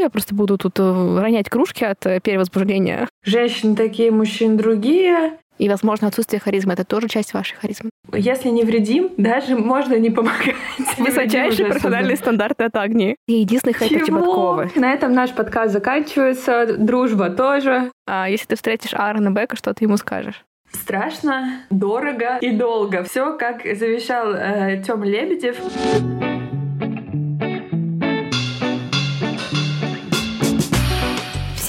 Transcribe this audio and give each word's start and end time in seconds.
Я 0.00 0.08
просто 0.08 0.34
буду 0.34 0.56
тут 0.56 0.78
э, 0.78 1.18
ронять 1.20 1.50
кружки 1.50 1.84
от 1.84 2.06
э, 2.06 2.20
перевозбуждения. 2.20 3.06
Женщины 3.22 3.76
такие, 3.76 4.10
мужчин 4.10 4.56
другие. 4.56 5.34
И, 5.58 5.68
возможно, 5.68 6.08
отсутствие 6.08 6.40
харизмы— 6.40 6.72
это 6.74 6.84
тоже 6.84 7.06
часть 7.06 7.34
вашей 7.34 7.54
харизмы. 7.56 7.90
Если 8.14 8.48
не 8.48 8.64
вредим, 8.64 9.10
даже 9.18 9.56
можно 9.56 9.96
не 9.98 10.08
помогать. 10.08 10.56
Высочайшие 10.98 11.66
профессиональные 11.66 12.16
стандарты 12.16 12.64
от 12.64 12.76
Агнии. 12.76 13.16
И 13.28 13.34
единственный 13.34 13.74
хейт 13.74 14.06
Чеботковы. 14.06 14.70
На 14.74 14.94
этом 14.94 15.12
наш 15.12 15.32
подкаст 15.32 15.74
заканчивается. 15.74 16.78
Дружба 16.78 17.28
тоже. 17.28 17.92
А 18.06 18.30
если 18.30 18.46
ты 18.46 18.56
встретишь 18.56 18.94
Аарона 18.94 19.30
Бека, 19.30 19.54
что 19.54 19.74
ты 19.74 19.84
ему 19.84 19.98
скажешь? 19.98 20.42
Страшно, 20.72 21.60
дорого 21.68 22.38
и 22.40 22.52
долго. 22.52 23.04
Все, 23.04 23.36
как 23.36 23.64
завещал 23.64 24.32
э, 24.32 24.82
Тём 24.82 25.04
Лебедев. 25.04 25.58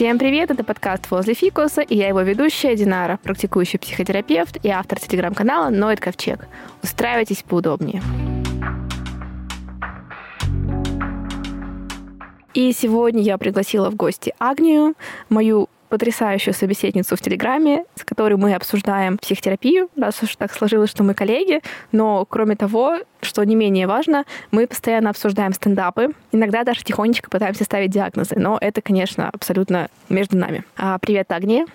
Всем 0.02 0.18
привет, 0.18 0.50
это 0.50 0.64
подкаст 0.64 1.12
«Возле 1.12 1.36
фикуса», 1.36 1.82
и 1.82 1.96
я 1.96 2.08
его 2.08 2.22
ведущая 2.22 2.76
Динара, 2.76 3.20
практикующий 3.22 3.78
психотерапевт 3.78 4.58
и 4.66 4.70
автор 4.70 5.00
телеграм-канала 5.00 5.70
«Ноет 5.70 6.00
Ковчег». 6.00 6.48
Устраивайтесь 6.82 7.44
поудобнее. 7.44 8.02
И 12.56 12.72
сегодня 12.72 13.22
я 13.22 13.38
пригласила 13.38 13.92
в 13.92 13.96
гости 13.96 14.34
Агнию, 14.40 14.96
мою 15.30 15.70
потрясающую 15.92 16.54
собеседницу 16.54 17.16
в 17.16 17.22
Телеграме, 17.22 17.84
с 17.96 18.06
которой 18.06 18.36
мы 18.36 18.56
обсуждаем 18.56 19.18
психотерапию, 19.18 19.90
раз 19.98 20.24
уж 20.24 20.36
так 20.38 20.54
сложилось, 20.54 20.90
что 20.90 21.04
мы 21.04 21.14
коллеги. 21.14 21.60
Но, 21.92 22.26
кроме 22.26 22.56
того, 22.56 23.00
что 23.22 23.44
не 23.44 23.56
менее 23.56 23.88
важно, 23.88 24.24
мы 24.52 24.68
постоянно 24.68 25.10
обсуждаем 25.10 25.54
стендапы. 25.54 26.14
Иногда 26.32 26.64
даже 26.64 26.84
тихонечко 26.84 27.30
пытаемся 27.30 27.66
ставить 27.66 27.92
диагнозы. 27.92 28.36
Но 28.38 28.58
это, 28.60 28.82
конечно, 28.82 29.30
абсолютно 29.30 29.90
между 30.08 30.38
нами. 30.38 30.64
А, 30.78 30.98
привет, 30.98 31.30
Агния. 31.32 31.66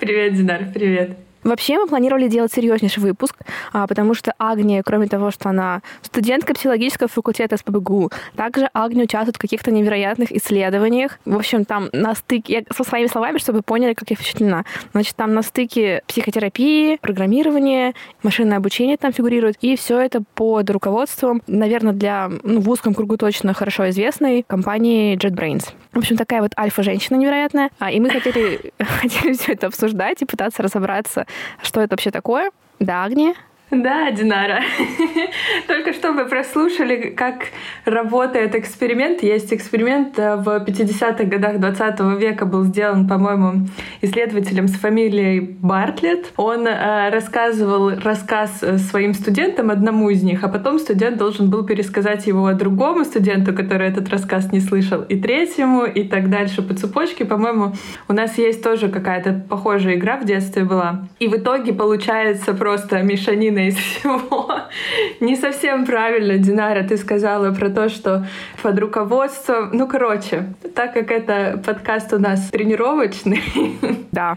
Привет, 0.00 0.34
Динар, 0.34 0.64
привет. 0.72 1.18
Вообще 1.44 1.78
мы 1.78 1.86
планировали 1.86 2.28
делать 2.28 2.52
серьезнейший 2.52 3.02
выпуск, 3.02 3.36
а, 3.72 3.86
потому 3.86 4.14
что 4.14 4.32
Агния, 4.38 4.82
кроме 4.82 5.08
того, 5.08 5.30
что 5.30 5.48
она 5.48 5.82
студентка 6.02 6.54
психологического 6.54 7.08
факультета 7.08 7.56
СПБГУ, 7.56 8.10
также 8.36 8.68
Агния 8.72 9.04
участвует 9.04 9.36
в 9.36 9.40
каких-то 9.40 9.70
невероятных 9.70 10.32
исследованиях. 10.32 11.18
В 11.24 11.36
общем, 11.36 11.64
там 11.64 11.88
на 11.92 12.14
стыке, 12.14 12.52
я 12.52 12.62
со 12.74 12.84
своими 12.84 13.08
словами, 13.08 13.38
чтобы 13.38 13.58
вы 13.58 13.62
поняли, 13.62 13.94
как 13.94 14.10
я 14.10 14.16
впечатлена. 14.16 14.64
Значит, 14.92 15.16
там 15.16 15.34
на 15.34 15.42
стыке 15.42 16.02
психотерапии, 16.06 16.96
программирования, 16.96 17.94
машинное 18.22 18.58
обучение 18.58 18.96
там 18.96 19.12
фигурирует, 19.12 19.56
и 19.60 19.76
все 19.76 19.98
это 20.00 20.22
под 20.34 20.70
руководством, 20.70 21.42
наверное, 21.46 21.92
для 21.92 22.30
ну, 22.42 22.60
в 22.60 22.70
узком 22.70 22.94
кругу 22.94 23.16
точно 23.16 23.54
хорошо 23.54 23.88
известной 23.90 24.44
компании 24.46 25.16
JetBrains. 25.16 25.70
В 25.92 25.98
общем, 25.98 26.16
такая 26.16 26.40
вот 26.40 26.52
альфа-женщина 26.58 27.16
невероятная. 27.16 27.70
А, 27.78 27.90
и 27.90 28.00
мы 28.00 28.10
хотели, 28.10 28.72
хотели 28.78 29.34
все 29.34 29.52
это 29.52 29.66
обсуждать 29.66 30.22
и 30.22 30.24
пытаться 30.24 30.62
разобраться, 30.62 31.26
что 31.62 31.80
это 31.80 31.92
вообще 31.94 32.10
такое. 32.10 32.50
Да, 32.78 33.04
Агния? 33.04 33.34
Да, 33.82 34.10
Динара. 34.10 34.62
Только 35.66 35.92
что 35.94 36.12
вы 36.12 36.26
прослушали, 36.26 37.10
как 37.10 37.46
работает 37.86 38.54
эксперимент. 38.54 39.22
Есть 39.22 39.52
эксперимент 39.52 40.18
в 40.18 40.64
50-х 40.66 41.24
годах 41.24 41.58
20 41.58 42.00
века 42.20 42.44
был 42.44 42.64
сделан, 42.64 43.08
по-моему, 43.08 43.66
исследователем 44.02 44.68
с 44.68 44.74
фамилией 44.74 45.40
Бартлетт. 45.40 46.32
Он 46.36 46.66
э, 46.66 47.08
рассказывал 47.10 47.92
рассказ 47.98 48.58
э, 48.62 48.76
своим 48.76 49.14
студентам, 49.14 49.70
одному 49.70 50.10
из 50.10 50.22
них, 50.22 50.44
а 50.44 50.48
потом 50.48 50.78
студент 50.78 51.16
должен 51.16 51.48
был 51.48 51.64
пересказать 51.64 52.26
его 52.26 52.52
другому 52.52 53.04
студенту, 53.04 53.54
который 53.54 53.88
этот 53.88 54.10
рассказ 54.10 54.52
не 54.52 54.60
слышал, 54.60 55.00
и 55.02 55.18
третьему, 55.18 55.84
и 55.84 56.04
так 56.04 56.28
дальше 56.28 56.62
по 56.62 56.74
цепочке. 56.74 57.24
По-моему, 57.24 57.72
у 58.08 58.12
нас 58.12 58.36
есть 58.36 58.62
тоже 58.62 58.88
какая-то 58.88 59.44
похожая 59.48 59.94
игра 59.94 60.18
в 60.18 60.26
детстве 60.26 60.64
была. 60.64 61.08
И 61.18 61.28
в 61.28 61.36
итоге 61.36 61.72
получается 61.72 62.52
просто 62.52 63.02
мешанина 63.02 63.61
из 63.68 63.76
всего. 63.76 64.48
Не 65.20 65.36
совсем 65.36 65.84
правильно, 65.86 66.38
Динара, 66.38 66.82
ты 66.82 66.96
сказала 66.96 67.52
про 67.52 67.70
то, 67.70 67.88
что 67.88 68.26
под 68.62 68.78
руководством... 68.78 69.70
Ну, 69.72 69.86
короче, 69.86 70.54
так 70.74 70.94
как 70.94 71.10
это 71.10 71.62
подкаст 71.64 72.12
у 72.12 72.18
нас 72.18 72.50
тренировочный... 72.50 73.42
Да. 74.12 74.36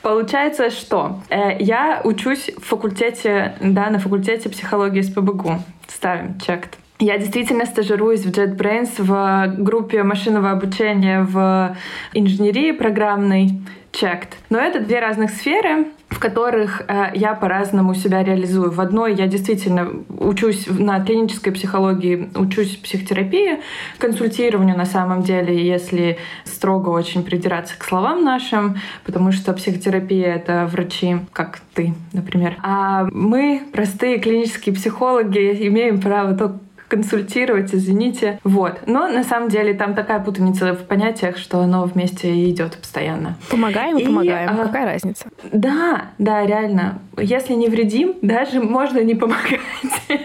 Получается, 0.00 0.70
что 0.70 1.20
э, 1.28 1.60
я 1.60 2.00
учусь 2.04 2.50
в 2.56 2.64
факультете, 2.64 3.56
да, 3.60 3.90
на 3.90 3.98
факультете 3.98 4.48
психологии 4.48 5.02
СПБГУ. 5.02 5.60
Ставим 5.88 6.38
чек. 6.40 6.68
Я 7.00 7.18
действительно 7.18 7.64
стажируюсь 7.64 8.24
в 8.24 8.30
JetBrains 8.30 8.94
в 8.98 9.62
группе 9.62 10.02
машинного 10.02 10.50
обучения 10.50 11.22
в 11.22 11.76
инженерии 12.12 12.72
программной 12.72 13.60
checked. 13.92 14.34
Но 14.50 14.58
это 14.58 14.80
две 14.80 14.98
разных 14.98 15.30
сферы, 15.30 15.86
в 16.08 16.18
которых 16.20 16.82
э, 16.88 17.10
я 17.14 17.34
по-разному 17.34 17.94
себя 17.94 18.24
реализую. 18.24 18.70
В 18.70 18.80
одной 18.80 19.14
я 19.14 19.26
действительно 19.26 19.90
учусь 20.08 20.66
на 20.66 21.04
клинической 21.04 21.52
психологии, 21.52 22.30
учусь 22.34 22.76
психотерапии, 22.76 23.60
консультированию 23.98 24.76
на 24.76 24.86
самом 24.86 25.22
деле, 25.22 25.66
если 25.66 26.18
строго 26.44 26.88
очень 26.88 27.22
придираться 27.22 27.78
к 27.78 27.84
словам 27.84 28.24
нашим, 28.24 28.76
потому 29.04 29.32
что 29.32 29.52
психотерапия— 29.52 30.34
это 30.36 30.68
врачи, 30.70 31.18
как 31.32 31.60
ты, 31.74 31.94
например. 32.12 32.56
А 32.62 33.06
мы, 33.12 33.62
простые 33.72 34.18
клинические 34.18 34.74
психологи, 34.74 35.68
имеем 35.68 36.00
право 36.00 36.34
только 36.34 36.58
консультировать, 36.88 37.74
извините. 37.74 38.40
Вот. 38.44 38.80
Но 38.86 39.08
на 39.08 39.22
самом 39.22 39.48
деле 39.48 39.74
там 39.74 39.94
такая 39.94 40.20
путаница 40.20 40.72
в 40.72 40.84
понятиях, 40.86 41.36
что 41.36 41.60
оно 41.60 41.84
вместе 41.84 42.50
идет 42.50 42.76
постоянно. 42.76 43.36
Помогаем 43.50 43.98
и, 43.98 44.04
помогаем. 44.04 44.48
А, 44.50 44.66
Какая 44.66 44.86
разница? 44.86 45.26
Да, 45.52 46.06
да, 46.18 46.44
реально. 46.46 47.00
Если 47.16 47.54
не 47.54 47.68
вредим, 47.68 48.14
даже 48.22 48.60
можно 48.60 48.98
не 49.00 49.14
помогать. 49.14 49.60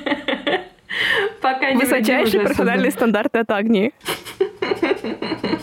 Пока 1.41 1.72
не 1.72 1.78
Высочайшие 1.78 2.41
профессиональные 2.41 2.91
стандарты 2.91 3.40
от 3.40 3.52
Агнии. 3.52 3.91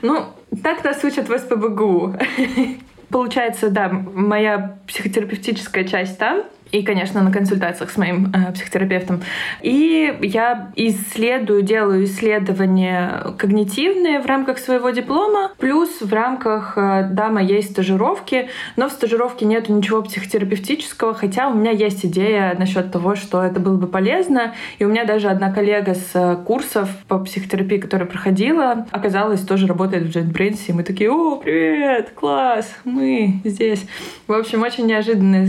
Ну, 0.00 0.26
так 0.62 0.84
нас 0.84 1.02
учат 1.02 1.28
в 1.28 1.36
СПБГУ. 1.36 2.14
Получается, 3.10 3.70
да, 3.70 3.88
моя 3.88 4.76
психотерапевтическая 4.86 5.84
часть 5.84 6.18
там, 6.18 6.42
и, 6.72 6.82
конечно, 6.82 7.22
на 7.22 7.32
консультациях 7.32 7.90
с 7.90 7.96
моим 7.96 8.32
э, 8.32 8.52
психотерапевтом. 8.52 9.22
И 9.62 10.16
я 10.22 10.70
исследую, 10.76 11.62
делаю 11.62 12.04
исследования 12.04 13.34
когнитивные 13.38 14.20
в 14.20 14.26
рамках 14.26 14.58
своего 14.58 14.90
диплома, 14.90 15.52
плюс 15.58 16.00
в 16.00 16.12
рамках, 16.12 16.74
э, 16.76 17.08
да, 17.10 17.28
моей 17.28 17.62
стажировки. 17.62 18.48
Но 18.76 18.88
в 18.88 18.92
стажировке 18.92 19.46
нет 19.46 19.68
ничего 19.68 20.02
психотерапевтического, 20.02 21.14
хотя 21.14 21.48
у 21.48 21.54
меня 21.54 21.70
есть 21.70 22.04
идея 22.04 22.54
насчет 22.58 22.92
того, 22.92 23.14
что 23.14 23.42
это 23.42 23.60
было 23.60 23.76
бы 23.76 23.86
полезно. 23.86 24.54
И 24.78 24.84
у 24.84 24.88
меня 24.88 25.04
даже 25.04 25.28
одна 25.28 25.52
коллега 25.52 25.94
с 25.94 26.10
э, 26.14 26.36
курсов 26.44 26.90
по 27.08 27.18
психотерапии, 27.18 27.78
которая 27.78 28.08
проходила, 28.08 28.86
оказалась 28.90 29.40
тоже 29.40 29.66
работает 29.66 30.04
в 30.04 30.16
JetBrains, 30.16 30.60
и 30.68 30.72
мы 30.72 30.82
такие, 30.82 31.10
о, 31.10 31.36
привет, 31.36 32.10
класс, 32.14 32.70
мы 32.84 33.40
здесь. 33.44 33.86
В 34.26 34.32
общем, 34.32 34.62
очень 34.62 34.86
неожиданное 34.86 35.48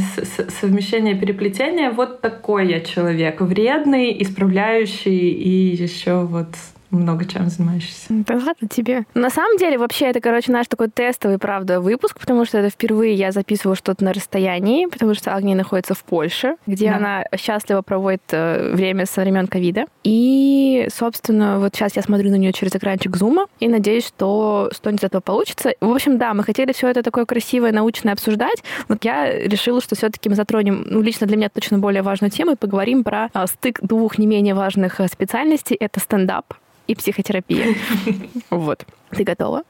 совмещение 0.60 1.09
сплетение, 1.10 1.16
переплетение. 1.16 1.90
Вот 1.92 2.22
такой 2.22 2.68
я 2.70 2.82
человек. 2.82 3.42
Вредный, 3.42 4.22
исправляющий 4.22 5.30
и 5.30 5.76
еще 5.76 6.26
вот 6.26 6.48
много 6.92 7.26
чем 7.26 7.50
занимаешься. 7.50 8.06
Да 8.10 8.36
ладно 8.36 8.68
тебе. 8.68 9.06
На 9.14 9.30
самом 9.30 9.58
деле, 9.58 9.78
вообще, 9.78 10.06
это, 10.06 10.22
короче, 10.22 10.52
наш 10.52 10.68
такой 10.68 10.90
тестовый, 10.90 11.38
правда, 11.38 11.82
выпуск, 11.82 12.20
потому 12.20 12.46
что 12.46 12.58
это 12.58 12.70
впервые 12.70 13.14
я 13.14 13.32
записываю 13.32 13.76
что-то 13.76 14.04
на 14.04 14.14
расстоянии, 14.14 14.86
потому 14.86 15.14
что 15.14 15.36
Агния 15.36 15.56
находится 15.56 15.94
в 15.94 16.04
Польше, 16.04 16.56
где 16.66 16.90
да. 16.90 16.98
она 16.98 17.26
счастливо 17.38 17.82
проводит 17.82 18.24
э, 18.32 18.74
время 18.74 19.06
со 19.06 19.22
времен 19.22 19.48
ковида. 19.48 19.86
И, 20.04 20.88
собственно, 20.94 21.60
вот 21.60 21.76
сейчас 21.76 21.96
я 21.96 22.02
смотрю 22.02 22.32
на 22.32 22.36
нее 22.36 22.54
через 22.54 22.76
экранчик 22.76 23.16
зума 23.16 23.48
и 23.60 23.68
надеюсь, 23.68 24.08
что 24.08 24.70
что-нибудь 24.74 25.02
из 25.02 25.06
этого 25.06 25.22
получится. 25.22 25.74
В 25.82 25.92
общем, 25.92 26.18
да, 26.18 26.34
мы 26.34 26.44
хотели 26.44 26.72
все 26.72 26.88
это 26.88 27.04
такое 27.04 27.26
красивое, 27.26 27.72
научное 27.72 28.14
обсуждать. 28.14 28.64
Вот 28.88 29.04
я 29.06 29.32
решила, 29.32 29.82
что 29.82 29.96
все-таки 29.96 30.30
мы 30.30 30.36
затронем, 30.36 30.84
ну, 30.86 31.02
лично 31.02 31.28
для 31.28 31.38
меня 31.38 31.50
точно 31.50 31.78
более 31.80 32.02
важную 32.02 32.32
тему 32.32 32.52
и 32.52 32.56
поговорим 32.56 33.04
про 33.04 33.30
а, 33.34 33.48
стык 33.48 33.80
двух 33.82 34.18
не 34.18 34.28
менее 34.28 34.56
важных 34.56 35.00
э, 35.00 35.08
специальностей. 35.08 35.76
Это 35.76 36.00
стендап 36.00 36.54
и 36.90 36.96
психотерапия. 36.96 37.76
Вот. 38.50 38.86
Ты 39.12 39.24
готова? 39.24 39.64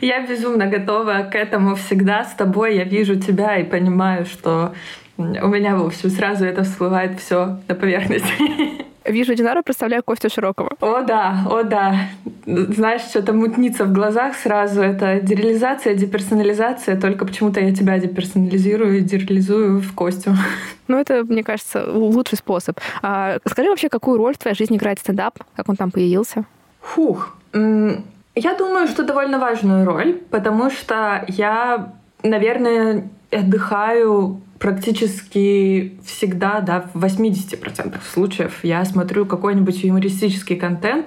Я 0.00 0.26
безумно 0.26 0.66
готова 0.66 1.28
к 1.30 1.34
этому 1.34 1.74
всегда. 1.76 2.24
С 2.24 2.32
тобой 2.34 2.76
я 2.76 2.84
вижу 2.84 3.16
тебя 3.16 3.58
и 3.58 3.64
понимаю, 3.64 4.24
что 4.24 4.72
у 5.18 5.48
меня, 5.48 5.76
в 5.76 5.86
общем, 5.86 6.10
сразу 6.10 6.44
это 6.44 6.62
всплывает 6.64 7.20
все 7.20 7.58
на 7.68 7.74
поверхность. 7.74 8.24
Вижу 9.04 9.34
Динара, 9.34 9.62
представляю 9.62 10.02
Костю 10.04 10.30
Широкого. 10.30 10.70
О 10.80 11.02
да, 11.02 11.44
о 11.50 11.64
да. 11.64 12.08
Знаешь, 12.46 13.02
что-то 13.02 13.32
мутнится 13.32 13.84
в 13.84 13.92
глазах 13.92 14.36
сразу. 14.36 14.80
Это 14.80 15.20
дереализация, 15.20 15.94
деперсонализация. 15.94 17.00
Только 17.00 17.26
почему-то 17.26 17.60
я 17.60 17.74
тебя 17.74 17.98
деперсонализирую 17.98 18.98
и 18.98 19.00
дереализую 19.00 19.80
в 19.80 19.94
Костю. 19.94 20.32
Ну, 20.88 20.98
это, 20.98 21.24
мне 21.24 21.42
кажется, 21.42 21.90
лучший 21.90 22.36
способ. 22.36 22.78
А, 23.02 23.38
скажи 23.46 23.70
вообще, 23.70 23.88
какую 23.88 24.18
роль 24.18 24.34
в 24.34 24.38
твоей 24.38 24.54
жизни 24.54 24.76
играет 24.76 24.98
стендап? 24.98 25.38
Как 25.56 25.68
он 25.70 25.76
там 25.76 25.90
появился? 25.90 26.44
Фух. 26.82 27.36
Я 27.54 28.54
думаю, 28.54 28.88
что 28.88 29.04
довольно 29.04 29.38
важную 29.38 29.84
роль, 29.84 30.14
потому 30.30 30.70
что 30.70 31.24
я, 31.28 31.94
наверное, 32.22 33.08
отдыхаю 33.30 34.40
практически 34.58 35.98
всегда, 36.04 36.60
да, 36.60 36.88
в 36.94 37.04
80% 37.04 37.96
случаев 38.12 38.60
я 38.62 38.84
смотрю 38.84 39.26
какой-нибудь 39.26 39.82
юмористический 39.82 40.56
контент, 40.56 41.06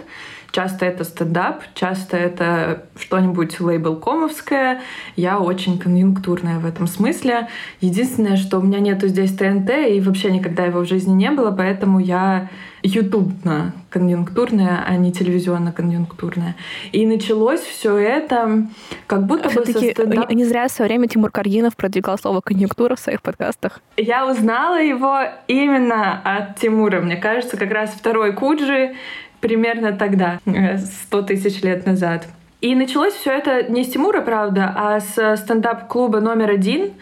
Часто 0.55 0.85
это 0.85 1.03
стендап, 1.03 1.63
часто 1.73 2.15
это 2.15 2.85
что-нибудь 2.97 3.59
лейбл-комовское. 3.59 4.79
Я 5.17 5.37
очень 5.37 5.77
конъюнктурная 5.77 6.59
в 6.59 6.65
этом 6.65 6.87
смысле. 6.87 7.49
Единственное, 7.81 8.37
что 8.37 8.59
у 8.59 8.61
меня 8.61 8.79
нету 8.79 9.09
здесь 9.09 9.35
ТНТ, 9.35 9.69
и 9.89 9.99
вообще 9.99 10.31
никогда 10.31 10.63
его 10.63 10.79
в 10.79 10.87
жизни 10.87 11.11
не 11.11 11.29
было, 11.31 11.51
поэтому 11.51 11.99
я 11.99 12.47
ютубно 12.83 13.73
конъюнктурная, 13.89 14.83
а 14.87 14.95
не 14.95 15.11
телевизионно-конъюнктурная. 15.11 16.55
И 16.91 17.05
началось 17.05 17.61
все 17.61 17.97
это 17.97 18.67
как 19.07 19.25
будто 19.25 19.49
бы 19.49 19.65
со 19.65 19.79
стендап... 19.79 20.31
не 20.31 20.45
зря 20.45 20.67
в 20.67 20.71
свое 20.71 20.89
время 20.89 21.07
Тимур 21.07 21.31
Каргинов 21.31 21.75
продвигал 21.75 22.17
слово 22.17 22.41
конъюнктура 22.41 22.95
в 22.95 22.99
своих 22.99 23.21
подкастах. 23.21 23.81
Я 23.97 24.29
узнала 24.29 24.81
его 24.81 25.19
именно 25.47 26.21
от 26.23 26.59
Тимура. 26.59 27.01
Мне 27.01 27.17
кажется, 27.17 27.57
как 27.57 27.71
раз 27.71 27.89
второй 27.89 28.33
Куджи 28.33 28.95
примерно 29.45 29.91
тогда, 29.91 30.39
э, 30.45 30.77
сто 30.79 31.21
тысяч 31.21 31.61
лет 31.61 31.85
назад. 31.85 32.27
И 32.61 32.73
началось 32.73 33.13
все 33.13 33.31
это 33.31 33.71
не 33.71 33.83
с 33.83 33.91
Тимура, 33.91 34.21
правда, 34.21 34.73
а 34.75 34.99
с 34.99 35.37
стендап-клуба 35.37 36.19
номер 36.19 36.49
один. 36.49 36.93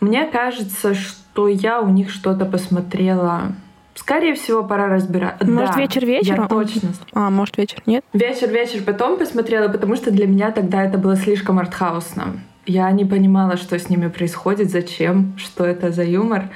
Мне 0.00 0.24
кажется, 0.26 0.94
что 0.94 1.46
я 1.46 1.80
у 1.80 1.88
них 1.88 2.10
что-то 2.10 2.46
посмотрела. 2.46 3.52
Скорее 3.94 4.34
всего, 4.34 4.64
пора 4.64 4.88
разбирать. 4.88 5.40
Может, 5.44 5.76
да, 5.76 5.80
вечер 5.80 6.04
вечером? 6.04 6.42
Я 6.42 6.48
точно. 6.48 6.88
А, 7.12 7.30
может, 7.30 7.56
вечер, 7.58 7.80
нет? 7.86 8.04
Вечер-вечер 8.12 8.82
потом 8.84 9.16
посмотрела, 9.16 9.68
потому 9.68 9.94
что 9.94 10.10
для 10.10 10.26
меня 10.26 10.50
тогда 10.50 10.82
это 10.82 10.98
было 10.98 11.14
слишком 11.14 11.60
артхаусно. 11.60 12.40
Я 12.66 12.90
не 12.90 13.04
понимала, 13.04 13.56
что 13.56 13.78
с 13.78 13.88
ними 13.88 14.08
происходит, 14.08 14.70
зачем, 14.70 15.34
что 15.36 15.64
это 15.64 15.92
за 15.92 16.02
юмор. 16.02 16.48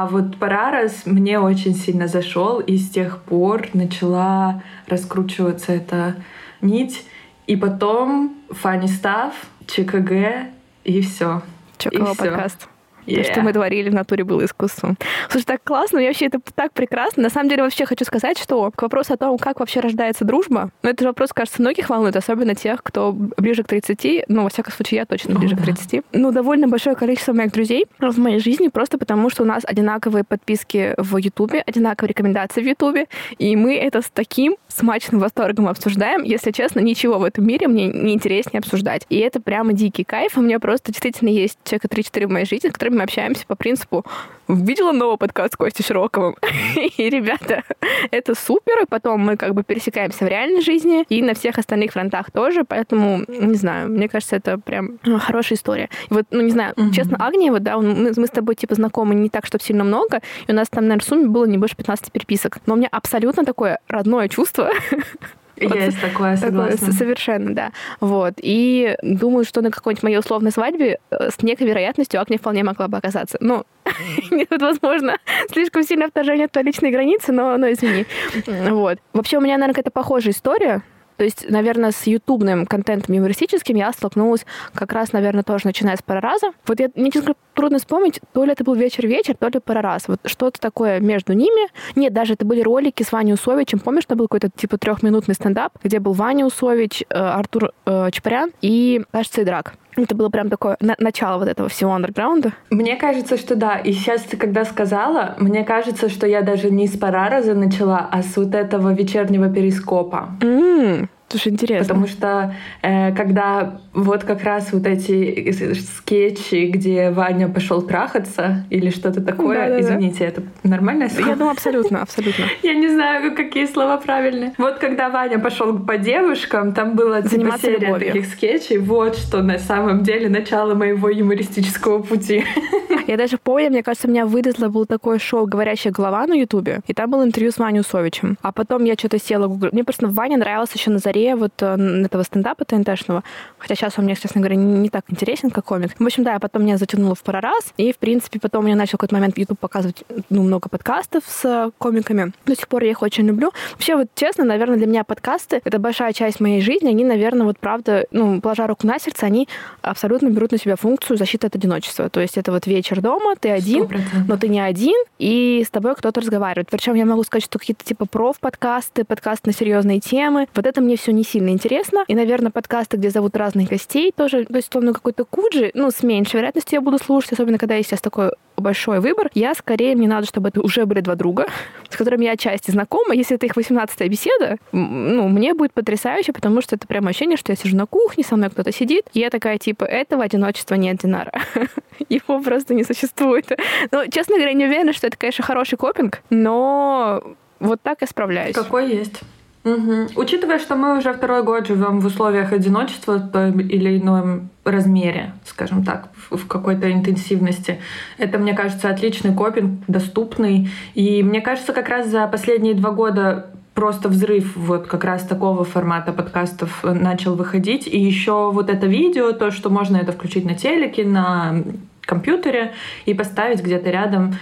А 0.00 0.06
вот 0.06 0.36
Парарас 0.36 1.06
мне 1.06 1.40
очень 1.40 1.74
сильно 1.74 2.06
зашел, 2.06 2.60
и 2.60 2.76
с 2.76 2.88
тех 2.88 3.20
пор 3.22 3.66
начала 3.72 4.62
раскручиваться 4.86 5.72
эта 5.72 6.14
нить. 6.60 7.04
И 7.48 7.56
потом 7.56 8.36
Фанни 8.48 8.86
Став, 8.86 9.34
ЧКГ, 9.66 10.50
и 10.84 11.00
все. 11.00 11.42
ЧКГ 11.78 12.16
подкаст. 12.16 12.68
Yeah. 13.08 13.24
То, 13.24 13.32
что 13.32 13.40
мы 13.42 13.52
творили 13.52 13.88
в 13.88 13.94
натуре, 13.94 14.24
было 14.24 14.44
искусством. 14.44 14.96
Слушай, 15.30 15.44
так 15.44 15.64
классно, 15.64 15.98
мне 15.98 16.08
вообще 16.08 16.26
это 16.26 16.40
так 16.54 16.72
прекрасно. 16.72 17.22
На 17.22 17.30
самом 17.30 17.48
деле, 17.48 17.62
вообще 17.62 17.86
хочу 17.86 18.04
сказать, 18.04 18.38
что 18.38 18.70
к 18.70 18.82
вопросу 18.82 19.14
о 19.14 19.16
том, 19.16 19.38
как 19.38 19.60
вообще 19.60 19.80
рождается 19.80 20.24
дружба, 20.24 20.70
ну, 20.82 20.90
это 20.90 21.04
вопрос, 21.04 21.32
кажется, 21.32 21.62
многих 21.62 21.88
волнует, 21.88 22.16
особенно 22.16 22.54
тех, 22.54 22.82
кто 22.82 23.12
ближе 23.12 23.62
к 23.62 23.68
30, 23.68 24.24
ну, 24.28 24.42
во 24.42 24.50
всяком 24.50 24.72
случае, 24.72 24.98
я 24.98 25.06
точно 25.06 25.38
ближе 25.38 25.54
oh, 25.54 25.58
к 25.58 25.62
30. 25.62 26.04
Ну, 26.12 26.32
довольно 26.32 26.68
большое 26.68 26.96
количество 26.96 27.32
моих 27.32 27.52
друзей 27.52 27.86
в 27.98 28.18
моей 28.18 28.38
жизни 28.40 28.68
просто 28.68 28.98
потому, 28.98 29.30
что 29.30 29.42
у 29.42 29.46
нас 29.46 29.62
одинаковые 29.66 30.24
подписки 30.24 30.94
в 30.98 31.16
Ютубе, 31.16 31.62
одинаковые 31.66 32.10
рекомендации 32.10 32.62
в 32.62 32.66
Ютубе, 32.66 33.06
и 33.38 33.56
мы 33.56 33.76
это 33.76 34.02
с 34.02 34.10
таким 34.12 34.56
смачным 34.68 35.20
восторгом 35.20 35.68
обсуждаем. 35.68 36.22
Если 36.22 36.50
честно, 36.50 36.80
ничего 36.80 37.18
в 37.18 37.24
этом 37.24 37.46
мире 37.46 37.68
мне 37.68 37.86
не 37.86 38.14
интереснее 38.14 38.58
обсуждать. 38.58 39.06
И 39.08 39.18
это 39.18 39.40
прямо 39.40 39.72
дикий 39.72 40.04
кайф. 40.04 40.36
У 40.36 40.42
меня 40.42 40.60
просто 40.60 40.92
действительно 40.92 41.30
есть 41.30 41.58
человека 41.64 41.88
3-4 41.88 42.26
в 42.26 42.30
моей 42.30 42.46
жизни, 42.46 42.68
с 42.68 42.72
которыми 42.72 42.97
мы 42.98 43.04
общаемся 43.04 43.46
по 43.46 43.54
принципу 43.54 44.04
видела 44.48 44.92
новый 44.92 45.18
подкаст 45.18 45.54
с 45.54 45.56
Костей 45.56 45.84
Широковым. 45.84 46.36
и, 46.96 47.10
ребята, 47.10 47.64
это 48.10 48.34
супер. 48.34 48.82
И 48.82 48.86
потом 48.86 49.20
мы 49.20 49.36
как 49.36 49.54
бы 49.54 49.62
пересекаемся 49.62 50.24
в 50.24 50.28
реальной 50.28 50.62
жизни 50.62 51.04
и 51.08 51.22
на 51.22 51.34
всех 51.34 51.58
остальных 51.58 51.92
фронтах 51.92 52.30
тоже. 52.30 52.64
Поэтому, 52.64 53.22
не 53.28 53.54
знаю, 53.54 53.90
мне 53.90 54.08
кажется, 54.08 54.36
это 54.36 54.58
прям 54.58 54.98
хорошая 55.20 55.58
история. 55.58 55.90
И 56.10 56.14
вот, 56.14 56.26
ну, 56.30 56.40
не 56.40 56.50
знаю, 56.50 56.74
mm-hmm. 56.74 56.92
честно, 56.92 57.18
Агния, 57.20 57.52
вот, 57.52 57.62
да, 57.62 57.78
мы, 57.78 58.12
мы 58.16 58.26
с 58.26 58.30
тобой, 58.30 58.54
типа, 58.54 58.74
знакомы 58.74 59.14
не 59.14 59.28
так, 59.28 59.46
чтобы 59.46 59.62
сильно 59.62 59.84
много, 59.84 60.20
и 60.46 60.52
у 60.52 60.54
нас 60.54 60.68
там, 60.68 60.84
наверное, 60.84 61.04
в 61.04 61.08
сумме 61.08 61.26
было 61.26 61.44
не 61.44 61.58
больше 61.58 61.76
15 61.76 62.10
переписок. 62.10 62.58
Но 62.66 62.74
у 62.74 62.76
меня 62.76 62.88
абсолютно 62.90 63.44
такое 63.44 63.78
родное 63.88 64.28
чувство 64.28 64.70
Есть 65.60 66.00
такое, 66.00 66.36
согласна. 66.36 66.76
Такое, 66.76 66.92
совершенно, 66.92 67.54
да. 67.54 67.72
Вот. 68.00 68.34
И 68.38 68.96
думаю, 69.02 69.44
что 69.44 69.60
на 69.60 69.70
какой-нибудь 69.70 70.02
моей 70.02 70.18
условной 70.18 70.52
свадьбе 70.52 70.98
э, 71.10 71.30
с 71.30 71.42
некой 71.42 71.66
вероятностью 71.66 72.20
Агния 72.20 72.38
вполне 72.38 72.64
могла 72.64 72.88
бы 72.88 72.98
оказаться. 72.98 73.38
Ну, 73.40 73.64
нет, 74.30 74.48
возможно, 74.50 75.18
слишком 75.50 75.82
сильное 75.82 76.08
вторжение 76.08 76.46
от 76.46 76.52
твоей 76.52 76.66
личной 76.66 76.90
границы, 76.90 77.32
но, 77.32 77.56
но 77.56 77.70
извини. 77.70 78.06
Вот. 78.68 78.98
Вообще 79.12 79.38
у 79.38 79.40
меня, 79.40 79.54
наверное, 79.54 79.74
какая-то 79.74 79.90
похожая 79.90 80.32
история. 80.32 80.82
То 81.18 81.24
есть, 81.24 81.50
наверное, 81.50 81.90
с 81.90 82.06
ютубным 82.06 82.64
контентом 82.64 83.14
юмористическим 83.14 83.76
я 83.76 83.92
столкнулась 83.92 84.46
как 84.72 84.92
раз, 84.92 85.12
наверное, 85.12 85.42
тоже 85.42 85.66
начиная 85.66 85.96
с 85.96 86.02
парараза. 86.02 86.52
Вот 86.66 86.78
я, 86.78 86.90
мне 86.94 87.10
честно 87.10 87.34
трудно 87.54 87.78
вспомнить, 87.78 88.20
то 88.32 88.44
ли 88.44 88.52
это 88.52 88.62
был 88.62 88.74
вечер-вечер, 88.74 89.34
то 89.36 89.48
ли 89.48 89.58
парараз. 89.58 90.04
Вот 90.06 90.20
что-то 90.24 90.60
такое 90.60 91.00
между 91.00 91.32
ними. 91.32 91.68
Нет, 91.96 92.12
даже 92.12 92.34
это 92.34 92.46
были 92.46 92.62
ролики 92.62 93.02
с 93.02 93.10
Ваней 93.10 93.34
Усовичем. 93.34 93.80
Помнишь, 93.80 94.04
это 94.04 94.14
был 94.14 94.28
какой-то 94.28 94.48
типа 94.48 94.78
трехминутный 94.78 95.34
стендап, 95.34 95.72
где 95.82 95.98
был 95.98 96.12
Ваня 96.12 96.46
Усович, 96.46 97.02
э, 97.02 97.14
Артур 97.14 97.72
э, 97.84 98.10
Чапарян 98.12 98.52
и, 98.62 99.02
кажется, 99.10 99.42
Идрак. 99.42 99.74
Это 100.02 100.14
было 100.14 100.28
прям 100.28 100.48
такое 100.48 100.76
на 100.80 100.94
начало 100.98 101.38
вот 101.38 101.48
этого 101.48 101.68
всего 101.68 101.92
андерграунда. 101.92 102.52
Мне 102.70 102.96
кажется, 102.96 103.36
что 103.36 103.56
да. 103.56 103.76
И 103.78 103.92
сейчас 103.92 104.22
ты 104.22 104.36
когда 104.36 104.64
сказала, 104.64 105.34
мне 105.38 105.64
кажется, 105.64 106.08
что 106.08 106.26
я 106.26 106.42
даже 106.42 106.70
не 106.70 106.86
с 106.86 106.96
Парараза 106.96 107.54
начала, 107.54 108.08
а 108.10 108.22
с 108.22 108.36
вот 108.36 108.54
этого 108.54 108.92
вечернего 108.94 109.52
перископа. 109.52 110.30
Mm. 110.40 111.08
Слушай, 111.28 111.52
интересно. 111.52 111.86
Потому 111.86 112.06
что 112.06 112.54
э, 112.82 113.14
когда 113.14 113.80
вот 113.92 114.24
как 114.24 114.42
раз 114.42 114.72
вот 114.72 114.86
эти 114.86 115.52
скетчи, 115.74 116.68
где 116.68 117.10
Ваня 117.10 117.48
пошел 117.48 117.82
трахаться 117.82 118.64
или 118.70 118.88
что-то 118.90 119.20
такое, 119.20 119.58
да, 119.58 119.68
да, 119.68 119.80
извините, 119.80 120.24
это 120.24 120.42
нормальное 120.62 121.10
слово? 121.10 121.28
Я 121.28 121.36
думаю, 121.36 121.52
абсолютно, 121.52 122.02
абсолютно. 122.02 122.44
Я 122.62 122.74
не 122.74 122.88
знаю, 122.88 123.34
какие 123.34 123.66
слова 123.66 123.98
правильные. 123.98 124.54
Вот 124.56 124.78
когда 124.78 125.10
Ваня 125.10 125.38
пошел 125.38 125.78
по 125.78 125.98
девушкам, 125.98 126.72
там 126.72 126.96
было 126.96 127.20
типа 127.20 127.58
серия 127.60 127.98
таких 127.98 128.26
скетчей. 128.26 128.78
Вот 128.78 129.16
что 129.16 129.42
на 129.42 129.58
самом 129.58 130.04
деле 130.04 130.30
начало 130.30 130.74
моего 130.74 131.10
юмористического 131.10 132.02
пути. 132.02 132.44
Я 133.06 133.16
даже 133.16 133.38
помню, 133.38 133.70
мне 133.70 133.82
кажется, 133.82 134.08
меня 134.08 134.26
вылезло, 134.26 134.68
был 134.68 134.86
такое 134.86 135.18
шоу 135.18 135.46
«Говорящая 135.46 135.92
голова» 135.92 136.26
на 136.26 136.34
Ютубе, 136.34 136.80
и 136.86 136.94
там 136.94 137.10
был 137.10 137.24
интервью 137.24 137.50
с 137.52 137.58
Ваней 137.58 137.80
Усовичем. 137.80 138.36
А 138.42 138.52
потом 138.52 138.84
я 138.84 138.94
что-то 138.94 139.18
села 139.18 139.46
Google. 139.46 139.70
Мне 139.72 139.82
просто 139.82 140.08
Ваня 140.08 140.36
нравился 140.36 140.74
еще 140.76 140.90
на 140.90 140.98
заре 140.98 141.17
заре 141.18 141.34
вот 141.36 141.52
э, 141.60 142.04
этого 142.04 142.22
стендапа 142.22 142.64
ТНТшного. 142.64 143.22
Хотя 143.58 143.74
сейчас 143.74 143.98
он 143.98 144.04
мне, 144.04 144.14
честно 144.14 144.40
говоря, 144.40 144.56
не, 144.56 144.78
не 144.78 144.88
так 144.88 145.04
интересен, 145.08 145.50
как 145.50 145.64
комик. 145.64 145.92
В 145.98 146.04
общем, 146.04 146.24
да, 146.24 146.34
я 146.34 146.38
потом 146.38 146.62
меня 146.62 146.76
затянула 146.76 147.14
в 147.14 147.22
парараз. 147.22 147.72
И, 147.76 147.92
в 147.92 147.98
принципе, 147.98 148.38
потом 148.40 148.64
мне 148.64 148.74
начал 148.74 148.92
какой-то 148.92 149.14
момент 149.14 149.36
YouTube 149.38 149.58
показывать 149.58 150.04
ну, 150.30 150.42
много 150.42 150.68
подкастов 150.68 151.24
с 151.26 151.70
комиками. 151.78 152.32
До 152.46 152.54
сих 152.54 152.68
пор 152.68 152.84
я 152.84 152.90
их 152.90 153.02
очень 153.02 153.26
люблю. 153.26 153.52
Вообще, 153.72 153.96
вот 153.96 154.08
честно, 154.14 154.44
наверное, 154.44 154.76
для 154.76 154.86
меня 154.86 155.04
подкасты— 155.04 155.60
это 155.64 155.78
большая 155.78 156.12
часть 156.12 156.40
моей 156.40 156.60
жизни. 156.60 156.88
Они, 156.88 157.04
наверное, 157.04 157.46
вот 157.46 157.58
правда, 157.58 158.06
ну, 158.10 158.40
положа 158.40 158.66
руку 158.66 158.86
на 158.86 158.98
сердце, 158.98 159.26
они 159.26 159.48
абсолютно 159.82 160.28
берут 160.28 160.52
на 160.52 160.58
себя 160.58 160.76
функцию 160.76 161.16
защиты 161.16 161.46
от 161.46 161.56
одиночества. 161.56 162.08
То 162.08 162.20
есть 162.20 162.38
это 162.38 162.52
вот 162.52 162.66
вечер 162.66 163.00
дома, 163.00 163.34
ты 163.36 163.50
один, 163.50 163.84
100%. 163.84 164.00
но 164.28 164.36
ты 164.36 164.48
не 164.48 164.60
один, 164.60 164.96
и 165.18 165.62
с 165.66 165.70
тобой 165.70 165.94
кто-то 165.94 166.20
разговаривает. 166.20 166.68
Причем 166.70 166.94
я 166.94 167.04
могу 167.04 167.24
сказать, 167.24 167.44
что 167.44 167.58
какие-то 167.58 167.84
типа 167.84 168.06
проф-подкасты, 168.06 169.04
подкасты 169.04 169.48
на 169.50 169.52
серьезные 169.52 170.00
темы, 170.00 170.46
вот 170.54 170.66
это 170.66 170.80
мне 170.80 170.96
все 170.96 171.07
все 171.08 171.14
не 171.14 171.24
сильно 171.24 171.48
интересно. 171.48 172.04
И, 172.06 172.14
наверное, 172.14 172.50
подкасты, 172.50 172.98
где 172.98 173.08
зовут 173.08 173.34
разных 173.34 173.70
гостей, 173.70 174.12
тоже, 174.14 174.44
то 174.44 174.56
есть, 174.56 174.68
условно, 174.68 174.92
какой-то 174.92 175.24
куджи, 175.24 175.70
ну, 175.72 175.90
с 175.90 176.02
меньшей 176.02 176.36
вероятностью 176.36 176.76
я 176.76 176.80
буду 176.82 176.98
слушать, 176.98 177.32
особенно 177.32 177.56
когда 177.56 177.76
есть 177.76 177.88
сейчас 177.88 178.02
такой 178.02 178.32
большой 178.58 179.00
выбор. 179.00 179.30
Я 179.32 179.54
скорее, 179.54 179.96
мне 179.96 180.06
надо, 180.06 180.26
чтобы 180.26 180.50
это 180.50 180.60
уже 180.60 180.84
были 180.84 181.00
два 181.00 181.14
друга, 181.14 181.46
с 181.88 181.96
которыми 181.96 182.26
я 182.26 182.32
отчасти 182.32 182.70
знакома. 182.70 183.14
Если 183.14 183.36
это 183.36 183.46
их 183.46 183.56
18-я 183.56 184.06
беседа, 184.06 184.58
ну, 184.72 185.28
мне 185.28 185.54
будет 185.54 185.72
потрясающе, 185.72 186.34
потому 186.34 186.60
что 186.60 186.76
это 186.76 186.86
прям 186.86 187.08
ощущение, 187.08 187.38
что 187.38 187.52
я 187.52 187.56
сижу 187.56 187.74
на 187.74 187.86
кухне, 187.86 188.22
со 188.22 188.36
мной 188.36 188.50
кто-то 188.50 188.70
сидит, 188.70 189.06
и 189.14 189.20
я 189.20 189.30
такая, 189.30 189.56
типа, 189.56 189.84
этого 189.84 190.22
одиночества 190.24 190.74
нет, 190.74 190.98
Динара. 190.98 191.32
Его 192.10 192.42
просто 192.42 192.74
не 192.74 192.84
существует. 192.84 193.46
Ну, 193.90 194.06
честно 194.10 194.36
говоря, 194.36 194.52
не 194.52 194.66
уверена, 194.66 194.92
что 194.92 195.06
это, 195.06 195.16
конечно, 195.16 195.42
хороший 195.42 195.78
копинг, 195.78 196.20
но 196.28 197.22
вот 197.60 197.80
так 197.80 198.02
я 198.02 198.06
справляюсь. 198.06 198.54
Какой 198.54 198.90
есть. 198.90 199.22
Угу. 199.68 200.20
Учитывая, 200.20 200.58
что 200.58 200.76
мы 200.76 200.98
уже 200.98 201.12
второй 201.12 201.42
год 201.42 201.66
живем 201.66 202.00
в 202.00 202.06
условиях 202.06 202.52
одиночества 202.52 203.16
в 203.16 203.30
том 203.30 203.60
или 203.60 203.98
ином 203.98 204.50
размере, 204.64 205.32
скажем 205.44 205.84
так, 205.84 206.08
в 206.30 206.46
какой-то 206.46 206.90
интенсивности, 206.90 207.80
это, 208.16 208.38
мне 208.38 208.54
кажется, 208.54 208.88
отличный 208.88 209.34
копинг, 209.34 209.84
доступный. 209.88 210.70
И 210.94 211.22
мне 211.22 211.40
кажется, 211.40 211.72
как 211.72 211.88
раз 211.88 212.08
за 212.08 212.26
последние 212.26 212.74
два 212.74 212.90
года 212.90 213.50
просто 213.74 214.08
взрыв 214.08 214.56
вот 214.56 214.88
как 214.88 215.04
раз 215.04 215.22
такого 215.22 215.64
формата 215.64 216.12
подкастов 216.12 216.82
начал 216.82 217.34
выходить. 217.36 217.86
И 217.86 217.98
еще 217.98 218.50
вот 218.50 218.70
это 218.70 218.86
видео, 218.86 219.32
то, 219.32 219.50
что 219.50 219.70
можно 219.70 219.96
это 219.96 220.12
включить 220.12 220.44
на 220.44 220.54
телеке, 220.54 221.04
на 221.04 221.62
компьютере 222.00 222.72
и 223.06 223.14
поставить 223.14 223.62
где-то 223.62 223.90
рядом 223.90 224.34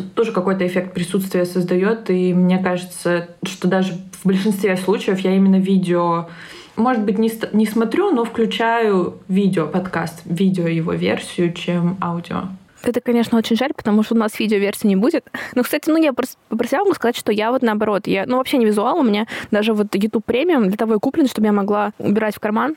тоже 0.00 0.32
какой-то 0.32 0.66
эффект 0.66 0.94
присутствия 0.94 1.44
создает, 1.44 2.10
и 2.10 2.34
мне 2.34 2.58
кажется, 2.58 3.28
что 3.42 3.68
даже 3.68 3.94
в 4.22 4.26
большинстве 4.26 4.76
случаев 4.76 5.20
я 5.20 5.34
именно 5.34 5.58
видео 5.58 6.28
может 6.76 7.04
быть, 7.04 7.18
не, 7.18 7.32
не 7.52 7.64
смотрю, 7.64 8.10
но 8.10 8.24
включаю 8.24 9.18
видео, 9.28 9.66
подкаст, 9.66 10.20
видео 10.26 10.66
его 10.66 10.92
версию, 10.92 11.54
чем 11.54 11.96
аудио. 12.02 12.48
Это, 12.82 13.00
конечно, 13.00 13.38
очень 13.38 13.56
жаль, 13.56 13.72
потому 13.74 14.02
что 14.02 14.14
у 14.14 14.18
нас 14.18 14.38
видеоверсии 14.38 14.86
не 14.86 14.96
будет. 14.96 15.24
Но, 15.54 15.62
кстати, 15.62 15.88
ну, 15.88 15.96
я 15.96 16.12
попросила 16.12 16.80
могу 16.80 16.94
сказать, 16.94 17.16
что 17.16 17.32
я 17.32 17.50
вот 17.50 17.62
наоборот, 17.62 18.06
я, 18.06 18.26
ну, 18.26 18.36
вообще 18.36 18.58
не 18.58 18.66
визуал, 18.66 18.98
у 18.98 19.02
меня 19.02 19.26
даже 19.50 19.72
вот 19.72 19.94
YouTube 19.94 20.24
премиум 20.24 20.68
для 20.68 20.76
того 20.76 20.94
и 20.94 20.98
куплен, 20.98 21.26
чтобы 21.26 21.46
я 21.46 21.52
могла 21.52 21.92
убирать 21.98 22.36
в 22.36 22.40
карман 22.40 22.76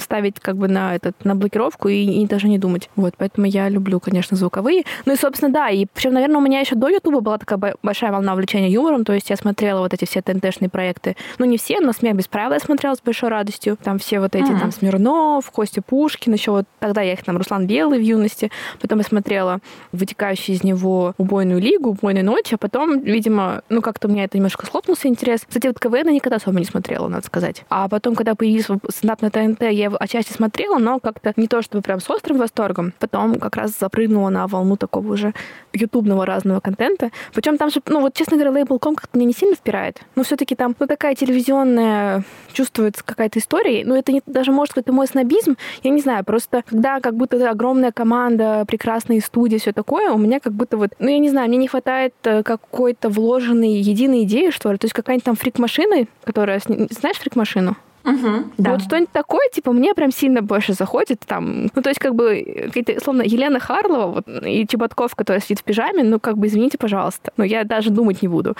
ставить 0.00 0.40
как 0.40 0.56
бы 0.56 0.68
на 0.68 0.94
этот 0.94 1.24
на 1.24 1.34
блокировку 1.34 1.88
и, 1.88 2.04
и 2.04 2.26
даже 2.26 2.48
не 2.48 2.58
думать. 2.58 2.90
Вот, 2.96 3.14
поэтому 3.16 3.46
я 3.46 3.68
люблю, 3.68 4.00
конечно, 4.00 4.36
звуковые. 4.36 4.84
Ну 5.06 5.12
и, 5.12 5.16
собственно, 5.16 5.52
да, 5.52 5.70
и 5.70 5.86
причем, 5.92 6.12
наверное, 6.12 6.38
у 6.38 6.40
меня 6.40 6.60
еще 6.60 6.74
до 6.74 6.88
Ютуба 6.88 7.20
была 7.20 7.38
такая 7.38 7.76
большая 7.82 8.12
волна 8.12 8.32
увлечения 8.32 8.70
юмором, 8.70 9.04
то 9.04 9.12
есть 9.12 9.30
я 9.30 9.36
смотрела 9.36 9.80
вот 9.80 9.94
эти 9.94 10.04
все 10.04 10.22
ТНТшные 10.22 10.68
проекты. 10.68 11.16
Ну, 11.38 11.46
не 11.46 11.58
все, 11.58 11.80
но 11.80 11.92
«Смех 11.92 12.16
без 12.16 12.28
правил» 12.28 12.52
я 12.52 12.60
смотрела 12.60 12.94
с 12.94 13.00
большой 13.00 13.28
радостью. 13.30 13.76
Там 13.82 13.98
все 13.98 14.20
вот 14.20 14.34
эти, 14.34 14.50
mm-hmm. 14.50 14.60
там, 14.60 14.72
Смирнов, 14.72 15.50
Костя 15.50 15.82
Пушкин, 15.82 16.32
еще 16.32 16.50
вот 16.50 16.66
тогда 16.78 17.02
я 17.02 17.14
их 17.14 17.24
там, 17.24 17.36
Руслан 17.36 17.66
Белый 17.66 17.98
в 17.98 18.02
юности. 18.02 18.50
Потом 18.80 18.98
я 18.98 19.04
смотрела 19.04 19.60
вытекающий 19.92 20.54
из 20.54 20.62
него 20.62 21.14
«Убойную 21.18 21.60
лигу», 21.60 21.90
«Убойную 21.90 22.24
ночь», 22.24 22.52
а 22.52 22.58
потом, 22.58 23.00
видимо, 23.00 23.62
ну, 23.68 23.82
как-то 23.82 24.08
у 24.08 24.10
меня 24.10 24.24
это 24.24 24.36
немножко 24.36 24.66
схлопнулся 24.66 25.08
интерес. 25.08 25.42
Кстати, 25.46 25.66
вот 25.66 25.78
КВН 25.78 26.08
я 26.08 26.14
никогда 26.14 26.36
особо 26.36 26.58
не 26.58 26.64
смотрела, 26.64 27.08
надо 27.08 27.26
сказать. 27.26 27.64
А 27.68 27.88
потом, 27.88 28.14
когда 28.14 28.34
появился 28.34 28.78
стендап 28.90 29.22
на 29.22 29.30
ТНТ, 29.30 29.61
я 29.66 29.84
его 29.84 29.96
отчасти 29.98 30.32
смотрела, 30.32 30.78
но 30.78 30.98
как-то 30.98 31.32
не 31.36 31.48
то 31.48 31.62
чтобы 31.62 31.82
прям 31.82 32.00
с 32.00 32.10
острым 32.10 32.38
восторгом. 32.38 32.92
Потом 32.98 33.36
как 33.36 33.56
раз 33.56 33.78
запрыгнула 33.78 34.28
на 34.28 34.46
волну 34.46 34.76
такого 34.76 35.12
уже 35.12 35.34
ютубного 35.72 36.26
разного 36.26 36.60
контента. 36.60 37.10
Причем 37.34 37.58
там 37.58 37.70
же, 37.70 37.80
ну 37.86 38.00
вот, 38.00 38.14
честно 38.14 38.36
говоря, 38.36 38.52
лейбл.ком 38.52 38.94
как-то 38.94 39.18
меня 39.18 39.28
не 39.28 39.34
сильно 39.34 39.54
впирает. 39.54 40.00
Но 40.16 40.24
все 40.24 40.36
таки 40.36 40.54
там, 40.54 40.74
ну, 40.78 40.86
такая 40.86 41.14
телевизионная 41.14 42.24
чувствуется 42.52 43.02
какая-то 43.04 43.38
история. 43.38 43.84
Ну, 43.84 43.94
это 43.94 44.12
не, 44.12 44.22
даже, 44.26 44.52
может, 44.52 44.74
какой-то 44.74 44.92
мой 44.92 45.06
снобизм. 45.06 45.56
Я 45.82 45.90
не 45.90 46.00
знаю, 46.00 46.24
просто 46.24 46.62
когда 46.68 47.00
как 47.00 47.16
будто 47.16 47.50
огромная 47.50 47.92
команда, 47.92 48.64
прекрасные 48.66 49.20
студии, 49.20 49.58
все 49.58 49.72
такое, 49.72 50.10
у 50.10 50.18
меня 50.18 50.40
как 50.40 50.52
будто 50.52 50.76
вот, 50.76 50.90
ну, 50.98 51.08
я 51.08 51.18
не 51.18 51.30
знаю, 51.30 51.48
мне 51.48 51.58
не 51.58 51.68
хватает 51.68 52.14
э, 52.24 52.42
какой-то 52.42 53.08
вложенной 53.08 53.72
единой 53.72 54.24
идеи, 54.24 54.50
что 54.50 54.72
ли. 54.72 54.78
То 54.78 54.86
есть 54.86 54.94
какая-нибудь 54.94 55.24
там 55.24 55.36
фрик-машина, 55.36 56.06
которая... 56.24 56.60
Знаешь 56.66 57.18
фрик-машину? 57.18 57.76
Угу, 58.04 58.44
да. 58.58 58.72
Вот 58.72 58.82
что-нибудь 58.82 59.12
такое, 59.12 59.48
типа, 59.52 59.72
мне 59.72 59.94
прям 59.94 60.10
сильно 60.10 60.42
больше 60.42 60.72
заходит 60.72 61.20
там. 61.26 61.70
Ну, 61.74 61.82
то 61.82 61.88
есть, 61.88 62.00
как 62.00 62.14
бы, 62.14 62.70
какие-то, 62.72 63.00
словно 63.02 63.22
Елена 63.22 63.60
Харлова 63.60 64.06
вот, 64.06 64.28
и 64.44 64.66
Чеботков, 64.66 65.14
который 65.14 65.40
сидит 65.40 65.60
в 65.60 65.64
пижаме, 65.64 66.02
ну, 66.02 66.18
как 66.18 66.36
бы, 66.36 66.46
извините, 66.46 66.78
пожалуйста. 66.78 67.32
Но 67.36 67.44
я 67.44 67.64
даже 67.64 67.90
думать 67.90 68.22
не 68.22 68.28
буду. 68.28 68.56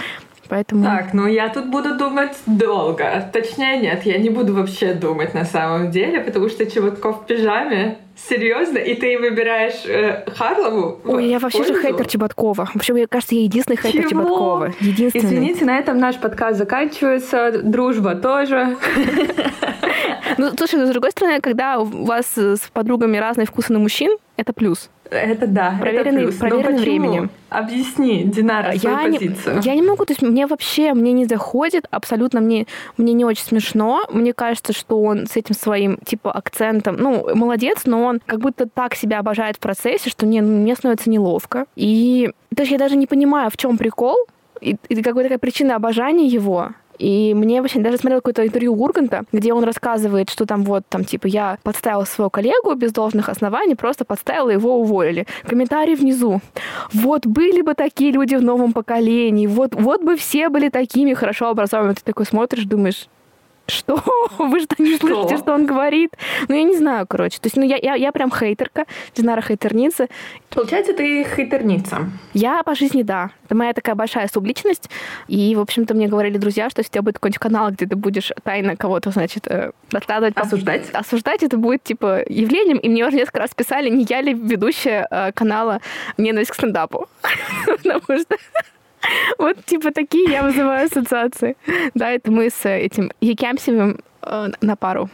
Поэтому... 0.52 0.84
Так, 0.84 1.14
ну 1.14 1.26
я 1.26 1.48
тут 1.48 1.70
буду 1.70 1.96
думать 1.96 2.36
долго. 2.44 3.26
Точнее, 3.32 3.78
нет, 3.78 4.04
я 4.04 4.18
не 4.18 4.28
буду 4.28 4.52
вообще 4.54 4.92
думать 4.92 5.32
на 5.32 5.46
самом 5.46 5.90
деле, 5.90 6.20
потому 6.20 6.50
что 6.50 6.66
Чеботков 6.66 7.22
в 7.22 7.26
пижаме 7.26 7.96
Серьезно? 8.28 8.76
И 8.76 8.94
ты 8.94 9.18
выбираешь 9.18 9.86
э, 9.86 10.30
Харлову? 10.30 11.00
Ой, 11.06 11.28
я 11.28 11.38
вообще 11.38 11.64
же 11.64 11.80
хейтер 11.80 12.06
Чеботкова. 12.06 12.68
Вообще, 12.74 12.92
мне 12.92 13.06
кажется, 13.06 13.34
я 13.34 13.44
единственный 13.44 13.78
хейтер 13.78 14.10
Чего? 14.10 14.10
Чеботкова. 14.10 14.74
Единственный. 14.80 15.24
Извините, 15.24 15.64
на 15.64 15.78
этом 15.78 15.96
наш 15.96 16.16
подкаст 16.16 16.58
заканчивается. 16.58 17.62
Дружба 17.62 18.14
тоже. 18.14 18.76
Ну, 20.38 20.50
слушай, 20.56 20.78
но 20.78 20.86
с 20.86 20.90
другой 20.90 21.10
стороны, 21.10 21.40
когда 21.40 21.78
у 21.78 21.84
вас 21.84 22.36
с 22.36 22.60
подругами 22.72 23.16
разные 23.18 23.46
вкусы 23.46 23.72
на 23.72 23.78
мужчин, 23.78 24.16
это 24.36 24.52
плюс. 24.52 24.90
Это 25.12 25.46
да, 25.46 25.76
проверенный, 25.78 26.22
это 26.22 26.30
плюс. 26.30 26.34
проверенный 26.36 26.80
временем. 26.80 27.30
Объясни, 27.50 28.24
Динара, 28.24 28.76
свою 28.76 28.96
я 28.96 29.04
позицию. 29.04 29.56
Не, 29.56 29.62
я 29.62 29.74
не 29.74 29.82
могу, 29.82 30.04
то 30.04 30.12
есть 30.12 30.22
мне 30.22 30.46
вообще, 30.46 30.94
мне 30.94 31.12
не 31.12 31.26
заходит, 31.26 31.86
абсолютно 31.90 32.40
мне, 32.40 32.66
мне 32.96 33.12
не 33.12 33.24
очень 33.24 33.44
смешно. 33.44 34.04
Мне 34.10 34.32
кажется, 34.32 34.72
что 34.72 35.02
он 35.02 35.26
с 35.26 35.36
этим 35.36 35.54
своим, 35.54 35.98
типа, 35.98 36.32
акцентом, 36.32 36.96
ну, 36.96 37.34
молодец, 37.34 37.82
но 37.84 38.02
он 38.04 38.20
как 38.24 38.40
будто 38.40 38.66
так 38.66 38.94
себя 38.94 39.18
обожает 39.18 39.56
в 39.56 39.60
процессе, 39.60 40.08
что 40.08 40.26
мне, 40.26 40.40
мне 40.40 40.74
становится 40.74 41.10
неловко. 41.10 41.66
И 41.76 42.30
даже 42.50 42.72
я 42.72 42.78
даже 42.78 42.96
не 42.96 43.06
понимаю, 43.06 43.50
в 43.50 43.56
чем 43.56 43.76
прикол, 43.76 44.16
и, 44.62 44.76
и 44.88 45.02
какая 45.02 45.24
такая 45.24 45.38
причина 45.38 45.76
обожания 45.76 46.26
его. 46.26 46.70
И 47.02 47.34
мне 47.34 47.60
вообще 47.60 47.80
даже 47.80 47.98
смотрела 47.98 48.20
какое-то 48.20 48.46
интервью 48.46 48.74
Урганта, 48.74 49.24
где 49.32 49.52
он 49.52 49.64
рассказывает, 49.64 50.30
что 50.30 50.46
там 50.46 50.62
вот, 50.62 50.84
там, 50.88 51.04
типа, 51.04 51.26
я 51.26 51.58
подставил 51.64 52.06
своего 52.06 52.30
коллегу 52.30 52.74
без 52.74 52.92
должных 52.92 53.28
оснований, 53.28 53.74
просто 53.74 54.04
подставила, 54.04 54.50
его 54.50 54.78
уволили. 54.78 55.26
Комментарий 55.44 55.96
внизу. 55.96 56.40
Вот 56.92 57.26
были 57.26 57.62
бы 57.62 57.74
такие 57.74 58.12
люди 58.12 58.36
в 58.36 58.42
новом 58.42 58.72
поколении, 58.72 59.48
вот, 59.48 59.74
вот 59.74 60.04
бы 60.04 60.16
все 60.16 60.48
были 60.48 60.68
такими 60.68 61.12
хорошо 61.14 61.48
образованными. 61.48 61.96
Ты 61.96 62.04
такой 62.04 62.24
смотришь, 62.24 62.66
думаешь, 62.66 63.08
что? 63.66 64.02
Вы 64.38 64.60
что, 64.60 64.82
не 64.82 64.96
что? 64.96 65.06
слышите, 65.06 65.38
что 65.38 65.54
он 65.54 65.66
говорит? 65.66 66.10
Ну, 66.48 66.54
я 66.54 66.62
не 66.62 66.76
знаю, 66.76 67.06
короче. 67.06 67.38
То 67.38 67.46
есть, 67.46 67.56
ну, 67.56 67.62
я, 67.62 67.76
я, 67.76 67.94
я 67.94 68.12
прям 68.12 68.30
хейтерка, 68.30 68.86
Динара 69.14 69.40
хейтерница. 69.40 70.08
Получается, 70.50 70.92
ты 70.92 71.24
хейтерница? 71.24 72.10
Я 72.34 72.62
по 72.62 72.74
жизни, 72.74 73.02
да. 73.02 73.30
Это 73.44 73.54
моя 73.54 73.72
такая 73.72 73.94
большая 73.94 74.28
субличность. 74.28 74.90
И, 75.28 75.54
в 75.54 75.60
общем-то, 75.60 75.94
мне 75.94 76.08
говорили 76.08 76.38
друзья, 76.38 76.70
что 76.70 76.80
если 76.80 76.90
у 76.90 76.92
тебя 76.92 77.02
будет 77.02 77.14
какой-нибудь 77.14 77.38
канал, 77.38 77.70
где 77.70 77.86
ты 77.86 77.96
будешь 77.96 78.30
тайно 78.42 78.76
кого-то, 78.76 79.10
значит, 79.10 79.46
э, 79.46 79.72
раскладывать... 79.90 80.36
Осуждать? 80.36 80.90
Осуждать, 80.92 81.42
это 81.42 81.56
будет, 81.56 81.82
типа, 81.82 82.22
явлением. 82.28 82.78
И 82.78 82.88
мне 82.88 83.06
уже 83.06 83.16
несколько 83.16 83.40
раз 83.40 83.50
писали, 83.54 83.88
не 83.88 84.06
я 84.08 84.20
ли 84.20 84.34
ведущая 84.34 85.06
э, 85.10 85.32
канала 85.32 85.80
«Ненависть 86.18 86.50
к 86.50 86.54
стендапу». 86.54 87.08
Потому 87.66 88.00
что 88.18 88.36
вот, 89.38 89.64
типа, 89.64 89.92
такие 89.92 90.30
я 90.30 90.42
вызываю 90.42 90.86
ассоциации. 90.86 91.56
Да, 91.94 92.10
это 92.10 92.30
мы 92.30 92.50
с 92.50 92.68
этим 92.68 93.10
Якямсевым 93.20 94.00
э, 94.22 94.48
на 94.60 94.76
пару 94.76 95.08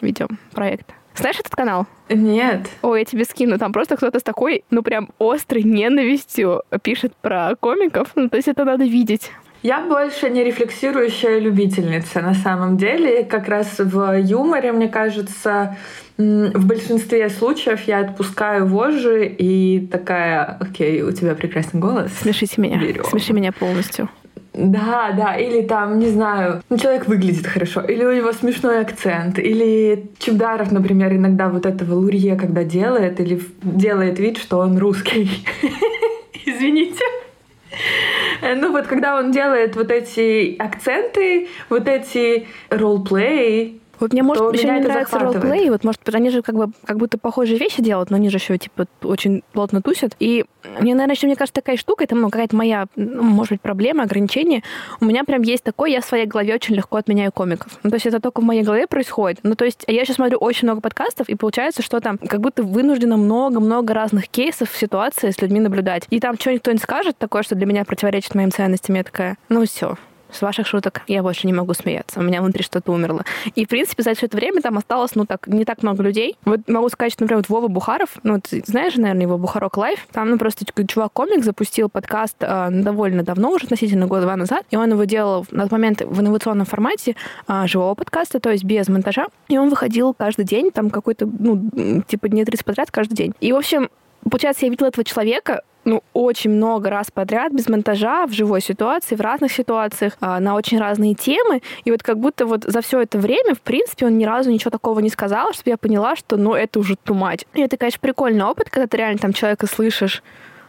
ведем 0.00 0.38
проект. 0.52 0.92
Знаешь 1.14 1.40
этот 1.40 1.54
канал? 1.54 1.86
Нет. 2.10 2.68
Ой, 2.82 3.00
я 3.00 3.04
тебе 3.04 3.24
скину. 3.24 3.58
Там 3.58 3.72
просто 3.72 3.96
кто-то 3.96 4.18
с 4.18 4.22
такой, 4.22 4.64
ну, 4.70 4.82
прям 4.82 5.08
острой 5.18 5.62
ненавистью 5.62 6.62
пишет 6.82 7.14
про 7.16 7.54
комиков. 7.58 8.08
Ну, 8.14 8.28
то 8.28 8.36
есть 8.36 8.48
это 8.48 8.64
надо 8.64 8.84
видеть. 8.84 9.30
Я 9.66 9.80
больше 9.80 10.30
не 10.30 10.44
рефлексирующая 10.44 11.40
любительница 11.40 12.20
на 12.20 12.34
самом 12.34 12.76
деле. 12.76 13.24
Как 13.24 13.48
раз 13.48 13.80
в 13.80 14.16
юморе, 14.16 14.70
мне 14.70 14.86
кажется, 14.86 15.76
в 16.16 16.66
большинстве 16.66 17.28
случаев 17.30 17.80
я 17.88 17.98
отпускаю 17.98 18.68
вожжи 18.68 19.26
и 19.26 19.84
такая, 19.90 20.56
окей, 20.60 21.02
у 21.02 21.10
тебя 21.10 21.34
прекрасный 21.34 21.80
голос. 21.80 22.12
Смешите 22.12 22.60
меня. 22.60 22.78
Берем. 22.78 23.02
Смеши 23.06 23.32
меня 23.32 23.50
полностью. 23.50 24.08
Да, 24.54 25.10
да, 25.16 25.34
или 25.34 25.62
там, 25.62 25.98
не 25.98 26.10
знаю, 26.10 26.62
ну, 26.70 26.78
человек 26.78 27.08
выглядит 27.08 27.48
хорошо, 27.48 27.80
или 27.80 28.04
у 28.04 28.12
него 28.12 28.32
смешной 28.32 28.80
акцент, 28.80 29.40
или 29.40 30.06
Чебдаров, 30.20 30.70
например, 30.70 31.12
иногда 31.12 31.48
вот 31.48 31.66
этого 31.66 31.94
лурье, 31.94 32.36
когда 32.36 32.62
делает, 32.62 33.18
или 33.18 33.42
делает 33.62 34.20
вид, 34.20 34.38
что 34.38 34.58
он 34.60 34.78
русский. 34.78 35.44
Извините. 36.46 37.02
Ну 38.42 38.72
вот, 38.72 38.86
когда 38.86 39.16
он 39.16 39.30
делает 39.30 39.76
вот 39.76 39.90
эти 39.90 40.56
акценты, 40.58 41.48
вот 41.68 41.88
эти 41.88 42.46
ролплей, 42.70 43.80
вот 44.00 44.12
мне, 44.12 44.22
может, 44.22 44.52
еще 44.52 44.70
не 44.70 44.80
нравится 44.80 45.18
ролплей. 45.18 45.70
Вот, 45.70 45.84
может, 45.84 46.00
они 46.14 46.30
же 46.30 46.42
как 46.42 46.54
бы 46.54 46.70
как 46.84 46.96
будто 46.98 47.18
похожие 47.18 47.58
вещи 47.58 47.82
делают, 47.82 48.10
но 48.10 48.16
они 48.16 48.28
же 48.30 48.36
еще, 48.36 48.58
типа, 48.58 48.86
очень 49.02 49.42
плотно 49.52 49.82
тусят. 49.82 50.14
И 50.18 50.44
мне, 50.80 50.94
наверное, 50.94 51.14
еще, 51.14 51.26
мне 51.26 51.36
кажется, 51.36 51.60
такая 51.60 51.76
штука, 51.76 52.04
это, 52.04 52.14
ну, 52.14 52.30
какая-то 52.30 52.56
моя, 52.56 52.86
ну, 52.96 53.22
может 53.22 53.52
быть, 53.52 53.60
проблема, 53.60 54.04
ограничение. 54.04 54.62
У 55.00 55.04
меня 55.04 55.24
прям 55.24 55.42
есть 55.42 55.64
такое, 55.64 55.90
я 55.90 56.00
в 56.00 56.04
своей 56.04 56.26
голове 56.26 56.54
очень 56.54 56.74
легко 56.74 56.96
отменяю 56.96 57.32
комиков. 57.32 57.78
Ну, 57.82 57.90
то 57.90 57.96
есть 57.96 58.06
это 58.06 58.20
только 58.20 58.40
в 58.40 58.44
моей 58.44 58.62
голове 58.62 58.86
происходит. 58.86 59.40
Ну, 59.42 59.54
то 59.54 59.64
есть 59.64 59.84
я 59.86 60.04
сейчас 60.04 60.16
смотрю 60.16 60.38
очень 60.38 60.66
много 60.66 60.80
подкастов, 60.80 61.28
и 61.28 61.34
получается, 61.34 61.82
что 61.82 62.00
там 62.00 62.18
как 62.18 62.40
будто 62.40 62.62
вынуждено 62.62 63.16
много-много 63.16 63.94
разных 63.94 64.28
кейсов, 64.28 64.70
ситуаций 64.76 65.32
с 65.32 65.40
людьми 65.40 65.60
наблюдать. 65.60 66.06
И 66.10 66.20
там 66.20 66.36
что-нибудь 66.38 66.62
кто-нибудь 66.62 66.82
скажет 66.82 67.18
такое, 67.18 67.42
что 67.42 67.54
для 67.54 67.66
меня 67.66 67.84
противоречит 67.84 68.34
моим 68.34 68.50
ценностям, 68.50 68.96
я 68.96 69.04
такая, 69.04 69.36
ну, 69.48 69.64
все, 69.64 69.96
с 70.30 70.42
ваших 70.42 70.66
шуток 70.66 71.02
я 71.06 71.22
больше 71.22 71.46
не 71.46 71.52
могу 71.52 71.74
смеяться. 71.74 72.20
У 72.20 72.22
меня 72.22 72.42
внутри 72.42 72.62
что-то 72.62 72.92
умерло. 72.92 73.24
И, 73.54 73.64
в 73.64 73.68
принципе, 73.68 74.02
за 74.02 74.14
все 74.14 74.26
это 74.26 74.36
время 74.36 74.60
там 74.60 74.78
осталось, 74.78 75.14
ну, 75.14 75.26
так, 75.26 75.46
не 75.46 75.64
так 75.64 75.82
много 75.82 76.02
людей. 76.02 76.36
Вот 76.44 76.60
могу 76.68 76.88
сказать, 76.88 77.12
что, 77.12 77.24
например, 77.24 77.38
вот 77.38 77.48
Вова 77.48 77.68
Бухаров, 77.68 78.16
ну, 78.22 78.40
ты 78.40 78.62
знаешь, 78.66 78.96
наверное, 78.96 79.22
его 79.22 79.38
Бухаров 79.38 79.76
Live, 79.76 80.06
там, 80.12 80.30
ну, 80.30 80.38
просто 80.38 80.64
чувак-комик 80.64 81.44
запустил 81.44 81.88
подкаст 81.88 82.36
э, 82.40 82.68
довольно 82.70 83.22
давно, 83.22 83.50
уже 83.50 83.64
относительно 83.64 84.06
года-два 84.06 84.36
назад, 84.36 84.64
и 84.70 84.76
он 84.76 84.90
его 84.90 85.04
делал 85.04 85.46
на 85.50 85.64
тот 85.64 85.72
момент 85.72 86.02
в 86.02 86.20
инновационном 86.20 86.66
формате 86.66 87.16
э, 87.48 87.66
живого 87.66 87.94
подкаста, 87.94 88.40
то 88.40 88.50
есть 88.50 88.64
без 88.64 88.88
монтажа, 88.88 89.26
и 89.48 89.58
он 89.58 89.68
выходил 89.68 90.14
каждый 90.14 90.44
день, 90.44 90.70
там 90.70 90.90
какой-то, 90.90 91.26
ну, 91.26 92.02
типа 92.06 92.28
дней 92.28 92.44
30 92.44 92.64
подряд 92.64 92.90
каждый 92.90 93.14
день. 93.14 93.34
И, 93.40 93.52
в 93.52 93.56
общем, 93.56 93.90
получается, 94.30 94.66
я 94.66 94.70
видела 94.70 94.88
этого 94.88 95.04
человека, 95.04 95.62
ну, 95.86 96.02
очень 96.12 96.50
много 96.50 96.90
раз 96.90 97.12
подряд, 97.12 97.52
без 97.52 97.68
монтажа, 97.68 98.26
в 98.26 98.32
живой 98.32 98.60
ситуации, 98.60 99.14
в 99.14 99.20
разных 99.20 99.52
ситуациях, 99.52 100.14
а, 100.20 100.40
на 100.40 100.56
очень 100.56 100.80
разные 100.80 101.14
темы. 101.14 101.62
И 101.84 101.92
вот 101.92 102.02
как 102.02 102.18
будто 102.18 102.44
вот 102.44 102.64
за 102.64 102.80
все 102.80 103.00
это 103.00 103.18
время, 103.18 103.54
в 103.54 103.60
принципе, 103.60 104.06
он 104.06 104.18
ни 104.18 104.24
разу 104.24 104.50
ничего 104.50 104.72
такого 104.72 104.98
не 104.98 105.10
сказал, 105.10 105.52
чтобы 105.52 105.70
я 105.70 105.76
поняла, 105.76 106.16
что, 106.16 106.36
ну, 106.36 106.54
это 106.54 106.80
уже 106.80 106.96
too 106.96 107.15
much. 107.15 107.46
И 107.54 107.60
это, 107.62 107.76
конечно, 107.76 108.00
прикольный 108.00 108.44
опыт, 108.44 108.68
когда 108.68 108.88
ты 108.88 108.96
реально 108.96 109.18
там 109.18 109.32
человека 109.32 109.68
слышишь, 109.68 110.24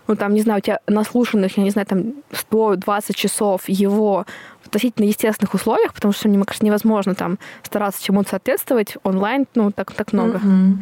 ну, 0.07 0.15
там, 0.15 0.35
не 0.35 0.41
знаю, 0.41 0.59
у 0.59 0.61
тебя 0.61 0.79
наслушанных, 0.85 1.57
я 1.57 1.63
не 1.63 1.71
знаю, 1.71 1.87
там, 1.87 2.13
120 2.31 3.15
часов 3.15 3.67
его 3.67 4.27
относительно 4.63 5.05
естественных 5.05 5.55
условиях, 5.55 5.95
потому 5.95 6.13
что, 6.13 6.29
мне 6.29 6.37
кажется, 6.45 6.63
невозможно 6.63 7.15
там 7.15 7.39
стараться 7.63 8.03
чему-то 8.03 8.29
соответствовать 8.29 8.97
онлайн, 9.03 9.47
ну, 9.55 9.71
так, 9.71 9.93
так 9.93 10.13
много. 10.13 10.37
Mm-hmm. 10.37 10.73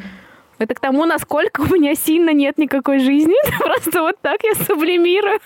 Это 0.57 0.73
к 0.73 0.79
тому, 0.79 1.05
насколько 1.05 1.61
у 1.61 1.65
меня 1.65 1.95
сильно 1.95 2.31
нет 2.31 2.57
никакой 2.57 2.99
жизни. 2.99 3.35
Просто 3.59 4.01
вот 4.01 4.15
так 4.21 4.41
я 4.43 4.53
сублимирую. 4.55 5.39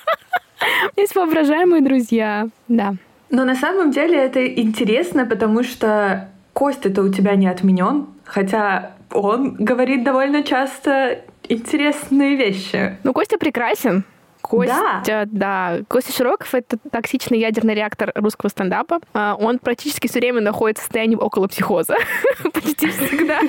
Есть 0.98 1.16
воображаемые 1.16 1.82
друзья. 1.82 2.48
Да. 2.68 2.96
Но 3.30 3.46
на 3.46 3.56
самом 3.56 3.92
деле 3.92 4.18
это 4.18 4.46
интересно, 4.48 5.26
потому 5.26 5.64
что 5.64 6.30
Костя-то 6.54 7.04
у 7.04 7.10
тебя 7.10 7.36
не 7.36 7.48
отменен, 7.48 8.08
хотя 8.26 8.94
он 9.12 9.56
говорит 9.56 10.04
довольно 10.04 10.44
часто 10.44 11.22
интересные 11.48 12.36
вещи. 12.36 12.98
Ну, 13.04 13.14
Костя 13.14 13.38
прекрасен. 13.38 14.04
Костя, 14.42 15.02
да. 15.06 15.26
да. 15.26 15.80
Костя 15.88 16.14
Широков— 16.14 16.50
это 16.56 16.78
токсичный 16.92 17.40
ядерный 17.40 17.76
реактор 17.76 18.12
русского 18.16 18.50
стендапа. 18.50 19.00
А, 19.14 19.36
он 19.40 19.60
практически 19.60 20.08
все 20.08 20.20
время 20.20 20.42
находится 20.42 20.82
в 20.82 20.86
состоянии 20.86 21.16
около 21.16 21.48
психоза. 21.48 21.96
Почти 22.54 22.90
всегда. 22.90 23.42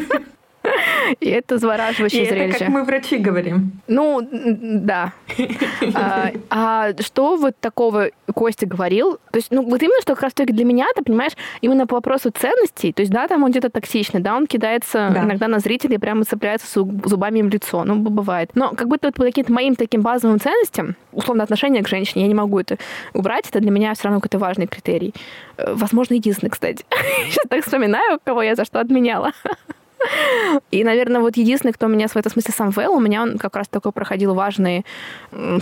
И 1.20 1.28
это 1.28 1.58
завораживающее 1.58 2.22
и 2.22 2.28
зрелище. 2.28 2.56
Это 2.56 2.58
как 2.58 2.68
мы 2.68 2.84
врачи 2.84 3.16
говорим. 3.18 3.72
Ну, 3.88 4.20
да. 4.30 5.12
а, 5.94 6.30
а 6.50 6.92
что 7.00 7.36
вот 7.36 7.56
такого 7.60 8.10
Костя 8.34 8.66
говорил? 8.66 9.18
То 9.32 9.38
есть, 9.38 9.50
ну, 9.50 9.62
вот 9.62 9.82
именно, 9.82 10.00
что 10.02 10.14
как 10.14 10.24
раз-таки 10.24 10.52
для 10.52 10.64
меня, 10.64 10.86
ты 10.94 11.02
понимаешь, 11.02 11.32
именно 11.60 11.86
по 11.86 11.96
вопросу 11.96 12.30
ценностей, 12.30 12.92
то 12.92 13.02
есть, 13.02 13.12
да, 13.12 13.26
там 13.28 13.42
он 13.42 13.50
где-то 13.50 13.70
токсичный, 13.70 14.20
да, 14.20 14.36
он 14.36 14.46
кидается 14.46 15.10
да. 15.12 15.24
иногда 15.24 15.48
на 15.48 15.58
зрителей, 15.58 15.98
прямо 15.98 16.24
цепляется 16.24 16.66
зубами 17.04 17.40
им 17.40 17.50
в 17.50 17.52
лицо, 17.52 17.84
ну, 17.84 17.96
бывает. 17.96 18.50
Но 18.54 18.70
как 18.70 18.88
будто 18.88 19.08
вот 19.08 19.14
по 19.14 19.24
каким-то 19.24 19.52
моим 19.52 19.76
таким 19.76 20.02
базовым 20.02 20.38
ценностям, 20.38 20.96
условно, 21.12 21.42
отношение 21.42 21.82
к 21.82 21.88
женщине, 21.88 22.22
я 22.22 22.28
не 22.28 22.34
могу 22.34 22.58
это 22.58 22.76
убрать, 23.14 23.48
это 23.48 23.60
для 23.60 23.70
меня 23.70 23.94
все 23.94 24.04
равно 24.04 24.20
какой-то 24.20 24.38
важный 24.38 24.66
критерий. 24.66 25.14
Э, 25.56 25.74
возможно, 25.74 26.14
единственный, 26.14 26.50
кстати. 26.50 26.84
Сейчас 27.28 27.46
так 27.48 27.64
вспоминаю, 27.64 28.18
кого 28.24 28.42
я 28.42 28.54
за 28.54 28.64
что 28.64 28.80
отменяла. 28.80 29.32
И, 30.70 30.84
наверное, 30.84 31.20
вот 31.20 31.36
единственный, 31.36 31.72
кто 31.72 31.86
меня 31.86 32.08
в 32.08 32.16
этом 32.16 32.32
смысле 32.32 32.54
сам 32.56 32.70
Самвел, 32.72 32.94
у 32.94 33.00
меня 33.00 33.22
он 33.22 33.38
как 33.38 33.56
раз 33.56 33.68
такой 33.68 33.92
проходил 33.92 34.34
важный, 34.34 34.84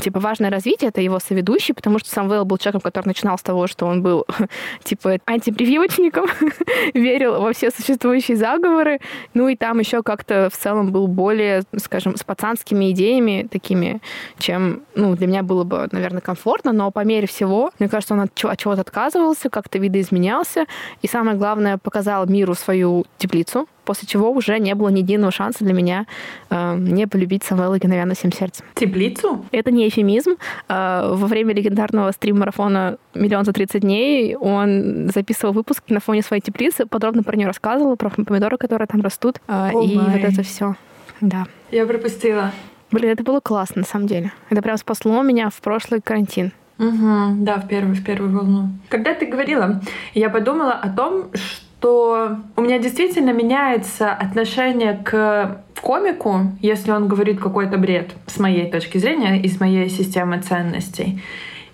типа, 0.01 0.21
важное 0.21 0.51
развитие, 0.51 0.89
это 0.89 1.01
его 1.01 1.19
соведущий, 1.19 1.75
потому 1.75 1.99
что 1.99 2.11
Самвел 2.11 2.45
был 2.45 2.59
человеком, 2.59 2.81
который 2.83 3.07
начинал 3.07 3.39
с 3.39 3.43
того, 3.43 3.67
что 3.67 3.87
он 3.87 4.03
был, 4.03 4.27
типа, 4.85 5.19
антипрививочником, 5.27 6.27
верил 6.95 7.41
во 7.41 7.53
все 7.53 7.71
существующие 7.71 8.37
заговоры, 8.37 9.01
ну 9.35 9.49
и 9.49 9.57
там 9.57 9.79
еще 9.79 10.03
как-то 10.03 10.51
в 10.53 10.57
целом 10.57 10.93
был 10.93 11.07
более, 11.07 11.63
скажем, 11.77 12.17
с 12.17 12.25
пацанскими 12.25 12.91
идеями 12.91 13.49
такими, 13.51 14.01
чем, 14.39 14.83
ну, 14.95 15.17
для 15.17 15.27
меня 15.27 15.43
было 15.43 15.65
бы, 15.65 15.89
наверное, 15.93 16.21
комфортно, 16.21 16.73
но 16.73 16.91
по 16.91 17.05
мере 17.05 17.27
всего, 17.27 17.71
мне 17.79 17.89
кажется, 17.89 18.15
он 18.15 18.21
от 18.21 18.35
чего-то 18.35 18.81
отказывался, 18.81 19.51
как-то 19.51 19.79
видоизменялся, 19.79 20.67
и 21.03 21.09
самое 21.09 21.37
главное, 21.37 21.79
показал 21.79 22.27
миру 22.27 22.55
свою 22.55 23.07
теплицу, 23.19 23.67
после 23.89 24.07
чего 24.07 24.31
уже 24.31 24.59
не 24.59 24.75
было 24.75 24.91
ни 24.91 24.99
единого 24.99 25.33
шанса 25.33 25.65
для 25.65 25.73
меня 25.73 26.05
э, 26.51 26.77
не 26.77 27.07
полюбить 27.07 27.43
Самвела 27.43 27.79
Геновяна 27.79 28.15
всем 28.15 28.31
сердцем. 28.31 28.67
Теплицу? 28.75 29.47
Это 29.51 29.71
не 29.71 29.89
эфемизм. 29.89 30.33
Э, 30.69 31.15
во 31.15 31.27
время 31.27 31.55
легендарного 31.55 32.13
стрим-марафона 32.13 32.99
«Миллион 33.15 33.47
за 33.47 33.55
30 33.55 33.81
дней» 33.81 34.37
он 34.37 35.09
записывал 35.09 35.55
выпуск 35.55 35.85
на 35.89 36.01
фоне 36.01 36.21
своей 36.21 36.43
теплицы, 36.43 36.85
подробно 36.85 37.23
про 37.23 37.35
нее 37.35 37.47
рассказывал, 37.47 37.97
про 37.97 38.11
помидоры, 38.11 38.59
которые 38.59 38.87
там 38.87 39.01
растут, 39.01 39.41
э, 39.49 39.71
oh 39.73 39.83
и 39.83 39.97
my. 39.97 40.11
вот 40.13 40.33
это 40.33 40.43
все. 40.43 40.75
Да. 41.23 41.47
Я 41.71 41.87
пропустила. 41.87 42.53
Блин, 42.91 43.13
это 43.13 43.23
было 43.23 43.41
классно, 43.41 43.81
на 43.81 43.87
самом 43.87 44.07
деле. 44.07 44.33
Это 44.51 44.61
прям 44.61 44.77
спасло 44.77 45.23
меня 45.23 45.49
в 45.49 45.59
прошлый 45.63 46.03
карантин. 46.03 46.53
Угу, 46.79 47.37
да, 47.39 47.57
в 47.57 47.67
первую, 47.67 47.95
в 47.95 48.05
первую 48.05 48.37
волну. 48.37 48.69
Когда 48.91 49.15
ты 49.15 49.25
говорила, 49.25 49.81
я 50.13 50.29
подумала 50.29 50.73
о 50.73 50.91
том, 50.91 51.31
что 51.33 51.68
что 51.79 52.39
у 52.57 52.61
меня 52.61 52.79
действительно 52.79 53.31
меняется 53.31 54.13
отношение 54.13 55.01
к 55.05 55.63
комику, 55.81 56.41
если 56.61 56.91
он 56.91 57.07
говорит 57.07 57.41
какой-то 57.41 57.79
бред, 57.79 58.11
с 58.27 58.39
моей 58.41 58.69
точки 58.69 58.99
зрения 58.99 59.41
и 59.41 59.49
с 59.49 59.61
моей 59.61 59.89
системы 59.89 60.41
ценностей. 60.41 61.23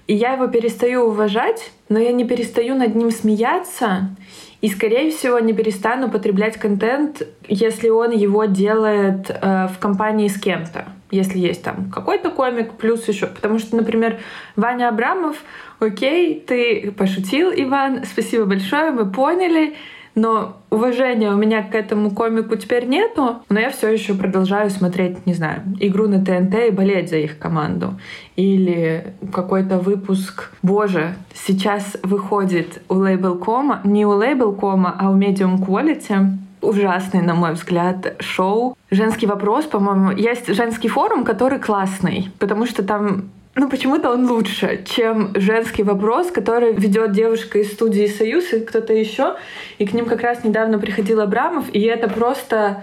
И 0.07 0.15
я 0.15 0.35
его 0.35 0.47
перестаю 0.49 1.05
уважать, 1.05 1.73
но 1.89 1.99
я 1.99 2.13
не 2.13 2.25
перестаю 2.25 2.75
над 2.75 2.95
ним 2.95 3.11
смеяться. 3.11 4.15
И, 4.61 4.69
скорее 4.69 5.11
всего, 5.11 5.39
не 5.39 5.55
перестану 5.55 6.11
потреблять 6.11 6.59
контент, 6.59 7.23
если 7.49 7.89
он 7.89 8.11
его 8.11 8.45
делает 8.45 9.31
э, 9.31 9.69
в 9.69 9.79
компании 9.79 10.29
с 10.29 10.39
кем-то. 10.39 10.87
Если 11.11 11.39
есть 11.39 11.63
там 11.63 11.91
какой-то 11.91 12.31
комик, 12.31 12.73
плюс 12.73 13.09
еще. 13.09 13.27
Потому 13.27 13.59
что, 13.59 13.77
например, 13.77 14.19
Ваня 14.57 14.89
Абрамов, 14.89 15.37
окей, 15.81 16.41
ты 16.41 16.93
пошутил, 16.93 17.51
Иван, 17.55 18.05
спасибо 18.05 18.45
большое, 18.45 18.91
мы 18.91 19.11
поняли 19.11 19.75
но 20.15 20.57
уважения 20.71 21.31
у 21.31 21.37
меня 21.37 21.63
к 21.63 21.75
этому 21.75 22.11
комику 22.11 22.57
теперь 22.57 22.87
нету, 22.87 23.43
но 23.49 23.61
я 23.61 23.71
все 23.71 23.89
еще 23.89 24.15
продолжаю 24.15 24.71
смотреть, 24.71 25.27
не 25.27 25.35
знаю, 25.35 25.63
игру 25.81 26.09
на 26.09 26.25
ТНТ 26.25 26.55
и 26.69 26.71
болеть 26.71 27.11
за 27.11 27.17
их 27.17 27.39
команду. 27.39 27.95
Или 28.37 29.15
какой-то 29.33 29.79
выпуск, 29.79 30.51
боже, 30.63 31.15
сейчас 31.35 31.97
выходит 32.03 32.83
у 32.89 32.95
Label.com, 32.95 33.81
не 33.85 34.07
у 34.07 34.13
Label.com, 34.13 34.87
а 34.99 35.11
у 35.11 35.17
Medium 35.17 35.59
Quality, 35.59 36.27
ужасный, 36.61 37.23
на 37.23 37.35
мой 37.35 37.53
взгляд, 37.53 38.17
шоу. 38.21 38.77
Женский 38.91 39.27
вопрос, 39.27 39.65
по-моему, 39.67 40.13
есть 40.13 40.53
женский 40.55 40.89
форум, 40.89 41.25
который 41.25 41.59
классный, 41.59 42.31
потому 42.39 42.67
что 42.67 42.83
там 42.83 43.31
ну, 43.57 43.69
почему-то 43.69 44.11
он 44.11 44.27
лучше, 44.29 44.85
чем 44.85 45.33
женский 45.37 45.85
вопрос, 45.85 46.31
который 46.31 46.73
ведет 46.73 47.13
девушка 47.13 47.61
из 47.61 47.73
студии 47.73 48.07
«Союз» 48.09 48.53
и 48.53 48.61
кто-то 48.61 48.93
еще. 48.93 49.37
И 49.79 49.87
к 49.87 49.93
ним 49.93 50.07
как 50.07 50.23
раз 50.23 50.43
недавно 50.43 50.79
приходил 50.79 51.21
Абрамов, 51.21 51.67
и 51.73 51.81
это 51.83 52.09
просто... 52.09 52.83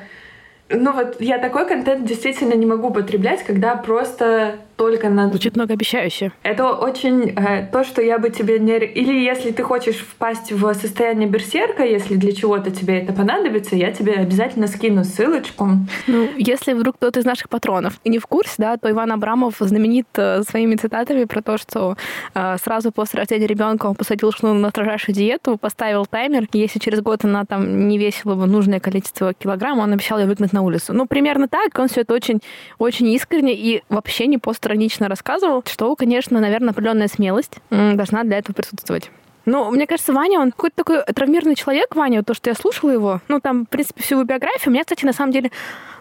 Ну 0.69 0.93
вот 0.93 1.19
я 1.19 1.39
такой 1.39 1.67
контент 1.67 2.05
действительно 2.05 2.53
не 2.53 2.65
могу 2.65 2.91
потреблять, 2.91 3.43
когда 3.43 3.75
просто 3.75 4.59
только 4.81 5.09
на... 5.09 5.29
Звучит 5.29 5.55
многообещающе. 5.55 6.31
Это 6.41 6.73
очень 6.73 7.35
э, 7.35 7.67
то, 7.71 7.83
что 7.83 8.01
я 8.01 8.17
бы 8.17 8.31
тебе 8.31 8.57
не... 8.57 8.79
Или 8.79 9.13
если 9.13 9.51
ты 9.51 9.61
хочешь 9.61 9.97
впасть 9.97 10.51
в 10.51 10.73
состояние 10.73 11.29
берсерка, 11.29 11.83
если 11.83 12.15
для 12.15 12.31
чего-то 12.31 12.71
тебе 12.71 12.97
это 12.97 13.13
понадобится, 13.13 13.75
я 13.75 13.91
тебе 13.91 14.13
обязательно 14.13 14.65
скину 14.65 15.03
ссылочку. 15.03 15.67
Ну, 16.07 16.29
если 16.35 16.73
вдруг 16.73 16.95
кто-то 16.95 17.19
из 17.19 17.25
наших 17.25 17.47
патронов 17.49 17.99
не 18.05 18.17
в 18.17 18.25
курсе, 18.25 18.55
да, 18.57 18.77
то 18.77 18.89
Иван 18.89 19.11
Абрамов 19.11 19.57
знаменит 19.59 20.07
э, 20.15 20.41
своими 20.41 20.75
цитатами 20.77 21.25
про 21.25 21.43
то, 21.43 21.59
что 21.59 21.95
э, 22.33 22.57
сразу 22.63 22.91
после 22.91 23.19
рождения 23.19 23.45
ребенка 23.45 23.85
он 23.85 23.93
посадил 23.93 24.31
жену 24.31 24.55
на 24.55 24.71
строжайшую 24.71 25.13
диету, 25.13 25.57
поставил 25.57 26.07
таймер, 26.07 26.47
и 26.53 26.57
если 26.57 26.79
через 26.79 27.01
год 27.01 27.23
она 27.23 27.45
там 27.45 27.87
не 27.87 27.99
весила 27.99 28.33
бы 28.33 28.47
нужное 28.47 28.79
количество 28.79 29.35
килограмм, 29.35 29.77
он 29.77 29.93
обещал 29.93 30.17
ее 30.17 30.25
выгнать 30.25 30.53
на 30.53 30.63
улицу. 30.63 30.91
Ну, 30.93 31.05
примерно 31.05 31.47
так. 31.47 31.77
Он 31.77 31.87
все 31.87 32.01
это 32.01 32.15
очень, 32.15 32.39
очень 32.79 33.07
искренне 33.09 33.53
и 33.53 33.83
вообще 33.87 34.25
не 34.25 34.39
постер 34.39 34.70
иронично 34.71 35.07
рассказывал, 35.07 35.63
что, 35.67 35.95
конечно, 35.95 36.39
наверное, 36.39 36.71
определенная 36.71 37.07
смелость 37.07 37.57
должна 37.69 38.23
для 38.23 38.39
этого 38.39 38.53
присутствовать. 38.53 39.11
Ну, 39.45 39.71
мне 39.71 39.87
кажется, 39.87 40.13
Ваня, 40.13 40.39
он 40.39 40.51
какой-то 40.51 40.75
такой 40.75 41.03
травмированный 41.03 41.55
человек, 41.55 41.95
Ваня, 41.95 42.23
то, 42.23 42.35
что 42.35 42.51
я 42.51 42.55
слушала 42.55 42.91
его. 42.91 43.21
Ну, 43.27 43.39
там, 43.39 43.65
в 43.65 43.69
принципе, 43.69 44.03
всю 44.03 44.15
его 44.15 44.23
биографию. 44.23 44.67
У 44.67 44.71
меня, 44.71 44.83
кстати, 44.83 45.03
на 45.03 45.13
самом 45.13 45.31
деле, 45.31 45.49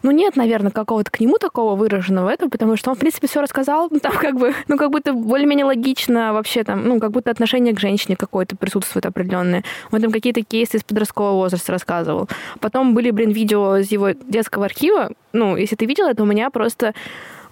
ну, 0.02 0.10
нет, 0.10 0.36
наверное, 0.36 0.70
какого-то 0.70 1.10
к 1.10 1.20
нему 1.20 1.38
такого 1.38 1.74
выраженного 1.74 2.28
этого, 2.28 2.50
потому 2.50 2.76
что 2.76 2.90
он, 2.90 2.96
в 2.96 2.98
принципе, 2.98 3.28
все 3.28 3.40
рассказал, 3.40 3.88
ну, 3.90 3.98
там, 3.98 4.12
как 4.12 4.34
бы, 4.36 4.54
ну, 4.68 4.76
как 4.76 4.90
будто 4.90 5.14
более-менее 5.14 5.64
логично 5.64 6.34
вообще 6.34 6.64
там, 6.64 6.86
ну, 6.86 7.00
как 7.00 7.12
будто 7.12 7.30
отношение 7.30 7.74
к 7.74 7.80
женщине 7.80 8.14
какое-то 8.14 8.56
присутствует 8.56 9.06
определенное. 9.06 9.64
Он 9.90 10.02
там 10.02 10.12
какие-то 10.12 10.42
кейсы 10.42 10.76
из 10.76 10.84
подросткового 10.84 11.36
возраста 11.36 11.72
рассказывал. 11.72 12.28
Потом 12.60 12.94
были, 12.94 13.10
блин, 13.10 13.30
видео 13.30 13.78
из 13.78 13.90
его 13.90 14.10
детского 14.10 14.66
архива. 14.66 15.12
Ну, 15.32 15.56
если 15.56 15.76
ты 15.76 15.86
видел 15.86 16.06
это, 16.08 16.22
у 16.22 16.26
меня 16.26 16.50
просто 16.50 16.92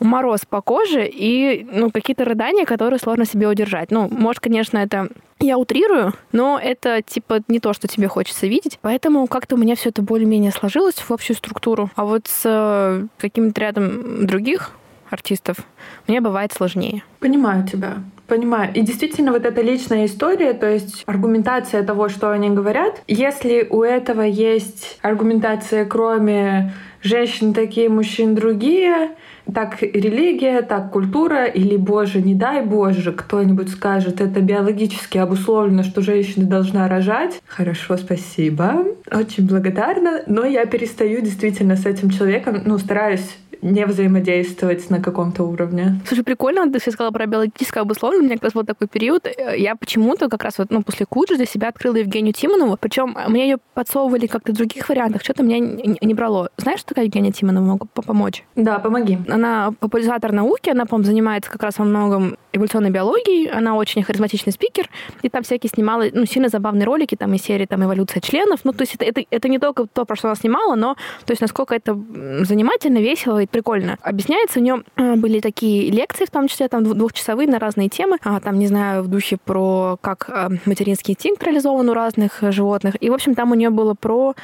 мороз 0.01 0.41
по 0.49 0.61
коже 0.61 1.07
и 1.07 1.67
ну, 1.73 1.91
какие-то 1.91 2.25
рыдания, 2.25 2.65
которые 2.65 2.99
сложно 2.99 3.25
себе 3.25 3.49
удержать. 3.49 3.91
Ну, 3.91 4.09
может, 4.11 4.41
конечно, 4.41 4.79
это 4.79 5.09
я 5.41 5.59
утрирую, 5.59 6.15
но 6.33 6.59
это 6.63 7.03
типа 7.03 7.41
не 7.49 7.61
то, 7.61 7.73
что 7.73 7.89
тебе 7.89 8.09
хочется 8.09 8.47
видеть. 8.47 8.79
Поэтому 8.83 9.27
как-то 9.27 9.55
у 9.55 9.59
меня 9.59 9.77
все 9.77 9.91
это 9.91 10.03
более-менее 10.03 10.53
сложилось 10.53 10.97
в 10.97 11.11
общую 11.11 11.37
структуру. 11.37 11.91
А 11.95 12.05
вот 12.05 12.27
с 12.27 12.43
э, 12.45 13.07
каким-то 13.19 13.61
рядом 13.61 14.27
других 14.27 14.73
артистов 15.11 15.59
мне 16.07 16.21
бывает 16.21 16.53
сложнее. 16.53 17.03
Понимаю 17.21 17.67
тебя. 17.67 17.99
Понимаю. 18.29 18.71
И 18.75 18.83
действительно, 18.83 19.33
вот 19.33 19.47
эта 19.47 19.63
личная 19.63 20.05
история, 20.05 20.53
то 20.53 20.69
есть 20.69 21.03
аргументация 21.07 21.83
того, 21.83 22.11
что 22.11 22.31
они 22.31 22.51
говорят, 22.51 23.03
если 23.09 23.67
у 23.71 23.83
этого 23.83 24.21
есть 24.21 24.99
аргументация, 25.01 25.87
кроме 25.87 26.75
женщин 27.03 27.55
такие, 27.55 27.89
мужчин 27.89 28.35
другие, 28.35 29.13
так 29.53 29.81
религия, 29.81 30.61
так 30.61 30.91
культура, 30.93 31.47
или, 31.47 31.79
боже, 31.79 32.21
не 32.21 32.35
дай 32.35 32.63
боже, 32.63 33.13
кто-нибудь 33.13 33.71
скажет, 33.71 34.21
это 34.21 34.43
биологически 34.43 35.17
обусловлено, 35.17 35.83
что 35.83 36.03
женщина 36.03 36.45
должна 36.45 36.87
рожать. 36.87 37.41
Хорошо, 37.47 37.97
спасибо. 37.97 38.85
Очень 39.11 39.47
благодарна. 39.47 40.23
Но 40.27 40.45
я 40.45 40.67
перестаю 40.67 41.23
действительно 41.23 41.77
с 41.77 41.87
этим 41.87 42.11
человеком, 42.11 42.61
ну, 42.67 42.77
стараюсь 42.77 43.39
не 43.63 43.87
взаимодействовать 43.87 44.91
на 44.91 45.03
каком-то 45.03 45.45
уровне. 45.45 46.01
Слушай, 46.07 46.25
прикольно, 46.25 46.71
ты 46.71 46.79
все 46.79 46.91
сказала 46.91 47.13
про 47.13 47.27
биологическое 47.27 47.83
обусловление. 47.83 48.25
У 48.25 48.27
меня 48.27 48.37
как 48.37 48.45
раз 48.45 48.53
был 48.53 48.65
такой 48.65 48.89
период. 48.89 49.27
Э, 49.27 49.55
я 49.57 49.75
почему-то 49.77 50.29
как 50.29 50.45
раз 50.45 50.59
вот, 50.59 50.71
ну, 50.71 50.83
после 50.83 51.07
Куджи 51.07 51.37
для 51.37 51.47
себя 51.47 51.69
открыла 51.69 51.97
Евгению 51.97 52.33
Тимонову. 52.33 52.77
Причем 52.81 53.17
мне 53.29 53.49
ее 53.49 53.59
подсовывали 53.75 54.27
как-то 54.27 54.53
в 54.53 54.57
других 54.57 54.89
вариантах. 54.89 55.23
Что-то 55.23 55.43
меня 55.43 55.59
не 55.59 56.15
брало. 56.15 56.51
Знаешь, 56.57 56.81
что 56.81 56.91
такая 56.91 57.07
Евгения 57.07 57.33
Тимонова? 57.33 57.65
Могу 57.65 57.87
помочь? 57.87 58.45
Да, 58.57 58.79
помоги. 58.79 59.19
Она 59.29 59.73
популяризатор 59.79 60.33
науки, 60.33 60.71
она, 60.71 60.87
по 60.87 61.03
занимается 61.03 61.51
как 61.51 61.63
раз 61.63 61.79
во 61.79 61.85
многом 61.85 62.37
эволюционной 62.53 62.91
биологией. 62.91 63.49
Она 63.49 63.77
очень 63.77 64.03
харизматичный 64.03 64.53
спикер. 64.53 64.89
И 65.23 65.29
там 65.29 65.43
всякие 65.43 65.71
снимала, 65.71 66.05
ну, 66.13 66.25
сильно 66.27 66.49
забавные 66.49 66.85
ролики, 66.85 67.15
там, 67.15 67.35
из 67.35 67.43
серии 67.43 67.67
там, 67.67 67.83
«Эволюция 67.85 68.21
членов». 68.21 68.61
Ну, 68.65 68.73
то 68.73 68.83
есть 68.83 68.95
это, 68.95 69.05
это, 69.05 69.23
это 69.31 69.49
не 69.49 69.59
только 69.59 69.87
то, 69.87 70.05
про 70.05 70.17
что 70.17 70.29
она 70.29 70.35
снимала, 70.37 70.75
но, 70.75 70.95
то 71.25 71.33
есть 71.33 71.41
насколько 71.41 71.75
это 71.75 71.99
занимательно, 72.43 72.99
весело 72.99 73.41
и 73.43 73.47
прикольно. 73.51 73.99
Объясняется, 74.03 74.61
у 74.61 74.63
нее 74.63 74.83
э, 74.97 75.15
были 75.17 75.41
такие 75.41 75.91
лекции, 75.91 76.25
в 76.25 76.31
том 76.31 76.49
числе 76.49 76.69
там 76.69 76.85
двухчасовые 76.85 77.49
на 77.49 77.59
разные 77.59 77.89
темы, 77.89 78.19
а, 78.23 78.41
там, 78.41 78.59
не 78.59 78.67
знаю, 78.67 79.03
в 79.03 79.09
духе 79.09 79.39
про 79.43 79.99
как 80.01 80.29
э, 80.29 80.49
материнский 80.65 81.15
инстинкт 81.15 81.43
реализован 81.43 81.89
у 81.89 81.95
разных 81.95 82.39
животных. 82.43 82.95
И, 83.01 83.11
в 83.11 83.15
общем, 83.15 83.35
там 83.35 83.53
у 83.53 83.55
нее 83.55 83.71
было 83.71 83.95
про 83.95 84.35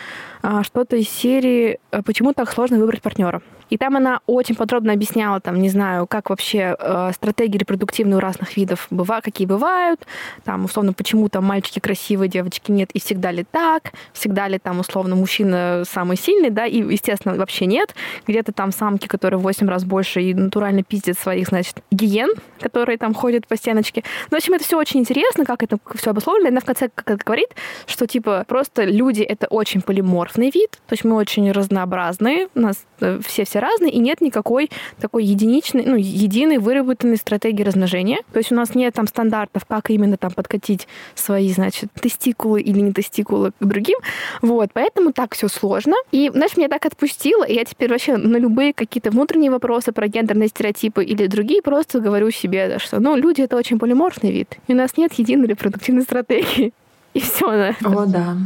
а, 0.42 0.62
что-то 0.62 0.96
из 0.96 1.08
серии 1.08 1.78
«Почему 2.04 2.32
так 2.32 2.50
сложно 2.50 2.78
выбрать 2.78 3.02
партнера?». 3.02 3.42
И 3.74 3.76
там 3.76 3.96
она 3.96 4.20
очень 4.26 4.54
подробно 4.54 4.92
объясняла, 4.92 5.40
там, 5.40 5.60
не 5.60 5.68
знаю, 5.68 6.06
как 6.06 6.30
вообще 6.30 6.76
э, 6.78 7.10
стратегии 7.12 7.58
репродуктивные 7.58 8.18
у 8.18 8.20
разных 8.20 8.56
видов 8.56 8.86
бывают, 8.90 9.24
какие 9.24 9.48
бывают, 9.48 10.06
там, 10.44 10.64
условно, 10.64 10.92
почему 10.92 11.28
там 11.28 11.44
мальчики 11.44 11.80
красивые, 11.80 12.28
девочки 12.28 12.70
нет, 12.70 12.90
и 12.92 13.00
всегда 13.00 13.32
ли 13.32 13.44
так, 13.50 13.92
всегда 14.12 14.46
ли 14.46 14.60
там, 14.60 14.78
условно, 14.78 15.16
мужчина 15.16 15.82
самый 15.90 16.16
сильный, 16.16 16.50
да, 16.50 16.66
и, 16.66 16.82
естественно, 16.82 17.34
вообще 17.34 17.66
нет. 17.66 17.96
Где-то 18.28 18.52
там 18.52 18.70
самки, 18.70 19.08
которые 19.08 19.40
в 19.40 19.42
8 19.42 19.68
раз 19.68 19.84
больше 19.84 20.22
и 20.22 20.34
натурально 20.34 20.84
пиздят 20.84 21.18
своих, 21.18 21.48
значит, 21.48 21.82
гиен, 21.90 22.30
которые 22.60 22.96
там 22.96 23.12
ходят 23.12 23.48
по 23.48 23.56
стеночке. 23.56 24.04
Ну, 24.30 24.36
в 24.36 24.38
общем, 24.38 24.54
это 24.54 24.62
все 24.62 24.78
очень 24.78 25.00
интересно, 25.00 25.44
как 25.44 25.64
это 25.64 25.78
все 25.96 26.10
обусловлено. 26.10 26.46
И 26.46 26.52
она 26.52 26.60
в 26.60 26.64
конце 26.64 26.88
как 26.94 27.24
говорит, 27.24 27.48
что, 27.86 28.06
типа, 28.06 28.44
просто 28.46 28.84
люди— 28.84 29.22
это 29.22 29.48
очень 29.48 29.82
полиморфный 29.82 30.50
вид, 30.50 30.70
то 30.86 30.92
есть 30.92 31.02
мы 31.02 31.16
очень 31.16 31.50
разнообразные, 31.50 32.46
у 32.54 32.60
нас 32.60 32.76
э, 33.00 33.18
все 33.26 33.44
все 33.44 33.58
разные, 33.64 33.92
и 33.92 33.98
нет 33.98 34.20
никакой 34.20 34.70
такой 35.00 35.24
единичной, 35.24 35.84
ну, 35.84 35.96
единой 35.96 36.58
выработанной 36.58 37.16
стратегии 37.16 37.62
размножения. 37.62 38.18
То 38.32 38.38
есть 38.38 38.52
у 38.52 38.54
нас 38.54 38.74
нет 38.74 38.94
там 38.94 39.06
стандартов, 39.06 39.64
как 39.64 39.90
именно 39.90 40.16
там 40.16 40.32
подкатить 40.32 40.86
свои, 41.14 41.50
значит, 41.50 41.90
тестикулы 42.00 42.60
или 42.60 42.80
не 42.80 42.92
тестикулы 42.92 43.52
к 43.58 43.64
другим. 43.64 43.98
Вот, 44.42 44.70
поэтому 44.72 45.12
так 45.12 45.34
все 45.34 45.48
сложно. 45.48 45.94
И, 46.12 46.30
знаешь, 46.32 46.56
меня 46.56 46.68
так 46.68 46.86
отпустило, 46.86 47.44
и 47.44 47.54
я 47.54 47.64
теперь 47.64 47.90
вообще 47.90 48.16
на 48.16 48.36
любые 48.36 48.72
какие-то 48.72 49.10
внутренние 49.10 49.50
вопросы 49.50 49.92
про 49.92 50.08
гендерные 50.08 50.48
стереотипы 50.48 51.04
или 51.04 51.26
другие 51.26 51.62
просто 51.62 52.00
говорю 52.00 52.30
себе, 52.30 52.78
что, 52.78 53.00
ну, 53.00 53.16
люди— 53.16 53.40
это 53.42 53.56
очень 53.56 53.78
полиморфный 53.78 54.30
вид, 54.30 54.58
и 54.68 54.72
у 54.72 54.76
нас 54.76 54.96
нет 54.96 55.12
единой 55.14 55.46
репродуктивной 55.46 56.02
стратегии. 56.02 56.72
И 57.14 57.20
все. 57.20 57.74
О, 57.84 58.06
да. 58.06 58.36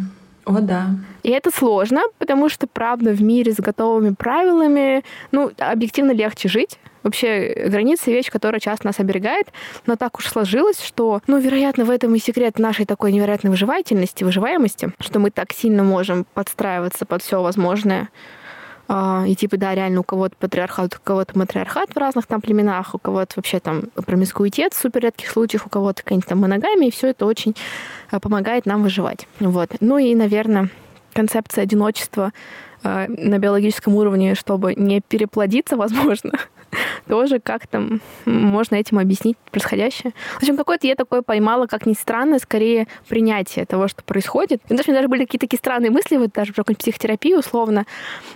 О, 0.48 0.60
да. 0.62 0.86
И 1.22 1.30
это 1.30 1.50
сложно, 1.50 2.00
потому 2.16 2.48
что, 2.48 2.66
правда, 2.66 3.10
в 3.10 3.22
мире 3.22 3.52
с 3.52 3.56
готовыми 3.56 4.14
правилами, 4.14 5.04
ну, 5.30 5.50
объективно 5.58 6.12
легче 6.12 6.48
жить. 6.48 6.78
Вообще, 7.02 7.66
границы— 7.68 8.10
вещь, 8.12 8.30
которая 8.30 8.58
часто 8.58 8.86
нас 8.86 8.98
оберегает, 8.98 9.48
но 9.84 9.96
так 9.96 10.18
уж 10.18 10.26
сложилось, 10.26 10.82
что, 10.82 11.20
ну, 11.26 11.38
вероятно, 11.38 11.84
в 11.84 11.90
этом 11.90 12.14
и 12.14 12.18
секрет 12.18 12.58
нашей 12.58 12.86
такой 12.86 13.12
невероятной 13.12 13.50
выживательности, 13.50 14.24
выживаемости, 14.24 14.90
что 15.00 15.18
мы 15.18 15.30
так 15.30 15.52
сильно 15.52 15.84
можем 15.84 16.24
подстраиваться 16.32 17.04
под 17.04 17.22
все 17.22 17.42
возможное, 17.42 18.08
и 18.90 19.34
типа, 19.34 19.58
да, 19.58 19.74
реально 19.74 20.00
у 20.00 20.02
кого-то 20.02 20.34
патриархат, 20.38 20.94
у 20.96 20.98
кого-то 21.02 21.38
матриархат 21.38 21.90
в 21.90 21.96
разных 21.98 22.26
там 22.26 22.40
племенах, 22.40 22.94
у 22.94 22.98
кого-то 22.98 23.34
вообще 23.36 23.60
там 23.60 23.82
промискуитет 23.94 24.72
в 24.72 24.80
супер 24.80 25.02
редких 25.02 25.30
случаях, 25.30 25.66
у 25.66 25.68
кого-то 25.68 26.02
какая-нибудь 26.02 26.28
там 26.28 26.38
моногамия, 26.38 26.88
и 26.88 26.90
все 26.90 27.08
это 27.08 27.26
очень 27.26 27.54
а, 28.10 28.18
помогает 28.18 28.64
нам 28.64 28.82
выживать. 28.82 29.28
Вот. 29.40 29.72
Ну 29.80 29.98
и, 29.98 30.14
наверное, 30.14 30.70
концепция 31.12 31.64
одиночества 31.64 32.32
а, 32.82 33.06
на 33.08 33.38
биологическом 33.38 33.94
уровне, 33.94 34.34
чтобы 34.34 34.74
не 34.74 35.02
переплодиться, 35.02 35.76
возможно, 35.78 36.32
тоже 37.06 37.40
как-то 37.40 37.98
можно 38.24 38.76
этим 38.76 38.98
объяснить 38.98 39.36
происходящее. 39.50 40.12
В 40.34 40.42
общем, 40.42 40.56
какое-то 40.56 40.86
я 40.86 40.94
такое 40.94 41.22
поймала, 41.22 41.66
как 41.66 41.86
ни 41.86 41.94
странно, 41.94 42.38
скорее 42.38 42.86
принятие 43.08 43.64
того, 43.66 43.88
что 43.88 44.02
происходит. 44.04 44.60
И 44.68 44.76
даже 44.76 44.92
даже 44.92 45.08
были 45.08 45.24
какие-то 45.24 45.46
такие 45.46 45.58
странные 45.58 45.90
мысли, 45.90 46.16
вот 46.16 46.32
даже 46.32 46.52
про 46.52 46.64
психотерапию 46.64 47.38
условно. 47.38 47.86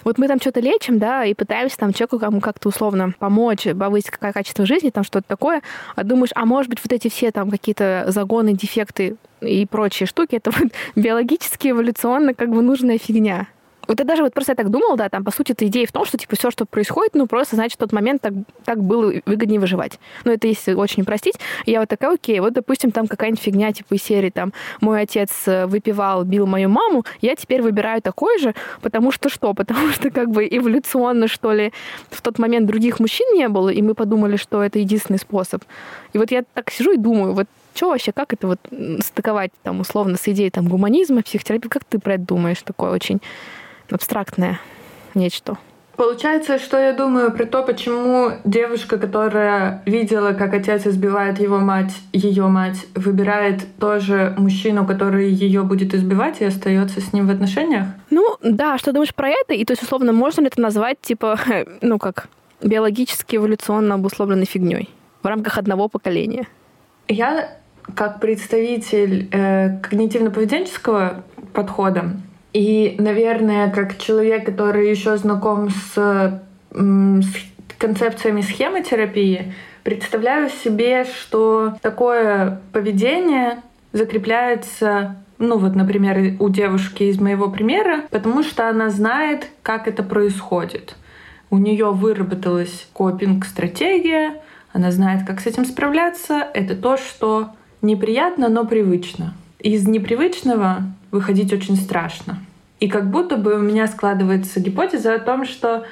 Вот 0.05 0.19
мы 0.19 0.29
там 0.29 0.41
что-то 0.41 0.61
лечим, 0.61 0.99
да, 0.99 1.25
и 1.25 1.35
пытаемся 1.35 1.77
там 1.79 1.93
человеку 1.93 2.41
как-то 2.41 2.69
условно 2.69 3.15
помочь, 3.19 3.67
повысить 3.79 4.11
какое 4.11 4.33
качество 4.33 4.67
жизни, 4.67 4.91
там 4.91 5.05
что-то 5.05 5.27
такое, 5.29 5.63
а 5.97 6.05
думаешь, 6.05 6.31
а 6.35 6.45
может 6.45 6.71
быть 6.71 6.81
вот 6.83 6.93
эти 6.93 7.09
все 7.09 7.31
там 7.31 7.51
какие-то 7.51 8.05
загоны, 8.09 8.55
дефекты 8.55 9.17
и 9.41 9.67
прочие 9.67 10.07
штуки, 10.07 10.37
это 10.37 10.51
вот 10.51 10.71
биологически, 10.97 11.69
эволюционно 11.69 12.35
как 12.35 12.51
бы 12.51 12.63
нужная 12.63 12.99
фигня. 12.99 13.49
Вот 13.89 13.99
я 13.99 14.05
даже 14.05 14.23
вот 14.23 14.33
просто 14.33 14.53
я 14.53 14.57
так 14.57 14.71
думала, 14.71 14.97
да, 14.97 15.09
там, 15.09 15.25
по 15.25 15.31
сути, 15.31 15.53
эта 15.53 15.67
идея 15.67 15.87
в 15.87 15.93
том, 15.93 16.05
что, 16.05 16.17
типа, 16.17 16.37
все, 16.37 16.51
что 16.51 16.67
происходит, 16.67 17.15
ну, 17.15 17.27
просто, 17.27 17.57
значит, 17.57 17.77
в 17.77 17.81
тот 17.81 17.93
момент 17.93 18.23
так, 18.23 18.33
так 18.65 18.83
было 18.83 19.13
выгоднее 19.27 19.61
выживать. 19.61 19.99
Ну, 20.25 20.33
это 20.33 20.47
если 20.47 20.75
очень 20.75 21.05
простить. 21.05 21.35
я 21.67 21.81
вот 21.81 21.89
такая, 21.89 22.15
окей, 22.15 22.41
вот, 22.41 22.53
допустим, 22.53 22.93
там 22.93 23.07
какая-нибудь 23.07 23.43
фигня, 23.43 23.73
типа, 23.73 23.95
из 23.95 24.03
серии, 24.03 24.31
там, 24.31 24.53
мой 24.81 25.01
отец 25.01 25.31
э, 25.47 25.67
выпивал, 25.67 26.25
бил 26.25 26.47
мою 26.47 26.69
маму, 26.69 27.05
я 27.21 27.35
теперь 27.35 27.63
выбираю 27.63 28.01
такой 28.03 28.39
же, 28.39 28.55
потому 28.81 29.11
что 29.11 29.29
что? 29.29 29.53
Потому 29.55 29.89
что, 29.91 30.11
как 30.11 30.31
бы, 30.31 30.47
эволюционно, 30.47 31.27
что 31.27 31.53
ли, 31.53 31.73
в 32.11 32.23
тот 32.23 32.39
момент 32.39 32.67
других 32.67 33.01
мужчин 33.01 33.27
не 33.35 33.49
было, 33.49 33.69
и 33.69 33.83
мы 33.83 33.95
подумали, 33.95 34.37
что 34.37 34.63
это 34.63 34.79
единственный 34.79 35.19
способ. 35.19 35.65
И 36.13 36.19
вот 36.19 36.31
я 36.31 36.45
так 36.55 36.71
сижу 36.71 36.93
и 36.93 36.97
думаю, 36.97 37.33
вот 37.33 37.47
что 37.75 37.89
вообще, 37.89 38.13
как 38.13 38.33
это 38.35 38.47
вот 38.47 38.59
стыковать 39.01 39.51
там 39.63 39.81
условно 39.81 40.17
с 40.17 40.29
идеей 40.29 40.51
там 40.51 40.69
гуманизма, 40.69 41.23
психотерапии? 41.23 41.69
Как 41.69 41.85
ты 41.85 41.99
про 41.99 42.15
это 42.15 42.25
думаешь? 42.25 42.61
Такое 42.63 42.91
очень 42.91 43.21
абстрактное 43.95 44.61
нечто. 45.15 45.59
Получается, 45.97 46.59
что 46.59 46.79
я 46.79 46.95
думаю 46.95 47.33
про 47.33 47.45
то, 47.45 47.63
почему 47.63 48.33
девушка, 48.45 48.99
которая 48.99 49.83
видела, 49.85 50.33
как 50.33 50.55
отец 50.55 50.87
избивает 50.87 51.39
его 51.39 51.59
мать, 51.59 51.93
ее 52.13 52.49
мать, 52.49 52.87
выбирает 52.95 53.63
тоже 53.79 54.35
мужчину, 54.39 54.87
который 54.87 55.31
ее 55.31 55.63
будет 55.63 55.95
избивать 55.95 56.41
и 56.41 56.45
остается 56.45 57.01
с 57.01 57.13
ним 57.13 57.27
в 57.27 57.31
отношениях? 57.31 57.87
Ну, 58.11 58.37
да, 58.43 58.79
что 58.79 58.93
думаешь 58.93 59.15
про 59.15 59.29
это? 59.29 59.53
И 59.53 59.65
то 59.65 59.73
есть, 59.73 59.83
условно, 59.83 60.13
можно 60.13 60.41
ли 60.41 60.47
это 60.47 60.61
назвать, 60.61 61.01
типа, 61.01 61.39
ну 61.83 61.99
как, 61.99 62.29
биологически 62.63 63.37
эволюционно 63.37 63.97
обусловленной 63.97 64.47
фигней 64.47 64.89
в 65.23 65.27
рамках 65.27 65.59
одного 65.59 65.89
поколения? 65.89 66.49
Я, 67.07 67.59
как 67.95 68.19
представитель 68.19 69.29
э, 69.31 69.79
когнитивно-поведенческого 69.83 71.23
подхода, 71.53 72.17
и, 72.53 72.97
наверное, 72.99 73.71
как 73.71 73.99
человек, 73.99 74.45
который 74.45 74.91
еще 74.91 75.17
знаком 75.17 75.71
с, 75.71 76.43
с 76.71 77.27
концепциями 77.79 78.43
схемотерапии, 78.43 79.55
представляю 79.83 80.51
себе, 80.51 81.05
что 81.05 81.75
такое 81.83 82.61
поведение 82.73 83.63
закрепляется 83.93 85.17
ну 85.43 85.59
вот, 85.59 85.75
например, 85.75 86.37
у 86.39 86.49
девушки 86.51 87.03
из 87.03 87.21
моего 87.21 87.51
примера, 87.51 88.03
потому 88.11 88.45
что 88.45 88.69
она 88.69 88.91
знает, 88.91 89.49
как 89.65 89.89
это 89.89 90.05
происходит. 90.05 90.95
У 91.51 91.59
нее 91.59 91.91
выработалась 91.91 92.87
копинг-стратегия, 92.93 94.41
она 94.73 94.93
знает, 94.93 95.27
как 95.27 95.41
с 95.41 95.47
этим 95.47 95.65
справляться. 95.65 96.47
Это 96.55 96.77
то, 96.77 96.97
что 96.97 97.51
неприятно, 97.83 98.49
но 98.49 98.65
привычно. 98.65 99.35
Из 99.63 99.87
непривычного 99.87 100.83
выходить 101.13 101.53
очень 101.53 101.77
страшно. 101.77 102.41
И 102.81 102.89
как 102.89 103.09
будто 103.11 103.37
бы 103.37 103.55
у 103.55 103.61
меня 103.61 103.87
складывается 103.87 104.59
гипотеза 104.59 105.15
о 105.15 105.21
том, 105.21 105.45
что 105.45 105.85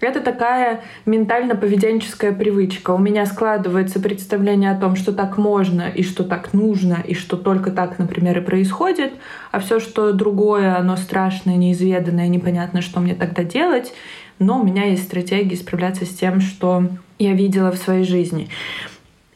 это 0.00 0.20
такая 0.20 0.82
ментально-поведенческая 1.04 2.32
привычка. 2.32 2.92
У 2.92 2.98
меня 2.98 3.26
складывается 3.26 3.98
представление 3.98 4.70
о 4.70 4.78
том, 4.78 4.94
что 4.94 5.12
так 5.12 5.36
можно 5.36 5.88
и 5.92 6.04
что 6.04 6.22
так 6.22 6.52
нужно, 6.52 7.02
и 7.04 7.14
что 7.14 7.36
только 7.36 7.72
так, 7.72 7.98
например, 7.98 8.38
и 8.38 8.42
происходит, 8.42 9.14
а 9.50 9.58
все, 9.58 9.80
что 9.80 10.12
другое, 10.12 10.76
оно 10.76 10.96
страшное, 10.96 11.56
неизведанное, 11.56 12.28
непонятно, 12.28 12.82
что 12.82 13.00
мне 13.00 13.16
тогда 13.16 13.42
делать. 13.42 13.92
Но 14.38 14.60
у 14.60 14.64
меня 14.64 14.84
есть 14.84 15.02
стратегии 15.02 15.56
справляться 15.56 16.04
с 16.04 16.10
тем, 16.10 16.40
что 16.40 16.84
я 17.18 17.32
видела 17.32 17.72
в 17.72 17.78
своей 17.78 18.04
жизни. 18.04 18.48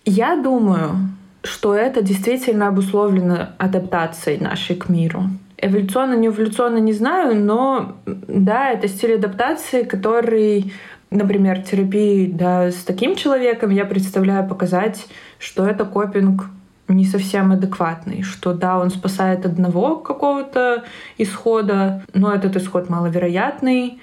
Я 0.04 0.36
думаю, 0.36 1.11
что 1.42 1.74
это 1.74 2.02
действительно 2.02 2.68
обусловлено 2.68 3.50
адаптацией 3.58 4.40
нашей 4.40 4.76
к 4.76 4.88
миру. 4.88 5.24
Эволюционно, 5.58 6.14
не 6.14 6.28
эволюционно 6.28 6.78
не 6.78 6.92
знаю, 6.92 7.36
но 7.36 7.96
да, 8.06 8.70
это 8.70 8.88
стиль 8.88 9.14
адаптации, 9.14 9.82
который, 9.82 10.72
например, 11.10 11.62
терапии 11.62 12.26
да, 12.26 12.70
с 12.70 12.82
таким 12.84 13.14
человеком 13.14 13.70
я 13.70 13.84
представляю 13.84 14.48
показать, 14.48 15.06
что 15.38 15.66
это 15.66 15.84
копинг 15.84 16.46
не 16.88 17.04
совсем 17.04 17.52
адекватный, 17.52 18.22
что 18.22 18.52
да, 18.52 18.78
он 18.78 18.90
спасает 18.90 19.46
одного 19.46 19.96
какого-то 19.96 20.84
исхода, 21.16 22.02
но 22.12 22.34
этот 22.34 22.56
исход 22.56 22.90
маловероятный, 22.90 24.00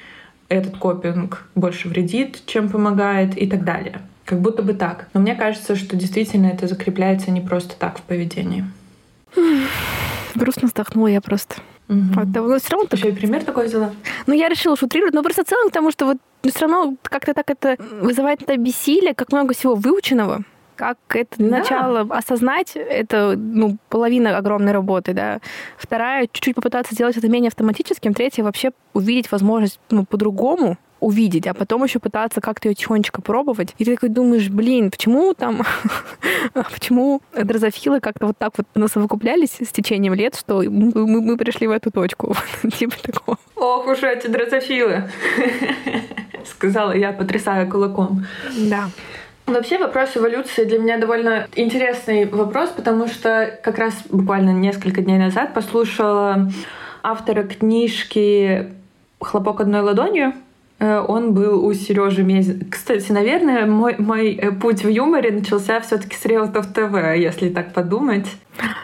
этот 0.48 0.78
копинг 0.78 1.48
больше 1.56 1.90
вредит, 1.90 2.42
чем 2.46 2.70
помогает 2.70 3.38
и 3.38 3.48
так 3.48 3.64
далее. 3.64 4.02
Как 4.30 4.42
будто 4.42 4.62
бы 4.62 4.76
так. 4.76 5.08
Но 5.16 5.22
мне 5.22 5.34
кажется, 5.34 5.76
что 5.76 5.96
действительно 5.96 6.46
это 6.46 6.68
закрепляется 6.68 7.32
не 7.32 7.42
просто 7.42 7.74
так 7.76 7.98
в 7.98 8.04
поведении. 8.04 8.64
Грустно 10.36 10.68
вздохнула 10.68 11.08
я 11.08 11.20
просто. 11.20 11.56
Угу. 11.88 12.22
От 12.22 12.32
того, 12.32 12.48
но 12.48 12.60
все 12.60 12.70
равно 12.70 12.88
так... 12.88 13.00
Еще 13.00 13.10
и 13.10 13.16
пример 13.16 13.44
такой 13.44 13.66
взяла. 13.66 13.90
Ну, 14.28 14.36
я 14.36 14.48
решила 14.48 14.78
шутрировать, 14.78 15.16
но 15.16 15.24
просто 15.24 15.44
в 15.44 15.48
целом, 15.48 15.70
потому 15.70 15.90
что 15.90 16.06
вот 16.06 16.18
все 16.44 16.68
равно 16.68 16.96
как-то 17.02 17.34
так 17.34 17.50
это 17.50 17.76
вызывает 18.02 18.44
это 18.44 18.56
бессилие, 18.58 19.16
как 19.16 19.32
много 19.32 19.56
всего 19.56 19.74
выученного 19.74 20.44
как 20.76 20.98
это 21.10 21.38
для 21.38 21.50
Да. 21.50 21.58
начала 21.58 22.08
осознать, 22.10 22.72
это 22.76 23.36
ну, 23.36 23.76
половина 23.90 24.38
огромной 24.38 24.72
работы, 24.72 25.14
да. 25.14 25.40
Вторая, 25.78 26.30
чуть-чуть 26.32 26.56
попытаться 26.56 26.94
сделать 26.94 27.18
это 27.18 27.28
менее 27.28 27.50
автоматическим. 27.50 28.14
Третья, 28.14 28.44
вообще 28.44 28.72
увидеть 28.94 29.30
возможность 29.30 29.78
ну, 29.90 30.06
по-другому 30.06 30.78
увидеть, 31.00 31.48
а 31.48 31.54
потом 31.54 31.84
еще 31.84 32.00
пытаться 32.00 32.42
как-то 32.42 32.70
ее 32.70 32.76
тихонечко 32.76 33.22
пробовать. 33.22 33.74
И 33.78 33.86
ты 33.86 33.94
такой 33.96 34.10
думаешь, 34.10 34.50
блин, 34.50 34.92
почему 34.92 35.34
там, 35.34 35.62
почему 36.74 37.22
дрозофилы 37.36 38.00
как-то 38.00 38.28
вот 38.28 38.38
так 38.38 38.54
вот 38.58 38.68
насовокуплялись 38.76 39.58
с 39.62 39.72
течением 39.72 40.14
лет, 40.14 40.36
что 40.36 40.62
мы, 40.62 40.92
мы- 40.94 41.22
мы 41.22 41.38
пришли 41.38 41.68
в 41.68 41.72
эту 41.72 41.92
точку. 41.92 42.36
Типа 42.78 42.96
такого. 43.02 43.38
Ох 43.56 43.88
уж 43.88 44.04
эти 44.04 44.28
дрозофилы! 44.28 45.04
Сказала 46.46 46.92
я, 46.96 47.12
потрясая 47.12 47.66
кулаком. 47.70 48.26
Да. 48.70 48.90
Вообще 49.46 49.78
вопрос 49.80 50.16
эволюции 50.16 50.64
для 50.64 50.78
меня 50.80 50.98
довольно 51.00 51.48
интересный 51.56 52.26
вопрос, 52.26 52.70
потому 52.70 53.08
что 53.08 53.60
как 53.64 53.78
раз 53.80 53.94
буквально 54.10 54.52
несколько 54.52 55.02
дней 55.02 55.18
назад 55.18 55.54
послушала 55.54 56.52
автора 57.02 57.44
книжки 57.44 58.72
«Хлопок 59.20 59.62
одной 59.62 59.82
ладонью». 59.82 60.34
Э, 60.80 61.04
Он 61.08 61.34
был 61.34 61.66
у 61.66 61.74
Сережи 61.74 62.24
Мезин. 62.24 62.70
Кстати, 62.70 63.12
наверное, 63.12 63.66
мой, 63.66 63.96
мой 63.98 64.34
э, 64.34 64.52
путь 64.52 64.84
в 64.84 64.88
юморе 64.90 65.32
начался 65.32 65.80
все-таки 65.82 66.16
с 66.16 66.26
Реутов 66.26 66.68
ТВ, 66.68 66.94
если 67.18 67.50
так 67.50 67.74
подумать. 67.74 68.28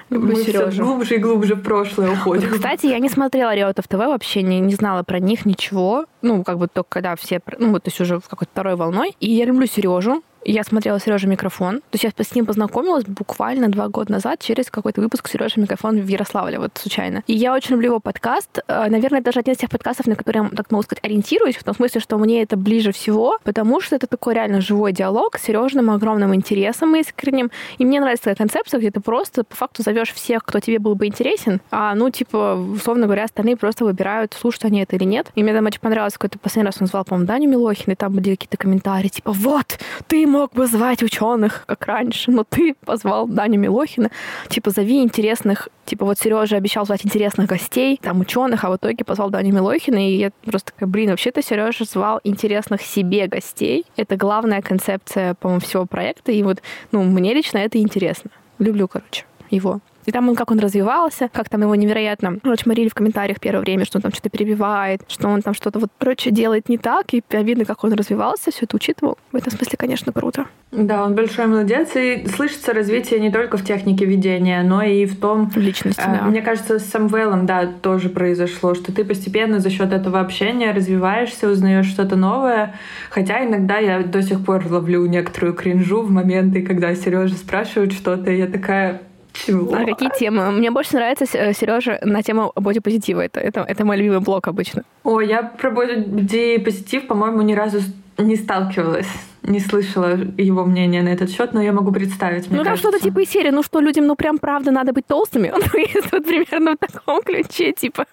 Люблю 0.09 0.35
Мы 0.35 0.43
Сережу. 0.43 0.83
глубже 0.83 1.15
и 1.15 1.17
глубже 1.17 1.55
в 1.55 1.61
прошлое 1.63 2.09
Вот, 2.09 2.17
уходим. 2.17 2.49
кстати, 2.51 2.85
я 2.87 2.99
не 2.99 3.09
смотрела 3.09 3.55
Реутов 3.55 3.87
ТВ, 3.87 3.95
вообще 3.95 4.41
не, 4.41 4.59
не 4.59 4.73
знала 4.73 5.03
про 5.03 5.19
них 5.19 5.45
ничего. 5.45 6.05
Ну, 6.21 6.43
как 6.43 6.57
бы 6.59 6.67
только 6.67 6.89
когда 6.89 7.15
все, 7.15 7.39
ну, 7.59 7.71
вот, 7.71 7.83
то 7.83 7.89
есть 7.89 7.99
уже 8.01 8.19
в 8.19 8.27
какой-то 8.27 8.51
второй 8.51 8.75
волной. 8.75 9.15
И 9.19 9.31
я 9.31 9.45
люблю 9.45 9.65
Сережу. 9.65 10.21
Я 10.45 10.63
смотрела 10.63 10.99
Сережа 10.99 11.27
микрофон. 11.27 11.79
То 11.79 11.93
есть 11.93 12.03
я 12.03 12.11
с 12.15 12.35
ним 12.35 12.45
познакомилась 12.45 13.03
буквально 13.05 13.67
два 13.69 13.87
года 13.87 14.11
назад 14.11 14.39
через 14.41 14.69
какой-то 14.69 15.01
выпуск 15.01 15.27
Сережа 15.27 15.59
микрофон 15.59 15.99
в 15.99 16.07
Ярославле, 16.07 16.59
вот 16.59 16.71
случайно. 16.75 17.23
И 17.25 17.33
я 17.33 17.53
очень 17.53 17.71
люблю 17.71 17.87
его 17.87 17.99
подкаст. 17.99 18.59
Э, 18.67 18.85
Наверное, 18.87 19.21
даже 19.21 19.39
один 19.39 19.55
из 19.55 19.57
тех 19.57 19.71
подкастов, 19.71 20.05
на 20.05 20.15
которые 20.15 20.43
я, 20.43 20.55
так 20.55 20.71
могу 20.71 20.83
сказать, 20.83 21.03
ориентируюсь, 21.03 21.55
в 21.55 21.63
том 21.63 21.73
смысле, 21.73 21.99
что 21.99 22.17
мне 22.19 22.43
это 22.43 22.57
ближе 22.57 22.91
всего, 22.91 23.39
потому 23.43 23.81
что 23.81 23.95
это 23.95 24.05
такой 24.05 24.35
реально 24.35 24.61
живой 24.61 24.93
диалог 24.93 25.37
с 25.39 25.41
Сережным 25.41 25.89
огромным 25.89 26.35
интересом 26.35 26.95
искренним. 26.95 27.49
И 27.79 27.85
мне 27.85 27.99
нравится 27.99 28.25
такая 28.25 28.35
концепция, 28.35 28.79
где 28.79 28.91
ты 28.91 28.99
просто 28.99 29.43
по 29.43 29.55
факту 29.55 29.81
зовешь 29.81 30.13
всех, 30.13 30.43
кто 30.43 30.59
тебе 30.59 30.77
был 30.77 30.93
бы 30.93 31.07
интересен, 31.07 31.59
а, 31.71 31.95
ну, 31.95 32.11
типа, 32.11 32.53
условно 32.55 33.05
говоря, 33.05 33.23
остальные 33.23 33.57
просто 33.57 33.83
выбирают, 33.83 34.35
слушают 34.39 34.65
они 34.65 34.83
это 34.83 34.95
или 34.95 35.05
нет. 35.05 35.27
И 35.33 35.41
мне 35.41 35.53
там 35.53 35.65
очень 35.65 35.79
понравилось, 35.79 36.13
какой-то 36.13 36.37
последний 36.37 36.67
раз 36.67 36.77
он 36.79 36.87
звал, 36.87 37.03
по-моему, 37.03 37.27
Даню 37.27 37.49
Милохина, 37.49 37.93
и 37.93 37.95
там 37.95 38.13
были 38.13 38.31
какие-то 38.35 38.57
комментарии, 38.57 39.07
типа, 39.07 39.31
вот, 39.31 39.79
ты 40.07 40.27
мог 40.35 40.53
бы 40.53 40.67
звать 40.67 41.01
ученых, 41.01 41.63
как 41.65 41.85
раньше, 41.85 42.31
но 42.31 42.43
ты 42.43 42.75
позвал 42.85 43.27
Даню 43.27 43.59
Милохина, 43.59 44.11
типа, 44.49 44.69
зови 44.69 45.01
интересных, 45.01 45.69
типа, 45.85 46.05
вот 46.05 46.19
Сережа 46.19 46.57
обещал 46.57 46.85
звать 46.85 47.05
интересных 47.05 47.47
гостей, 47.47 47.99
там, 48.01 48.19
ученых, 48.19 48.63
а 48.63 48.69
в 48.69 48.75
итоге 48.75 49.05
позвал 49.05 49.29
Даню 49.29 49.53
Милохина, 49.53 50.09
и 50.09 50.17
я 50.17 50.31
просто 50.45 50.73
такая, 50.73 50.89
блин, 50.89 51.09
вообще-то 51.11 51.41
Сережа 51.41 51.85
звал 51.85 52.19
интересных 52.23 52.81
себе 52.81 53.27
гостей. 53.27 53.85
Это 53.95 54.17
главная 54.17 54.61
концепция, 54.61 55.35
по-моему, 55.35 55.61
всего 55.61 55.85
проекта, 55.85 56.31
и 56.31 56.43
вот, 56.43 56.61
ну, 56.91 57.03
мне 57.03 57.33
лично 57.33 57.59
это 57.59 57.77
интересно. 57.77 58.31
Люблю, 58.59 58.87
короче, 58.87 59.25
его. 59.49 59.79
И 60.05 60.11
там 60.11 60.29
он, 60.29 60.35
как 60.35 60.51
он 60.51 60.59
развивался, 60.59 61.29
как 61.31 61.49
там 61.49 61.61
его 61.61 61.75
невероятно, 61.75 62.37
короче, 62.41 62.63
морили 62.65 62.89
в 62.89 62.93
комментариях 62.93 63.39
первое 63.39 63.61
время, 63.61 63.85
что 63.85 63.97
он 63.97 64.01
там 64.01 64.11
что-то 64.11 64.29
перебивает, 64.29 65.01
что 65.07 65.27
он 65.27 65.41
там 65.41 65.53
что-то 65.53 65.79
вот, 65.79 65.89
короче, 65.97 66.31
делает 66.31 66.69
не 66.69 66.77
так, 66.77 67.13
и 67.13 67.23
видно, 67.31 67.65
как 67.65 67.83
он 67.83 67.93
развивался, 67.93 68.51
все 68.51 68.65
это 68.65 68.75
учитывал. 68.75 69.17
В 69.31 69.35
этом 69.35 69.51
смысле, 69.51 69.77
конечно, 69.77 70.11
круто. 70.11 70.45
Да, 70.71 71.05
он 71.05 71.15
большой 71.15 71.47
молодец, 71.47 71.89
и 71.95 72.27
слышится 72.27 72.73
развитие 72.73 73.19
не 73.19 73.31
только 73.31 73.57
в 73.57 73.63
технике 73.63 74.05
ведения, 74.05 74.61
но 74.63 74.81
и 74.83 75.05
в 75.05 75.19
том, 75.19 75.49
В 75.49 75.57
личности, 75.57 76.01
А, 76.03 76.17
да. 76.17 76.21
Мне 76.23 76.41
кажется, 76.41 76.79
с 76.79 76.85
Самвелом, 76.85 77.45
да, 77.45 77.65
тоже 77.65 78.09
произошло, 78.09 78.75
что 78.75 78.93
ты 78.93 79.05
постепенно 79.05 79.59
за 79.59 79.69
счет 79.69 79.93
этого 79.93 80.19
общения 80.19 80.71
развиваешься, 80.71 81.49
узнаешь 81.49 81.87
что-то 81.87 82.15
новое. 82.15 82.75
Хотя 83.09 83.45
иногда 83.45 83.77
я 83.77 84.03
до 84.03 84.21
сих 84.21 84.43
пор 84.43 84.65
ловлю 84.69 85.05
некоторую 85.05 85.53
кринжу 85.53 86.01
в 86.01 86.11
моменты, 86.11 86.61
когда 86.61 86.93
Сережа 86.95 87.35
спрашивает 87.35 87.93
что-то, 87.93 88.31
и 88.31 88.37
я 88.37 88.47
такая, 88.47 89.01
чего? 89.35 89.73
А 89.73 89.85
какие 89.85 90.09
темы? 90.17 90.51
Мне 90.51 90.71
больше 90.71 90.95
нравится 90.95 91.25
Сережа 91.25 91.99
на 92.03 92.23
тему 92.23 92.51
бодипозитива. 92.55 93.21
Это, 93.21 93.39
это, 93.39 93.61
это 93.61 93.85
мой 93.85 93.97
любимый 93.97 94.19
блок 94.19 94.47
обычно. 94.47 94.83
О, 95.03 95.21
я 95.21 95.43
про 95.43 95.71
позитив, 95.71 97.07
по-моему, 97.07 97.41
ни 97.41 97.53
разу 97.53 97.79
не 98.17 98.35
сталкивалась. 98.35 99.07
Не 99.43 99.59
слышала 99.59 100.17
его 100.37 100.65
мнения 100.65 101.03
на 101.03 101.09
этот 101.09 101.29
счет, 101.29 101.53
но 101.53 101.61
я 101.61 101.71
могу 101.71 101.91
представить. 101.91 102.49
мне 102.49 102.57
ну, 102.57 102.63
там 102.63 102.77
что-то 102.77 102.99
типа 102.99 103.19
из 103.19 103.29
серии, 103.29 103.51
ну 103.51 103.61
что, 103.61 103.79
людям, 103.79 104.07
ну 104.07 104.15
прям 104.15 104.39
правда 104.39 104.71
надо 104.71 104.93
быть 104.93 105.05
толстыми? 105.05 105.53
Ну, 105.55 106.01
вот 106.11 106.25
примерно 106.25 106.73
в 106.73 106.77
таком 106.77 107.21
ключе, 107.21 107.71
типа. 107.73 108.05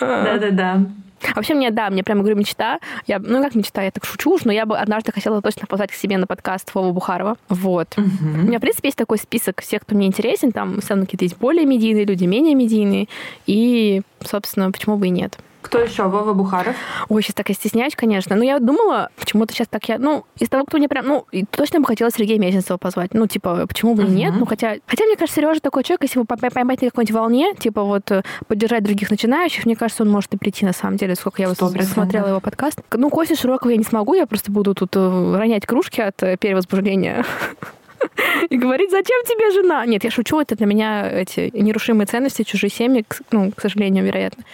Да-да-да. 0.00 0.86
Вообще, 1.34 1.54
мне, 1.54 1.70
да, 1.70 1.90
мне 1.90 2.02
прям, 2.02 2.18
говорю, 2.20 2.36
мечта. 2.36 2.78
Я, 3.06 3.18
ну, 3.18 3.42
как 3.42 3.54
мечта, 3.54 3.82
я 3.82 3.90
так 3.90 4.04
шучу 4.04 4.34
уж, 4.34 4.44
но 4.44 4.52
я 4.52 4.66
бы 4.66 4.78
однажды 4.78 5.12
хотела 5.12 5.42
точно 5.42 5.66
позвать 5.66 5.90
к 5.90 5.94
себе 5.94 6.18
на 6.18 6.26
подкаст 6.26 6.74
Вову 6.74 6.92
Бухарова. 6.92 7.36
Вот. 7.48 7.94
У 7.96 8.00
меня, 8.02 8.58
в 8.58 8.60
принципе, 8.60 8.88
есть 8.88 8.98
такой 8.98 9.18
список 9.18 9.60
всех, 9.62 9.82
кто 9.82 9.94
мне 9.94 10.06
интересен. 10.06 10.52
Там, 10.52 10.80
все 10.80 10.90
равно 10.90 11.04
какие-то 11.04 11.24
есть 11.24 11.38
более 11.38 11.66
медийные 11.66 12.04
люди, 12.04 12.24
менее 12.24 12.54
медийные. 12.54 13.08
И, 13.46 14.02
собственно, 14.24 14.70
почему 14.70 14.96
бы 14.96 15.06
и 15.06 15.10
нет. 15.10 15.38
Кто 15.60 15.80
еще? 15.80 16.04
Вова 16.04 16.32
Бухаров. 16.32 16.76
Ой, 17.08 17.22
сейчас 17.22 17.34
так 17.34 17.48
я 17.48 17.54
стесняюсь, 17.54 17.94
конечно. 17.96 18.36
Но 18.36 18.44
я 18.44 18.58
думала, 18.58 19.10
почему-то 19.18 19.52
сейчас 19.52 19.66
так 19.68 19.88
я... 19.88 19.98
Ну, 19.98 20.24
из 20.38 20.48
того, 20.48 20.64
кто 20.64 20.78
мне 20.78 20.88
прям... 20.88 21.06
Ну, 21.06 21.26
точно 21.50 21.80
бы 21.80 21.86
хотела 21.86 22.10
Сергея 22.10 22.38
Мезенцева 22.38 22.76
позвать. 22.76 23.12
Ну, 23.12 23.26
типа, 23.26 23.66
почему 23.66 23.94
бы 23.94 24.04
и 24.04 24.08
нет? 24.08 24.34
Ну, 24.36 24.46
хотя... 24.46 24.76
Хотя, 24.86 25.04
мне 25.04 25.16
кажется, 25.16 25.40
Сережа 25.40 25.60
такой 25.60 25.82
человек, 25.82 26.02
если 26.04 26.18
его 26.18 26.24
по- 26.26 26.36
по- 26.36 26.50
поймать 26.50 26.80
на 26.82 26.88
какой-нибудь 26.90 27.14
волне, 27.14 27.54
типа 27.58 27.82
вот 27.82 28.10
э, 28.10 28.22
поддержать 28.46 28.84
других 28.84 29.10
начинающих, 29.10 29.66
мне 29.66 29.76
кажется, 29.76 30.04
он 30.04 30.10
может 30.10 30.32
и 30.32 30.36
прийти, 30.38 30.64
на 30.64 30.72
самом 30.72 30.96
деле, 30.96 31.14
сколько 31.16 31.42
я 31.42 31.48
вот 31.48 31.58
смотрела 31.58 32.28
его 32.28 32.40
подкаст. 32.40 32.80
Ну, 32.92 33.10
Костя 33.10 33.36
Широкого 33.36 33.70
я 33.70 33.76
не 33.76 33.84
смогу, 33.84 34.14
я 34.14 34.26
просто 34.26 34.52
буду 34.52 34.74
тут 34.74 34.94
э, 34.96 35.36
ронять 35.36 35.66
кружки 35.66 36.00
от 36.00 36.22
э, 36.22 36.36
перевозбуждения. 36.36 37.24
И 38.50 38.56
говорить, 38.56 38.90
зачем 38.90 39.22
тебе 39.24 39.50
жена? 39.52 39.84
Нет, 39.86 40.04
я 40.04 40.10
шучу, 40.10 40.40
это 40.40 40.56
для 40.56 40.66
меня 40.66 41.10
эти 41.10 41.50
нерушимые 41.52 42.06
ценности, 42.06 42.42
чужие 42.42 42.70
семьи, 42.70 43.04
к- 43.06 43.20
ну, 43.30 43.52
к 43.52 43.60
сожалению, 43.60 44.04
вероятно. 44.04 44.44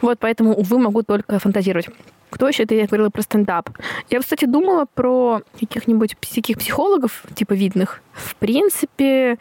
Вот, 0.00 0.18
поэтому, 0.18 0.54
увы, 0.54 0.78
могу 0.78 1.02
только 1.02 1.38
фантазировать. 1.38 1.88
Кто 2.30 2.48
еще? 2.48 2.64
Ты 2.64 2.76
я 2.76 2.86
говорила 2.86 3.10
про 3.10 3.22
стендап. 3.22 3.70
Я, 4.08 4.20
кстати, 4.20 4.44
думала 4.44 4.86
про 4.94 5.42
каких-нибудь 5.58 6.16
таких 6.20 6.58
психологов, 6.58 7.24
типа 7.34 7.54
видных. 7.54 8.02
В 8.12 8.36
принципе, 8.36 9.38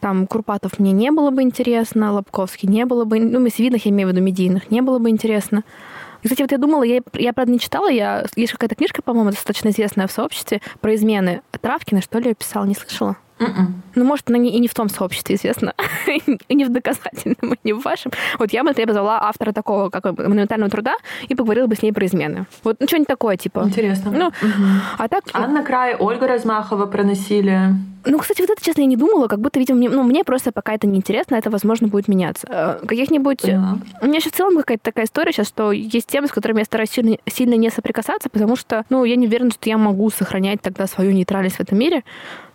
там 0.00 0.26
Курпатов 0.26 0.78
мне 0.78 0.92
не 0.92 1.12
было 1.12 1.30
бы 1.30 1.42
интересно, 1.42 2.12
Лобковский 2.12 2.68
не 2.68 2.84
было 2.84 3.04
бы... 3.04 3.20
Ну, 3.20 3.46
из 3.46 3.58
видных, 3.58 3.86
я 3.86 3.92
имею 3.92 4.08
в 4.08 4.12
виду 4.12 4.20
медийных, 4.20 4.70
не 4.70 4.82
было 4.82 4.98
бы 4.98 5.10
интересно. 5.10 5.62
И, 6.24 6.26
кстати, 6.26 6.40
вот 6.40 6.52
я 6.52 6.58
думала, 6.58 6.82
я, 6.84 7.00
я 7.12 7.32
правда, 7.34 7.52
не 7.52 7.60
читала, 7.60 7.88
я, 7.88 8.24
есть 8.34 8.52
какая-то 8.52 8.74
книжка, 8.74 9.02
по-моему, 9.02 9.30
достаточно 9.30 9.68
известная 9.68 10.06
в 10.06 10.12
сообществе 10.12 10.62
про 10.80 10.94
измены. 10.94 11.42
Травкина, 11.60 12.00
что 12.00 12.18
ли, 12.18 12.34
писала, 12.34 12.64
не 12.64 12.74
слышала? 12.74 13.16
М-м. 13.40 13.82
Ну, 13.94 14.04
может, 14.04 14.30
она 14.30 14.38
не, 14.38 14.50
и 14.56 14.58
не 14.58 14.68
в 14.68 14.74
том 14.74 14.88
сообществе 14.88 15.34
известна, 15.36 15.74
и 16.48 16.54
не 16.54 16.64
в 16.64 16.70
доказательном, 16.72 17.52
и 17.54 17.58
не 17.64 17.72
в 17.74 17.82
вашем. 17.82 18.12
Вот 18.38 18.52
я 18.52 18.62
бы, 18.62 18.68
например, 18.70 18.88
позвала 18.88 19.18
автора 19.22 19.52
такого, 19.52 19.90
как 19.90 20.04
монументального 20.16 20.70
труда 20.70 20.94
и 21.28 21.34
поговорила 21.34 21.66
бы 21.66 21.74
с 21.74 21.82
ней 21.82 21.92
про 21.92 22.06
измены. 22.06 22.46
Вот, 22.62 22.76
ну, 22.80 22.86
что-нибудь 22.86 23.08
такое, 23.08 23.36
типа. 23.36 23.60
Интересно. 23.66 24.10
Ну, 24.10 24.26
Мгм. 24.40 24.80
а 24.98 25.08
так... 25.08 25.24
Анна 25.34 25.62
Край, 25.62 25.94
Ольга 25.94 26.26
Размахова 26.26 26.86
проносили. 26.86 27.74
Ну, 28.06 28.18
кстати, 28.18 28.40
вот 28.40 28.50
это, 28.50 28.62
честно, 28.62 28.82
я 28.82 28.86
не 28.86 28.96
думала, 28.96 29.28
как 29.28 29.40
будто, 29.40 29.58
видимо, 29.58 29.78
мне, 29.78 29.88
ну, 29.88 30.02
мне 30.02 30.24
просто 30.24 30.52
пока 30.52 30.74
это 30.74 30.86
неинтересно, 30.86 31.36
это, 31.36 31.50
возможно, 31.50 31.88
будет 31.88 32.08
меняться. 32.08 32.46
Э, 32.50 32.86
Каких-нибудь... 32.86 33.42
Поняла. 33.42 33.78
У 34.02 34.06
меня 34.06 34.16
еще 34.16 34.30
в 34.30 34.34
целом 34.34 34.56
какая-то 34.56 34.82
такая 34.84 35.06
история 35.06 35.32
сейчас, 35.32 35.48
что 35.48 35.72
есть 35.72 36.06
темы, 36.06 36.28
с 36.28 36.32
которыми 36.32 36.58
я 36.58 36.64
стараюсь 36.64 36.90
сильно, 36.90 37.16
сильно 37.26 37.54
не 37.54 37.70
соприкасаться, 37.70 38.28
потому 38.28 38.56
что, 38.56 38.84
ну, 38.90 39.04
я 39.04 39.16
не 39.16 39.26
уверена, 39.26 39.50
что 39.50 39.68
я 39.68 39.78
могу 39.78 40.10
сохранять 40.10 40.60
тогда 40.60 40.86
свою 40.86 41.12
нейтральность 41.12 41.56
в 41.56 41.60
этом 41.60 41.78
мире. 41.78 42.04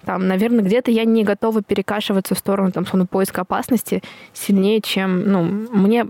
Там, 0.06 0.28
наверное, 0.28 0.64
где-то 0.64 0.92
я 0.92 1.06
не 1.06 1.24
готова 1.24 1.62
перекашиваться 1.62 2.36
в 2.36 2.40
сторону, 2.40 2.72
там, 2.72 2.86
словно 2.86 3.06
поиска 3.06 3.42
опасности 3.42 4.02
сильнее, 4.34 4.82
чем, 4.82 5.30
ну, 5.30 5.44
мне 5.44 6.06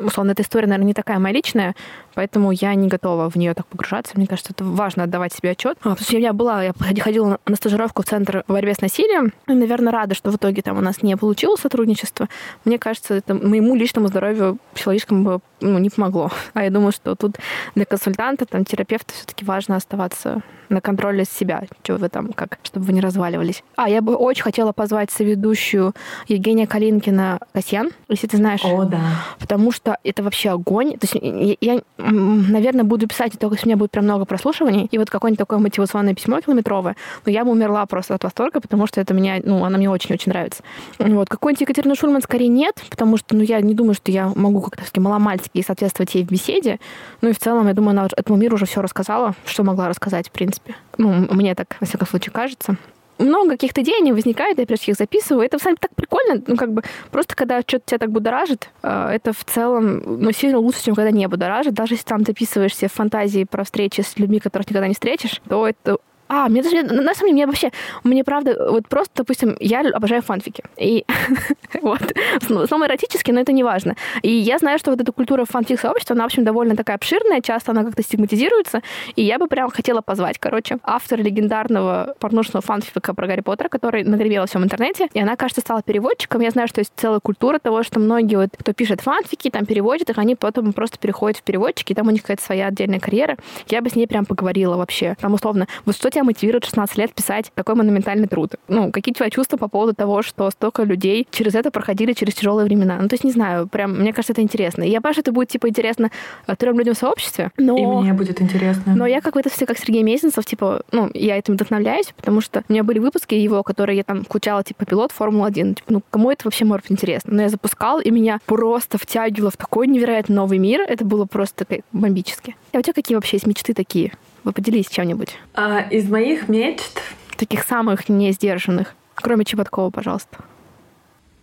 условно, 0.00 0.32
эта 0.32 0.42
история, 0.42 0.66
наверное, 0.66 0.88
не 0.88 0.94
такая 0.94 1.18
моя 1.18 1.34
личная, 1.34 1.74
поэтому 2.14 2.52
я 2.52 2.74
не 2.74 2.88
готова 2.88 3.30
в 3.30 3.36
нее 3.36 3.54
так 3.54 3.66
погружаться. 3.66 4.12
Мне 4.16 4.26
кажется, 4.26 4.52
это 4.52 4.64
важно 4.64 5.04
отдавать 5.04 5.32
себе 5.32 5.50
отчет. 5.50 5.76
А, 5.82 5.90
потому 5.90 6.06
у 6.12 6.16
меня 6.16 6.32
была, 6.32 6.62
я 6.64 6.72
ходила 7.00 7.38
на 7.46 7.56
стажировку 7.56 8.02
в 8.02 8.06
Центр 8.06 8.44
по 8.46 8.54
борьбе 8.54 8.74
с 8.74 8.80
насилием, 8.80 9.32
и, 9.48 9.52
наверное, 9.52 9.92
рада, 9.92 10.14
что 10.14 10.30
в 10.30 10.36
итоге 10.36 10.62
там 10.62 10.78
у 10.78 10.80
нас 10.80 11.02
не 11.02 11.16
получилось 11.16 11.60
сотрудничество. 11.60 12.28
Мне 12.64 12.78
кажется, 12.78 13.14
это 13.14 13.34
моему 13.34 13.74
личному 13.74 14.08
здоровью 14.08 14.58
психологическому 14.74 15.24
бы 15.24 15.40
ну, 15.60 15.78
не 15.78 15.90
помогло. 15.90 16.30
А 16.52 16.62
я 16.64 16.70
думаю, 16.70 16.92
что 16.92 17.14
тут 17.14 17.36
для 17.74 17.84
консультанта, 17.84 18.46
там, 18.46 18.64
терапевта 18.64 19.14
все-таки 19.14 19.44
важно 19.44 19.76
оставаться 19.76 20.42
на 20.68 20.80
контроле 20.80 21.24
себя, 21.24 21.64
что 21.82 21.96
вы 21.96 22.08
там, 22.08 22.32
как, 22.32 22.58
чтобы 22.62 22.86
вы 22.86 22.92
не 22.92 23.00
разваливались. 23.34 23.62
А, 23.76 23.88
я 23.88 24.00
бы 24.00 24.14
очень 24.14 24.42
хотела 24.42 24.72
позвать 24.72 25.10
соведущую 25.10 25.94
Евгения 26.28 26.66
Калинкина 26.66 27.40
Касьян, 27.52 27.90
если 28.08 28.26
ты 28.26 28.36
знаешь. 28.36 28.60
О, 28.64 28.84
да. 28.84 29.00
Потому 29.38 29.72
что 29.72 29.98
это 30.04 30.22
вообще 30.22 30.50
огонь. 30.50 30.92
То 30.98 31.06
есть 31.06 31.14
я, 31.60 31.74
я 31.74 31.82
наверное, 31.98 32.84
буду 32.84 33.06
писать 33.06 33.32
только 33.38 33.56
если 33.56 33.66
у 33.66 33.68
меня 33.68 33.76
будет 33.76 33.90
прям 33.90 34.04
много 34.04 34.24
прослушиваний, 34.24 34.88
и 34.90 34.98
вот 34.98 35.10
какое-нибудь 35.10 35.38
такое 35.38 35.58
мотивационное 35.58 36.14
письмо 36.14 36.40
километровое, 36.40 36.96
но 37.24 37.32
я 37.32 37.44
бы 37.44 37.50
умерла 37.50 37.86
просто 37.86 38.14
от 38.14 38.24
восторга, 38.24 38.60
потому 38.60 38.86
что 38.86 39.00
это 39.00 39.14
меня, 39.14 39.40
ну, 39.44 39.64
она 39.64 39.78
мне 39.78 39.90
очень-очень 39.90 40.32
нравится. 40.32 40.62
Вот. 40.98 41.28
Какой-нибудь 41.28 41.62
Екатерина 41.62 41.94
Шульман 41.94 42.22
скорее 42.22 42.48
нет, 42.48 42.82
потому 42.90 43.16
что, 43.16 43.34
ну, 43.36 43.42
я 43.42 43.60
не 43.60 43.74
думаю, 43.74 43.94
что 43.94 44.10
я 44.10 44.32
могу 44.34 44.60
как-то 44.60 45.00
маломальски 45.00 45.62
соответствовать 45.62 46.14
ей 46.14 46.24
в 46.24 46.28
беседе. 46.28 46.78
Ну 47.20 47.30
и 47.30 47.32
в 47.32 47.38
целом, 47.38 47.66
я 47.68 47.74
думаю, 47.74 47.90
она 47.90 48.08
этому 48.16 48.38
миру 48.38 48.54
уже 48.54 48.66
все 48.66 48.82
рассказала, 48.82 49.34
что 49.46 49.62
могла 49.62 49.88
рассказать, 49.88 50.28
в 50.28 50.30
принципе. 50.30 50.74
Ну, 50.98 51.26
мне 51.30 51.54
так, 51.54 51.76
во 51.80 51.86
всяком 51.86 52.06
случае, 52.06 52.32
кажется 52.32 52.76
много 53.18 53.50
каких-то 53.50 53.82
идей 53.82 54.00
не 54.00 54.12
возникает, 54.12 54.58
я 54.58 54.66
прежде 54.66 54.92
их 54.92 54.98
записываю. 54.98 55.46
Это, 55.46 55.58
кстати, 55.58 55.76
так 55.80 55.94
прикольно. 55.94 56.42
Ну, 56.46 56.56
как 56.56 56.72
бы, 56.72 56.82
просто 57.10 57.34
когда 57.34 57.60
что-то 57.60 57.82
тебя 57.86 57.98
так 57.98 58.10
будоражит, 58.10 58.70
э, 58.82 59.08
это 59.12 59.32
в 59.32 59.44
целом 59.44 60.20
ну, 60.20 60.32
сильно 60.32 60.58
лучше, 60.58 60.84
чем 60.84 60.94
когда 60.94 61.10
не 61.10 61.28
будоражит. 61.28 61.74
Даже 61.74 61.94
если 61.94 62.06
там 62.06 62.24
ты 62.24 62.32
описываешься 62.32 62.88
в 62.88 62.92
фантазии 62.92 63.44
про 63.44 63.64
встречи 63.64 64.00
с 64.00 64.18
людьми, 64.18 64.40
которых 64.40 64.68
никогда 64.68 64.88
не 64.88 64.94
встретишь, 64.94 65.40
то 65.48 65.66
это 65.66 65.98
а, 66.28 66.48
мне 66.48 66.62
даже, 66.62 66.82
на 66.82 67.14
самом 67.14 67.30
деле, 67.30 67.32
мне 67.32 67.46
вообще, 67.46 67.70
мне 68.02 68.24
правда, 68.24 68.70
вот 68.70 68.88
просто, 68.88 69.12
допустим, 69.16 69.56
я 69.60 69.80
обожаю 69.80 70.22
фанфики. 70.22 70.64
И 70.76 71.04
вот, 71.82 72.00
снова 72.40 72.86
эротически, 72.86 73.30
но 73.30 73.40
это 73.40 73.52
не 73.52 73.62
важно. 73.62 73.96
И 74.22 74.30
я 74.30 74.58
знаю, 74.58 74.78
что 74.78 74.90
вот 74.90 75.00
эта 75.00 75.12
культура 75.12 75.44
фанфик-сообщества, 75.44 76.14
она, 76.14 76.24
в 76.24 76.26
общем, 76.26 76.44
довольно 76.44 76.76
такая 76.76 76.96
обширная, 76.96 77.40
часто 77.40 77.72
она 77.72 77.84
как-то 77.84 78.02
стигматизируется, 78.02 78.82
и 79.16 79.22
я 79.22 79.38
бы 79.38 79.48
прям 79.48 79.70
хотела 79.70 80.00
позвать, 80.00 80.38
короче, 80.38 80.78
автора 80.82 81.20
легендарного 81.22 82.14
порнушного 82.18 82.62
фанфика 82.62 83.14
про 83.14 83.26
Гарри 83.26 83.40
Поттера, 83.40 83.68
который 83.68 84.04
нагребел 84.04 84.46
все 84.46 84.58
в 84.58 84.64
интернете, 84.64 85.08
и 85.12 85.20
она, 85.20 85.36
кажется, 85.36 85.60
стала 85.60 85.82
переводчиком. 85.82 86.40
Я 86.40 86.50
знаю, 86.50 86.68
что 86.68 86.80
есть 86.80 86.92
целая 86.96 87.20
культура 87.20 87.58
того, 87.58 87.82
что 87.82 88.00
многие, 88.00 88.36
вот, 88.36 88.50
кто 88.56 88.72
пишет 88.72 89.00
фанфики, 89.02 89.50
там 89.50 89.66
переводит 89.66 90.10
их, 90.10 90.18
они 90.18 90.36
потом 90.36 90.72
просто 90.72 90.98
переходят 90.98 91.38
в 91.38 91.42
переводчики, 91.42 91.92
и 91.92 91.94
там 91.94 92.08
у 92.08 92.10
них 92.10 92.22
какая-то 92.22 92.42
своя 92.42 92.68
отдельная 92.68 93.00
карьера. 93.00 93.36
Я 93.68 93.82
бы 93.82 93.90
с 93.90 93.94
ней 93.94 94.06
прям 94.06 94.24
поговорила 94.24 94.76
вообще. 94.76 95.16
Там, 95.20 95.34
условно, 95.34 95.66
вот 95.84 95.96
что 95.96 96.10
тебя 96.14 96.24
мотивирует 96.24 96.64
16 96.64 96.96
лет 96.96 97.12
писать 97.12 97.50
такой 97.54 97.74
монументальный 97.74 98.28
труд? 98.28 98.54
Ну, 98.68 98.90
какие 98.90 99.12
у 99.12 99.16
тебя 99.16 99.30
чувства 99.30 99.56
по 99.56 99.68
поводу 99.68 99.94
того, 99.94 100.22
что 100.22 100.50
столько 100.50 100.82
людей 100.84 101.26
через 101.30 101.54
это 101.54 101.70
проходили, 101.70 102.12
через 102.12 102.34
тяжелые 102.34 102.64
времена? 102.64 102.98
Ну, 103.00 103.08
то 103.08 103.14
есть, 103.14 103.24
не 103.24 103.32
знаю, 103.32 103.68
прям, 103.68 103.98
мне 103.98 104.12
кажется, 104.12 104.32
это 104.32 104.42
интересно. 104.42 104.82
И 104.82 104.90
я 104.90 105.00
понимаю, 105.00 105.14
что 105.14 105.20
это 105.22 105.32
будет, 105.32 105.48
типа, 105.48 105.68
интересно 105.68 106.10
э, 106.46 106.56
трем 106.56 106.78
людям 106.78 106.94
в 106.94 106.98
сообществе, 106.98 107.50
но... 107.56 107.76
И 107.76 108.04
мне 108.04 108.12
будет 108.12 108.40
интересно. 108.40 108.94
Но 108.94 109.06
я 109.06 109.20
как 109.20 109.36
это 109.36 109.50
все, 109.50 109.66
как 109.66 109.78
Сергей 109.78 110.02
Мезенцев, 110.02 110.44
типа, 110.46 110.82
ну, 110.92 111.10
я 111.14 111.36
этим 111.36 111.54
вдохновляюсь, 111.54 112.12
потому 112.16 112.40
что 112.40 112.62
у 112.68 112.72
меня 112.72 112.84
были 112.84 112.98
выпуски 113.00 113.34
его, 113.34 113.62
которые 113.62 113.96
я 113.96 114.04
там 114.04 114.24
включала, 114.24 114.62
типа, 114.62 114.84
пилот 114.84 115.12
Формулы-1. 115.12 115.74
Типа, 115.74 115.92
ну, 115.92 116.02
кому 116.10 116.30
это 116.30 116.44
вообще 116.44 116.64
может 116.64 116.88
быть 116.88 116.92
интересно? 116.92 117.32
Но 117.34 117.42
я 117.42 117.48
запускал, 117.48 118.00
и 118.00 118.10
меня 118.10 118.38
просто 118.46 118.98
втягивало 118.98 119.50
в 119.50 119.56
такой 119.56 119.86
невероятно 119.86 120.36
новый 120.36 120.58
мир. 120.58 120.82
Это 120.82 121.04
было 121.04 121.24
просто 121.26 121.66
бомбически. 121.92 122.56
А 122.72 122.78
у 122.78 122.82
тебя 122.82 122.92
какие 122.92 123.16
вообще 123.16 123.36
есть 123.36 123.46
мечты 123.46 123.74
такие? 123.74 124.12
Вы 124.44 124.52
поделись 124.52 124.88
чем-нибудь. 124.88 125.36
А, 125.54 125.80
из 125.80 126.08
моих 126.08 126.48
мечт... 126.48 127.00
Таких 127.36 127.64
самых 127.64 128.08
несдержанных. 128.08 128.94
Кроме 129.14 129.44
Чеботкова, 129.44 129.90
пожалуйста. 129.90 130.38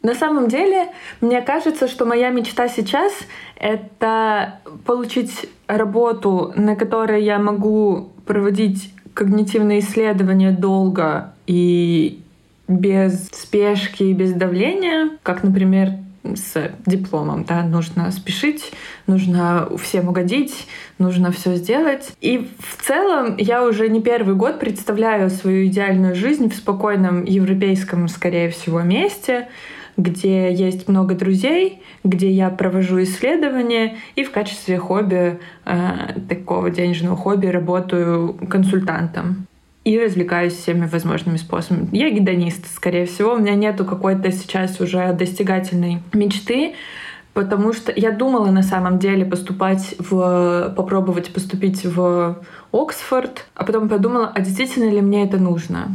На 0.04 0.16
самом 0.16 0.48
деле, 0.48 0.90
мне 1.20 1.42
кажется, 1.42 1.88
что 1.88 2.06
моя 2.06 2.30
мечта 2.30 2.68
сейчас— 2.70 3.12
это 3.56 4.60
получить 4.86 5.50
работу, 5.68 6.54
на 6.56 6.76
которой 6.76 7.24
я 7.24 7.40
могу 7.40 8.12
проводить 8.26 8.94
когнитивные 9.14 9.80
исследования 9.80 10.52
долго 10.52 11.34
и 11.46 12.22
без 12.68 13.28
спешки 13.28 14.04
и 14.04 14.14
без 14.14 14.34
давления, 14.34 15.18
как, 15.24 15.44
например, 15.44 15.92
с 16.24 16.72
дипломом, 16.86 17.46
да, 17.46 17.64
нужно 17.64 18.12
спешить, 18.12 18.72
нужно 19.08 19.70
всем 19.82 20.10
угодить, 20.10 20.68
нужно 21.00 21.32
все 21.32 21.56
сделать. 21.56 22.14
И 22.22 22.50
в 22.60 22.84
целом 22.84 23.38
я 23.38 23.66
уже 23.66 23.90
не 23.90 24.02
первый 24.02 24.36
год 24.36 24.60
представляю 24.60 25.30
свою 25.30 25.66
идеальную 25.66 26.16
жизнь 26.16 26.50
в 26.50 26.56
спокойном 26.56 27.24
европейском, 27.24 28.08
скорее 28.08 28.50
всего, 28.50 28.82
месте, 28.82 29.48
где 29.98 30.54
есть 30.54 30.88
много 30.88 31.16
друзей, 31.16 31.82
где 32.04 32.30
я 32.30 32.50
провожу 32.50 33.02
исследования 33.04 33.98
и 34.16 34.24
в 34.24 34.32
качестве 34.32 34.78
хобби, 34.78 35.40
э, 35.66 36.20
такого 36.30 36.70
денежного 36.70 37.18
хобби, 37.18 37.48
работаю 37.48 38.34
консультантом 38.50 39.48
и 39.84 40.00
развлекаюсь 40.00 40.54
всеми 40.54 40.86
возможными 40.86 41.38
способами. 41.38 41.90
Я 41.92 42.12
гедонист, 42.12 42.68
скорее 42.74 43.06
всего. 43.06 43.34
У 43.34 43.38
меня 43.38 43.56
нету 43.56 43.84
какой-то 43.84 44.32
сейчас 44.32 44.80
уже 44.80 45.12
достигательной 45.14 46.04
мечты, 46.14 46.76
потому 47.34 47.74
что 47.74 47.92
я 47.96 48.12
думала 48.12 48.52
на 48.52 48.62
самом 48.62 49.00
деле 49.00 49.26
поступать 49.26 49.96
в... 49.98 50.74
попробовать 50.76 51.34
поступить 51.34 51.84
в 51.84 52.44
Оксфорд, 52.72 53.48
а 53.56 53.64
потом 53.64 53.90
подумала, 53.90 54.32
а 54.34 54.42
действительно 54.42 54.90
ли 54.90 55.02
мне 55.02 55.26
это 55.26 55.38
нужно? 55.38 55.88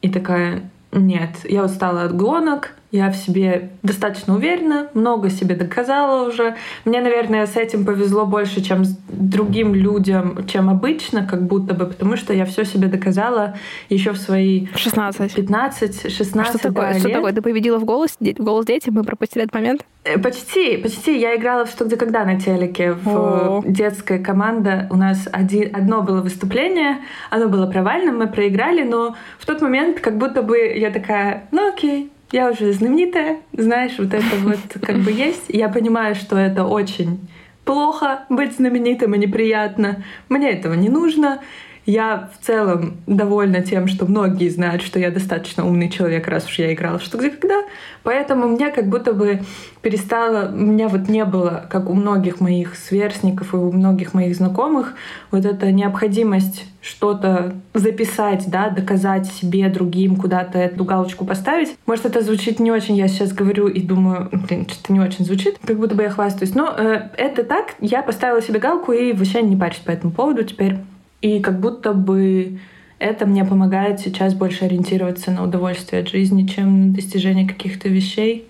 И 0.00 0.08
такая, 0.08 0.70
нет, 0.92 1.30
я 1.44 1.64
устала 1.64 2.04
от 2.04 2.16
гонок, 2.16 2.74
я 2.92 3.10
в 3.10 3.16
себе 3.16 3.70
достаточно 3.82 4.34
уверена, 4.34 4.88
много 4.94 5.30
себе 5.30 5.54
доказала 5.54 6.28
уже. 6.28 6.56
Мне, 6.84 7.00
наверное, 7.00 7.46
с 7.46 7.56
этим 7.56 7.84
повезло 7.84 8.26
больше, 8.26 8.62
чем 8.62 8.84
с 8.84 8.96
другим 9.08 9.74
людям, 9.74 10.46
чем 10.46 10.68
обычно, 10.68 11.24
как 11.24 11.42
будто 11.42 11.74
бы, 11.74 11.86
потому 11.86 12.16
что 12.16 12.32
я 12.32 12.44
все 12.44 12.64
себе 12.64 12.88
доказала 12.88 13.54
еще 13.88 14.12
в 14.12 14.18
свои 14.18 14.66
16. 14.74 15.34
15, 15.34 16.12
16 16.12 16.50
что 16.50 16.68
такое? 16.68 16.92
Да, 16.92 16.98
что 16.98 17.08
лет. 17.08 17.16
такое? 17.16 17.32
Ты 17.32 17.42
победила 17.42 17.78
в 17.78 17.84
голос, 17.84 18.16
в 18.18 18.42
голос 18.42 18.66
дети, 18.66 18.90
мы 18.90 19.04
пропустили 19.04 19.44
этот 19.44 19.54
момент? 19.54 19.84
Э, 20.02 20.18
почти, 20.18 20.76
почти. 20.78 21.18
Я 21.18 21.36
играла 21.36 21.66
в 21.66 21.70
«Что, 21.70 21.84
где, 21.84 21.96
когда» 21.96 22.24
на 22.24 22.40
телеке. 22.40 22.92
В 22.92 23.08
О. 23.08 23.62
детская 23.66 24.18
команда. 24.18 24.88
У 24.90 24.96
нас 24.96 25.28
один, 25.30 25.74
одно 25.74 26.02
было 26.02 26.22
выступление, 26.22 26.98
оно 27.30 27.48
было 27.48 27.66
провальным, 27.66 28.18
мы 28.18 28.26
проиграли, 28.26 28.82
но 28.82 29.14
в 29.38 29.46
тот 29.46 29.60
момент 29.60 30.00
как 30.00 30.16
будто 30.16 30.42
бы 30.42 30.58
я 30.58 30.90
такая, 30.90 31.44
ну 31.50 31.68
окей, 31.68 32.10
я 32.32 32.50
уже 32.50 32.72
знаменитая, 32.72 33.40
знаешь, 33.52 33.94
вот 33.98 34.14
это 34.14 34.36
вот 34.42 34.58
как 34.82 34.98
бы 34.98 35.10
есть. 35.10 35.44
Я 35.48 35.68
понимаю, 35.68 36.14
что 36.14 36.36
это 36.36 36.64
очень 36.64 37.20
плохо 37.64 38.24
быть 38.28 38.56
знаменитым 38.56 39.14
и 39.14 39.18
неприятно. 39.18 40.02
Мне 40.28 40.50
этого 40.50 40.74
не 40.74 40.88
нужно. 40.88 41.40
Я 41.86 42.30
в 42.38 42.44
целом 42.44 42.98
довольна 43.06 43.62
тем, 43.62 43.88
что 43.88 44.06
многие 44.06 44.48
знают, 44.48 44.82
что 44.82 44.98
я 44.98 45.10
достаточно 45.10 45.66
умный 45.66 45.88
человек, 45.88 46.28
раз 46.28 46.46
уж 46.46 46.58
я 46.58 46.72
играла 46.72 47.00
«Что, 47.00 47.18
где, 47.18 47.30
когда». 47.30 47.62
Поэтому 48.02 48.48
меня 48.48 48.70
как 48.70 48.88
будто 48.88 49.12
бы 49.12 49.42
перестало... 49.82 50.48
Меня 50.50 50.88
вот 50.88 51.08
не 51.08 51.24
было, 51.24 51.66
как 51.70 51.88
у 51.88 51.94
многих 51.94 52.40
моих 52.40 52.76
сверстников 52.76 53.54
и 53.54 53.56
у 53.56 53.72
многих 53.72 54.14
моих 54.14 54.36
знакомых, 54.36 54.94
вот 55.30 55.44
эта 55.44 55.72
необходимость 55.72 56.66
что-то 56.82 57.54
записать, 57.74 58.44
да, 58.48 58.70
доказать 58.70 59.26
себе, 59.26 59.68
другим, 59.68 60.16
куда-то 60.16 60.58
эту 60.58 60.84
галочку 60.84 61.26
поставить. 61.26 61.76
Может, 61.86 62.06
это 62.06 62.22
звучит 62.22 62.58
не 62.58 62.72
очень, 62.72 62.96
я 62.96 63.08
сейчас 63.08 63.32
говорю 63.32 63.68
и 63.68 63.80
думаю, 63.80 64.28
блин, 64.32 64.66
что-то 64.68 64.92
не 64.92 65.00
очень 65.00 65.24
звучит, 65.24 65.58
как 65.64 65.78
будто 65.78 65.94
бы 65.94 66.02
я 66.02 66.10
хвастаюсь. 66.10 66.54
Но 66.54 66.74
э, 66.76 67.08
это 67.16 67.44
так, 67.44 67.74
я 67.80 68.02
поставила 68.02 68.40
себе 68.40 68.60
галку 68.60 68.92
и 68.92 69.12
вообще 69.12 69.42
не 69.42 69.56
парюсь 69.56 69.76
по 69.84 69.90
этому 69.90 70.12
поводу 70.12 70.42
теперь. 70.44 70.78
И 71.20 71.40
как 71.40 71.60
будто 71.60 71.92
бы 71.92 72.58
это 72.98 73.26
мне 73.26 73.44
помогает 73.44 74.00
сейчас 74.00 74.34
больше 74.34 74.66
ориентироваться 74.66 75.30
на 75.30 75.42
удовольствие 75.42 76.02
от 76.02 76.08
жизни, 76.08 76.46
чем 76.46 76.88
на 76.88 76.94
достижение 76.94 77.48
каких-то 77.48 77.88
вещей. 77.88 78.48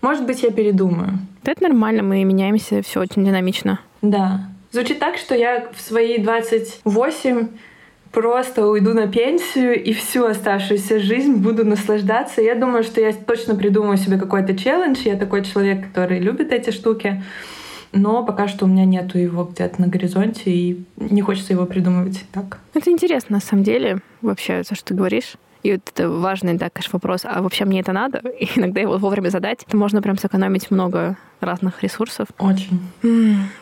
Может 0.00 0.26
быть, 0.26 0.42
я 0.42 0.50
передумаю. 0.50 1.20
Это 1.44 1.62
нормально, 1.62 2.02
мы 2.02 2.24
меняемся, 2.24 2.82
все 2.82 3.00
очень 3.00 3.24
динамично. 3.24 3.80
Да. 4.02 4.48
Звучит 4.72 4.98
так, 4.98 5.16
что 5.16 5.34
я 5.34 5.68
в 5.72 5.80
свои 5.80 6.18
28 6.18 7.48
просто 8.10 8.66
уйду 8.66 8.92
на 8.92 9.06
пенсию 9.06 9.82
и 9.82 9.92
всю 9.92 10.24
оставшуюся 10.24 10.98
жизнь 10.98 11.36
буду 11.36 11.64
наслаждаться. 11.64 12.42
Я 12.42 12.54
думаю, 12.54 12.82
что 12.82 13.00
я 13.00 13.12
точно 13.12 13.54
придумаю 13.54 13.96
себе 13.96 14.18
какой-то 14.18 14.56
челлендж. 14.56 14.98
Я 15.04 15.16
такой 15.16 15.44
человек, 15.44 15.88
который 15.88 16.18
любит 16.18 16.52
эти 16.52 16.70
штуки 16.70 17.22
но 17.92 18.24
пока 18.24 18.48
что 18.48 18.64
у 18.64 18.68
меня 18.68 18.84
нету 18.84 19.18
его 19.18 19.44
где-то 19.44 19.80
на 19.80 19.88
горизонте, 19.88 20.50
и 20.50 20.84
не 20.96 21.22
хочется 21.22 21.52
его 21.52 21.66
придумывать 21.66 22.24
так. 22.32 22.58
Это 22.74 22.90
интересно, 22.90 23.36
на 23.36 23.40
самом 23.40 23.64
деле, 23.64 23.98
вообще, 24.20 24.62
то, 24.62 24.74
что 24.74 24.86
ты 24.86 24.94
говоришь. 24.94 25.34
И 25.62 25.72
вот 25.72 25.82
это 25.94 26.08
важный, 26.08 26.54
да, 26.54 26.70
конечно, 26.70 26.90
вопрос, 26.94 27.22
а 27.24 27.40
вообще 27.40 27.64
мне 27.64 27.80
это 27.80 27.92
надо? 27.92 28.18
И 28.40 28.48
иногда 28.56 28.80
его 28.80 28.98
вовремя 28.98 29.28
задать. 29.28 29.64
Можно 29.72 30.02
прям 30.02 30.18
сэкономить 30.18 30.70
много 30.70 31.16
разных 31.42 31.82
ресурсов. 31.82 32.28
Очень. 32.38 32.80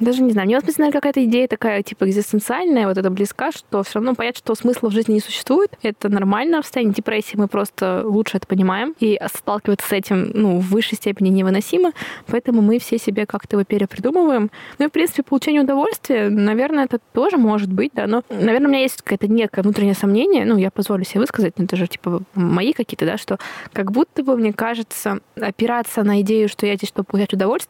Даже 0.00 0.22
не 0.22 0.32
знаю. 0.32 0.46
Мне, 0.46 0.58
наверное, 0.60 0.92
какая-то 0.92 1.24
идея 1.24 1.48
такая, 1.48 1.82
типа, 1.82 2.08
экзистенциальная, 2.08 2.86
вот 2.86 2.98
это 2.98 3.10
близка, 3.10 3.52
что 3.52 3.82
все 3.82 3.94
равно 3.94 4.14
понять, 4.14 4.36
что 4.36 4.54
смысла 4.54 4.88
в 4.88 4.92
жизни 4.92 5.14
не 5.14 5.20
существует. 5.20 5.72
Это 5.82 6.08
нормально. 6.08 6.62
В 6.62 6.64
состоянии 6.64 6.92
депрессии 6.92 7.36
мы 7.36 7.48
просто 7.48 8.02
лучше 8.04 8.36
это 8.36 8.46
понимаем. 8.46 8.94
И 9.00 9.18
сталкиваться 9.34 9.88
с 9.88 9.92
этим, 9.92 10.30
ну, 10.34 10.58
в 10.58 10.70
высшей 10.70 10.96
степени 10.96 11.28
невыносимо. 11.28 11.92
Поэтому 12.26 12.62
мы 12.62 12.78
все 12.78 12.98
себе 12.98 13.26
как-то 13.26 13.56
его 13.56 13.64
перепридумываем. 13.64 14.50
Ну 14.78 14.86
и, 14.86 14.88
в 14.88 14.92
принципе, 14.92 15.22
получение 15.22 15.62
удовольствия, 15.62 16.28
наверное, 16.28 16.84
это 16.84 16.98
тоже 17.12 17.36
может 17.36 17.72
быть, 17.72 17.92
да. 17.94 18.06
Но, 18.06 18.22
наверное, 18.28 18.66
у 18.66 18.70
меня 18.70 18.82
есть 18.82 19.02
какое-то 19.02 19.28
некое 19.28 19.62
внутреннее 19.62 19.94
сомнение, 19.94 20.44
ну, 20.44 20.56
я 20.56 20.70
позволю 20.70 21.04
себе 21.04 21.20
высказать, 21.20 21.58
но 21.58 21.64
это 21.64 21.76
же, 21.76 21.86
типа, 21.86 22.22
мои 22.34 22.72
какие-то, 22.72 23.06
да, 23.06 23.16
что 23.16 23.38
как 23.72 23.92
будто 23.92 24.22
бы, 24.22 24.36
мне 24.36 24.52
кажется, 24.52 25.20
опираться 25.40 26.02
на 26.02 26.20
идею, 26.22 26.48
что 26.48 26.66
я 26.66 26.76
здесь, 26.76 26.88
чтобы 26.88 27.04
получать 27.04 27.32
удовольствие, 27.32 27.69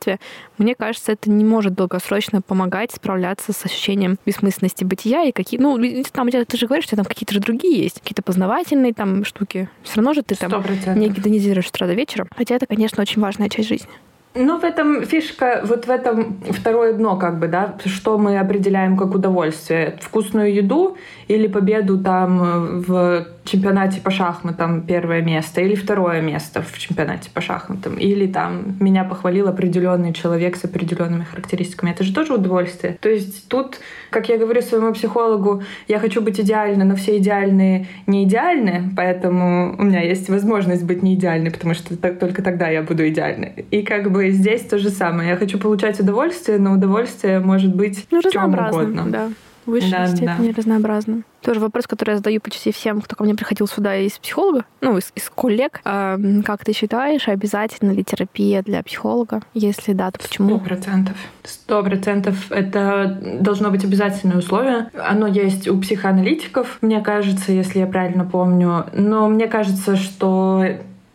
мне 0.59 0.75
кажется, 0.75 1.13
это 1.13 1.31
не 1.31 1.45
может 1.45 1.75
долгосрочно 1.75 2.43
помогать 2.43 2.93
справляться 2.93 3.53
с 3.53 3.65
ощущением 3.65 4.19
бессмысленности 4.25 4.85
бытия 4.85 5.25
и 5.25 5.33
какие... 5.33 5.61
Ну, 5.61 5.79
там 6.13 6.31
ты 6.31 6.57
же 6.57 6.67
говоришь, 6.67 6.85
что 6.85 6.97
там 6.97 7.05
какие-то 7.05 7.35
же 7.35 7.41
другие 7.41 7.83
есть, 7.83 8.01
какие-то 8.01 8.23
познавательные 8.23 8.95
там 8.95 9.25
штуки. 9.25 9.69
Все 9.83 9.97
равно 9.97 10.15
же 10.15 10.23
ты 10.23 10.35
там 10.35 10.51
100%. 10.51 10.95
не 10.97 11.09
гедонизируешь 11.09 11.67
с 11.67 11.71
утра 11.71 11.87
до 11.87 11.95
вечера. 11.95 12.27
Хотя 12.35 12.57
это, 12.57 12.67
конечно, 12.67 13.03
очень 13.03 13.21
важная 13.21 13.49
часть 13.49 13.69
жизни. 13.69 13.91
Ну, 14.35 14.61
в 14.61 14.65
этом 14.65 15.05
фишка, 15.05 15.61
вот 15.65 15.87
в 15.87 15.91
этом 15.91 16.41
второе 16.51 16.93
дно, 16.93 17.17
как 17.17 17.41
бы, 17.41 17.49
да, 17.49 17.75
что 17.85 18.17
мы 18.17 18.39
определяем 18.39 18.97
как 18.97 19.13
удовольствие. 19.15 19.99
Вкусную 20.01 20.55
еду 20.55 20.97
или 21.27 21.49
победу 21.49 21.99
там 21.99 22.81
в 22.81 23.27
чемпионате 23.45 24.01
по 24.01 24.11
шахматам 24.11 24.83
первое 24.83 25.23
место 25.23 25.61
или 25.61 25.75
второе 25.75 26.21
место 26.21 26.63
в 26.63 26.79
чемпионате 26.79 27.31
по 27.35 27.41
шахматам, 27.41 27.97
или 27.97 28.27
там 28.27 28.77
меня 28.79 29.03
похвалил 29.03 29.49
определенный 29.49 30.13
человек 30.13 30.57
с 30.57 30.65
определенными 30.65 31.25
характеристиками. 31.25 31.91
Это 31.91 32.05
же 32.05 32.15
тоже 32.15 32.35
удовольствие. 32.35 32.97
То 33.01 33.09
есть 33.09 33.49
тут, 33.49 33.81
как 34.11 34.29
я 34.29 34.39
говорю 34.39 34.63
своему 34.63 34.93
психологу, 34.93 35.63
я 35.89 35.99
хочу 35.99 36.21
быть 36.21 36.39
идеальной, 36.39 36.85
но 36.85 36.95
все 36.95 37.19
идеальные 37.19 37.89
не 38.07 38.25
идеальны, 38.25 38.93
поэтому 38.97 39.75
у 39.77 39.83
меня 39.83 40.03
есть 40.03 40.29
возможность 40.29 40.85
быть 40.85 41.03
не 41.03 41.15
идеальной, 41.15 41.51
потому 41.51 41.75
что 41.75 41.97
только 41.97 42.43
тогда 42.43 42.69
я 42.69 42.83
буду 42.83 43.09
идеальной. 43.09 43.67
И 43.71 43.83
как 43.83 44.11
бы 44.11 44.20
здесь 44.29 44.63
то 44.63 44.79
же 44.79 44.91
самое. 44.91 45.31
Я 45.31 45.37
хочу 45.37 45.59
получать 45.59 45.99
удовольствие, 46.01 46.59
но 46.59 46.75
удовольствие 46.75 47.41
может 47.41 47.75
быть 47.75 48.07
ну, 48.11 48.21
в 48.21 48.31
чем 48.31 48.55
угодно. 48.55 49.07
Да 49.09 49.31
в 49.67 49.71
высшей 49.71 49.91
да, 49.91 50.07
степени 50.07 50.53
да. 50.53 50.57
разнообразно. 50.57 51.23
Тоже 51.43 51.61
вопрос, 51.61 51.87
который 51.87 52.11
я 52.11 52.17
задаю 52.17 52.41
почти 52.41 52.73
всем, 52.73 53.01
кто 53.01 53.17
ко 53.17 53.25
мне 53.25 53.35
приходил 53.35 53.67
сюда 53.67 53.97
из 53.97 54.19
психолога, 54.19 54.65
ну, 54.81 54.97
из, 54.99 55.11
из 55.15 55.31
коллег. 55.31 55.81
А, 55.85 56.19
как 56.45 56.65
ты 56.65 56.73
считаешь, 56.73 57.29
обязательно 57.29 57.93
ли 57.93 58.05
терапия 58.05 58.63
для 58.63 58.83
психолога? 58.83 59.43
Если 59.55 59.93
да, 59.93 60.11
то 60.11 60.19
почему? 60.19 60.57
Сто 60.57 60.59
процентов. 60.59 61.17
Сто 61.45 61.83
процентов. 61.83 62.53
Это 62.53 63.21
должно 63.41 63.71
быть 63.71 63.85
обязательное 63.85 64.39
условие. 64.39 64.91
Оно 64.95 65.27
есть 65.27 65.69
у 65.69 65.81
психоаналитиков, 65.81 66.79
мне 66.81 67.01
кажется, 67.01 67.53
если 67.53 67.81
я 67.81 67.87
правильно 67.87 68.25
помню. 68.25 68.87
Но 68.93 69.29
мне 69.29 69.47
кажется, 69.47 69.97
что 69.97 70.65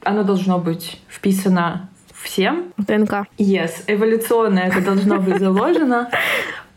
оно 0.04 0.24
должно 0.24 0.60
быть 0.60 1.02
вписано 1.10 1.90
всем. 2.26 2.74
ДНК. 2.78 3.28
Yes, 3.38 3.84
эволюционно 3.88 4.60
это 4.60 4.82
должно 4.82 5.20
быть 5.20 5.40
заложено. 5.40 6.10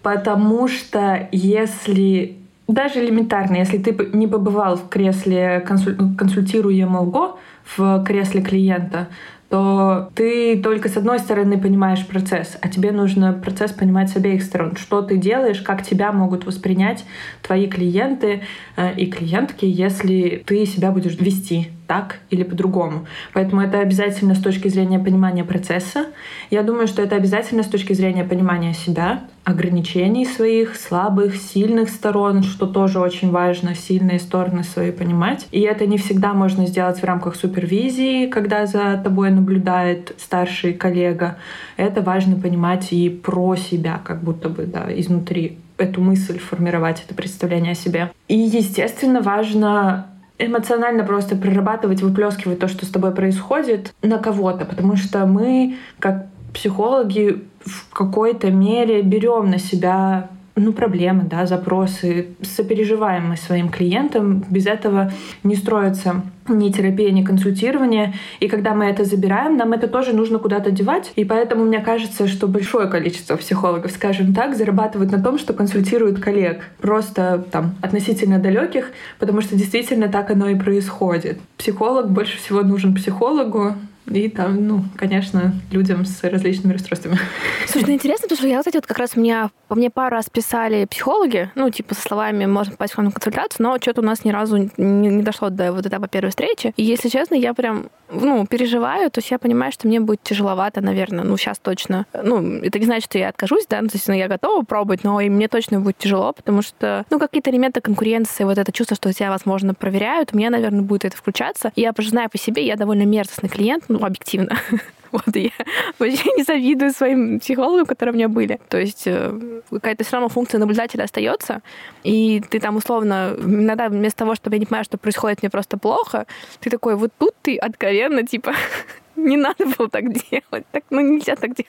Потому 0.03 0.69
что 0.69 1.29
если 1.33 2.37
даже 2.69 3.05
элементарно, 3.05 3.57
если 3.57 3.79
ты 3.79 3.97
не 4.13 4.27
побывал 4.27 4.77
в 4.77 4.89
кресле 4.89 5.61
консультируемого, 5.61 7.39
в 7.77 8.05
кресле 8.05 8.43
клиента, 8.43 9.09
то 9.49 10.11
ты 10.15 10.61
только 10.63 10.89
с 10.89 10.97
одной 10.97 11.19
стороны 11.19 11.59
понимаешь 11.59 12.07
процесс, 12.07 12.59
а 12.61 12.69
тебе 12.69 12.93
нужно 12.93 13.33
процесс 13.33 13.73
понимать 13.73 14.11
с 14.11 14.17
обеих 14.17 14.43
сторон. 14.43 14.77
Что 14.77 15.01
ты 15.01 15.17
делаешь, 15.17 15.61
как 15.61 15.83
тебя 15.83 16.13
могут 16.13 16.45
воспринять 16.45 17.05
твои 17.43 17.67
клиенты 17.67 18.43
э, 18.77 18.95
и 18.95 19.07
клиентки, 19.07 19.65
если 19.65 20.43
ты 20.45 20.67
себя 20.67 20.91
будешь 20.91 21.19
вести 21.19 21.71
так 21.87 22.19
или 22.29 22.43
по-другому. 22.43 23.07
Поэтому 23.33 23.63
это 23.63 23.81
обязательно 23.81 24.35
с 24.35 24.43
точки 24.43 24.69
зрения 24.69 24.99
понимания 24.99 25.45
процесса. 25.45 26.07
Я 26.51 26.63
думаю, 26.63 26.87
что 26.87 27.01
это 27.01 27.17
обязательно 27.17 27.63
с 27.63 27.69
точки 27.69 27.95
зрения 27.95 28.25
понимания 28.25 28.75
себя, 28.75 29.23
ограничений 29.49 30.27
своих, 30.27 30.77
слабых, 30.77 31.37
сильных 31.37 31.89
сторон, 31.89 32.43
что 32.43 32.67
тоже 32.67 33.01
очень 33.01 33.31
важно, 33.31 33.75
сильные 33.75 34.19
стороны 34.19 34.63
свои 34.63 34.93
понимать. 34.93 35.49
И 35.51 35.61
это 35.61 35.87
не 35.87 35.97
всегда 35.97 36.35
можно 36.35 36.67
сделать 36.67 37.01
в 37.01 37.05
рамках 37.05 37.35
супервизии, 37.35 38.27
когда 38.27 38.67
за 38.67 39.01
тобой 39.03 39.31
наблюдает 39.31 40.15
старший 40.19 40.75
коллега. 40.75 41.39
Это 41.79 42.03
важно 42.03 42.37
понимать 42.37 42.93
и 42.93 43.09
про 43.09 43.57
себя, 43.57 44.01
как 44.05 44.23
будто 44.23 44.51
бы 44.51 44.67
да, 44.67 44.87
изнутри 44.89 45.57
эту 45.79 46.03
мысль 46.03 46.39
формировать, 46.39 47.03
это 47.07 47.15
представление 47.15 47.73
о 47.73 47.77
себе. 47.77 48.11
И, 48.27 48.37
естественно, 48.37 49.23
важно 49.23 50.09
эмоционально 50.39 51.05
просто 51.05 51.37
прорабатывать, 51.37 52.03
выплескивать 52.03 52.59
то, 52.59 52.69
что 52.69 52.85
с 52.85 52.91
тобой 52.91 53.15
происходит, 53.15 53.95
на 54.03 54.19
кого-то, 54.19 54.67
потому 54.67 54.97
что 54.97 55.25
мы, 55.25 55.77
как 55.99 56.27
психологи, 56.53 57.45
в 57.65 57.93
какой-то 57.93 58.51
мере 58.51 59.03
берем 59.03 59.51
на 59.51 59.59
себя 59.59 60.29
ну, 60.59 60.73
проблемы, 60.73 61.25
да, 61.25 61.47
запросы, 61.47 62.29
сопереживаем 62.43 63.29
мы 63.29 63.37
своим 63.37 63.69
клиентам. 63.69 64.45
Без 64.51 64.67
этого 64.67 65.13
не 65.43 65.55
строится 65.55 66.23
ни 66.49 66.71
терапия, 66.71 67.11
ни 67.11 67.23
консультирование. 67.23 68.15
И 68.41 68.49
когда 68.49 68.75
мы 68.75 68.87
это 68.87 69.05
забираем, 69.05 69.57
нам 69.57 69.73
это 69.73 69.87
тоже 69.87 70.13
нужно 70.13 70.39
куда-то 70.39 70.71
девать. 70.71 71.13
И 71.17 71.25
поэтому 71.25 71.65
мне 71.65 71.81
кажется, 71.81 72.27
что 72.27 72.49
большое 72.49 72.89
количество 72.89 73.37
психологов, 73.37 73.93
скажем 73.93 74.35
так, 74.35 74.57
зарабатывают 74.57 75.13
на 75.13 75.23
том, 75.23 75.39
что 75.39 75.53
консультируют 75.53 76.19
коллег. 76.21 76.65
Просто 76.81 77.45
там 77.51 77.75
относительно 77.83 78.39
далеких, 78.39 78.91
потому 79.19 79.41
что 79.41 79.57
действительно 79.57 80.09
так 80.09 80.31
оно 80.31 80.49
и 80.49 80.59
происходит. 80.59 81.39
Психолог 81.57 82.11
больше 82.11 82.39
всего 82.39 82.63
нужен 82.63 82.95
психологу, 82.95 83.75
и 84.11 84.29
там, 84.29 84.67
ну, 84.67 84.85
конечно, 84.97 85.53
людям 85.71 86.05
с 86.05 86.23
различными 86.23 86.73
расстройствами. 86.73 87.19
Слушай, 87.67 87.87
ну 87.87 87.93
интересно, 87.95 88.23
потому 88.25 88.39
что 88.39 88.49
я, 88.49 88.59
кстати, 88.59 88.77
вот 88.77 88.87
как 88.87 88.99
раз 88.99 89.17
меня, 89.17 89.51
по 89.69 89.75
мне 89.75 89.91
пару 89.91 90.17
раз 90.17 90.31
писали 90.31 90.85
психологи, 90.87 91.51
ну, 91.55 91.71
типа 91.71 91.95
со 91.95 92.03
словами 92.03 92.47
«можно 92.47 92.73
попасть 92.73 92.95
в 92.95 92.97
консультацию», 92.97 93.67
но 93.67 93.77
что-то 93.79 94.01
у 94.01 94.05
нас 94.05 94.25
ни 94.25 94.31
разу 94.31 94.57
не, 94.57 95.09
не 95.09 95.23
дошло 95.23 95.51
до 95.51 95.73
вот 95.73 95.87
этапа 95.87 96.09
первой 96.09 96.31
встречи. 96.31 96.73
И, 96.77 96.83
если 96.83 97.09
честно, 97.09 97.35
я 97.35 97.55
прям, 97.55 97.91
ну, 98.11 98.47
переживаю, 98.47 99.11
то 99.11 99.19
есть 99.19 99.31
я 99.31 99.39
понимаю, 99.39 99.73
что 99.73 99.87
мне 99.87 100.01
будет 100.01 100.23
тяжеловато, 100.23 100.81
наверное, 100.81 101.25
ну, 101.25 101.37
сейчас 101.37 101.59
точно. 101.59 102.07
Ну, 102.13 102.59
это 102.59 102.79
не 102.79 102.87
значит, 102.87 103.05
что 103.05 103.19
я 103.19 103.29
откажусь, 103.29 103.67
да, 103.69 103.81
ну, 103.83 103.89
то 103.89 103.97
есть 103.97 104.09
ну, 104.09 104.15
я 104.15 104.29
готова 104.29 104.63
пробовать, 104.65 105.05
но 105.05 105.21
и 105.21 105.29
мне 105.29 105.49
точно 105.49 105.81
будет 105.81 105.99
тяжело, 105.99 106.33
потому 106.33 106.63
что, 106.63 107.05
ну, 107.11 107.19
какие-то 107.19 107.51
элементы 107.51 107.81
конкуренции, 107.81 108.45
вот 108.45 108.59
это 108.59 108.73
чувство, 108.73 108.97
что 108.97 109.13
тебя, 109.13 109.31
возможно, 109.31 109.75
проверяют, 109.75 110.33
мне, 110.33 110.51
наверное, 110.51 110.83
будет 110.83 111.05
это 111.05 111.17
включаться. 111.17 111.73
Я 111.77 111.93
просто 111.93 112.11
знаю 112.11 112.31
по 112.31 112.39
себе, 112.39 112.65
я 112.65 112.77
довольно 112.77 113.03
мерзостный 113.03 113.49
клиент, 113.49 113.85
ну, 113.89 113.98
объективно. 114.05 114.59
Вот 115.11 115.37
и 115.37 115.45
я 115.45 115.65
вообще 115.99 116.31
не 116.37 116.43
завидую 116.43 116.91
своим 116.93 117.41
психологам, 117.41 117.87
которые 117.87 118.13
у 118.13 118.17
меня 118.17 118.29
были. 118.29 118.61
То 118.69 118.79
есть 118.79 119.05
э, 119.07 119.63
какая-то 119.71 120.05
все 120.05 120.13
равно 120.13 120.29
функция 120.29 120.59
наблюдателя 120.59 121.05
остается, 121.05 121.63
и 122.05 122.43
ты 122.51 122.61
там 122.61 122.77
условно 122.77 123.35
иногда 123.39 123.89
вместо 123.89 124.19
того, 124.19 124.35
чтобы 124.35 124.57
я 124.57 124.61
не 124.61 124.67
понимаю, 124.67 124.85
что 124.85 124.99
происходит 124.99 125.43
мне 125.43 125.49
просто 125.49 125.79
плохо, 125.79 126.27
ты 126.61 126.69
такой, 126.69 126.97
вот 126.97 127.11
тут 127.19 127.35
ты 127.41 127.57
откровенно, 127.57 128.27
типа, 128.27 128.53
не 129.19 129.37
надо 129.37 129.67
было 129.77 129.89
так 129.89 130.13
делать. 130.13 130.65
Так, 130.73 130.85
ну, 130.91 131.01
нельзя 131.01 131.37
так 131.37 131.55
делать. 131.55 131.69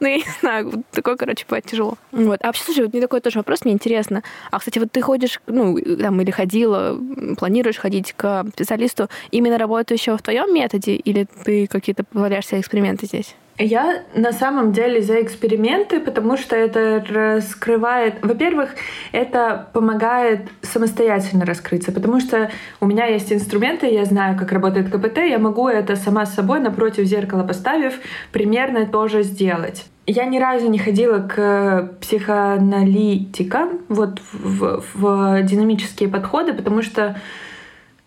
Ну, 0.00 0.08
я 0.08 0.16
не 0.16 0.24
знаю, 0.40 0.70
вот 0.70 0.80
такое, 0.90 1.16
короче, 1.16 1.44
бывает 1.46 1.64
тяжело. 1.64 1.96
Вот. 2.12 2.40
А 2.42 2.46
вообще, 2.46 2.64
слушай, 2.64 2.84
вот 2.84 2.92
мне 2.92 3.02
такой 3.02 3.20
тоже 3.20 3.38
вопрос, 3.38 3.64
мне 3.64 3.72
интересно. 3.72 4.22
А, 4.50 4.58
кстати, 4.58 4.78
вот 4.78 4.90
ты 4.90 5.00
ходишь, 5.00 5.40
ну, 5.46 5.78
там, 5.96 6.20
или 6.20 6.30
ходила, 6.30 6.98
планируешь 7.38 7.78
ходить 7.78 8.12
к 8.12 8.44
специалисту 8.52 9.08
именно 9.30 9.58
работающего 9.58 10.18
в 10.18 10.22
твоем 10.22 10.52
методе, 10.52 10.94
или 10.94 11.26
ты 11.44 11.66
какие-то 11.66 12.04
позволяешь 12.04 12.46
себе 12.46 12.60
эксперименты 12.60 13.06
здесь? 13.06 13.34
Я 13.62 14.04
на 14.14 14.32
самом 14.32 14.72
деле 14.72 15.02
за 15.02 15.20
эксперименты, 15.20 16.00
потому 16.00 16.38
что 16.38 16.56
это 16.56 17.04
раскрывает... 17.06 18.14
Во-первых, 18.22 18.70
это 19.12 19.68
помогает 19.74 20.48
самостоятельно 20.62 21.44
раскрыться, 21.44 21.92
потому 21.92 22.20
что 22.20 22.50
у 22.80 22.86
меня 22.86 23.04
есть 23.04 23.30
инструменты, 23.30 23.86
я 23.86 24.06
знаю, 24.06 24.38
как 24.38 24.50
работает 24.52 24.90
КПТ, 24.90 25.18
я 25.18 25.38
могу 25.38 25.68
это 25.68 25.94
сама 25.96 26.24
с 26.24 26.34
собой 26.34 26.60
напротив 26.60 27.04
зеркала 27.04 27.42
поставив 27.42 28.00
примерно 28.32 28.86
тоже 28.86 29.22
сделать. 29.22 29.84
Я 30.06 30.24
ни 30.24 30.38
разу 30.38 30.70
не 30.70 30.78
ходила 30.78 31.18
к 31.18 31.92
психоаналитикам, 32.00 33.80
вот 33.88 34.22
в, 34.32 34.82
в 34.94 35.42
динамические 35.42 36.08
подходы, 36.08 36.54
потому 36.54 36.80
что 36.80 37.20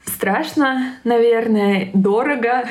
Страшно, 0.06 0.96
наверное, 1.04 1.90
дорого 1.94 2.64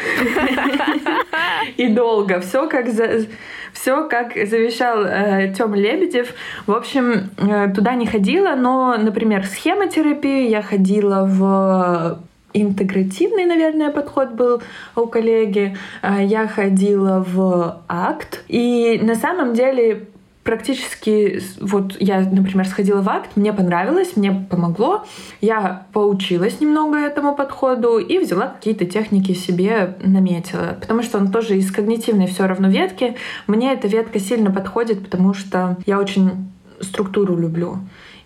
и 1.76 1.89
долго. 1.89 2.41
Все 2.41 2.68
как 2.68 2.89
за... 2.89 3.26
Все, 3.72 4.07
как 4.07 4.35
завещал 4.35 5.05
э, 5.07 5.55
Тём 5.57 5.74
Лебедев. 5.74 6.35
В 6.66 6.72
общем, 6.72 7.30
э, 7.39 7.72
туда 7.74 7.95
не 7.95 8.07
ходила, 8.07 8.55
но, 8.55 8.97
например, 8.99 9.47
схемотерапию 9.47 10.51
я 10.51 10.61
ходила 10.61 11.24
в 11.24 12.20
интегративный, 12.55 13.47
наверное, 13.47 13.91
подход 13.91 14.33
был 14.33 14.62
у 14.95 15.07
коллеги. 15.07 15.76
А, 16.03 16.22
я 16.22 16.47
ходила 16.49 17.24
в 17.26 17.83
акт. 17.89 18.45
И 18.49 19.01
на 19.03 19.14
самом 19.14 19.55
деле 19.55 20.09
практически, 20.43 21.40
вот 21.61 21.97
я, 22.01 22.20
например, 22.20 22.66
сходила 22.66 23.01
в 23.01 23.09
акт, 23.09 23.30
мне 23.36 23.53
понравилось, 23.53 24.16
мне 24.16 24.47
помогло, 24.51 25.05
я 25.40 25.86
поучилась 25.93 26.61
немного 26.61 26.97
этому 26.97 27.34
подходу 27.34 27.99
и 27.99 28.18
взяла 28.18 28.49
какие-то 28.49 28.84
техники 28.84 29.32
себе 29.32 29.97
наметила, 30.03 30.76
потому 30.80 31.03
что 31.03 31.18
он 31.18 31.30
тоже 31.30 31.57
из 31.57 31.70
когнитивной 31.70 32.26
все 32.26 32.47
равно 32.47 32.68
ветки. 32.68 33.16
Мне 33.47 33.72
эта 33.72 33.86
ветка 33.86 34.18
сильно 34.18 34.51
подходит, 34.51 35.05
потому 35.05 35.34
что 35.34 35.76
я 35.86 35.99
очень 35.99 36.51
структуру 36.80 37.36
люблю. 37.36 37.78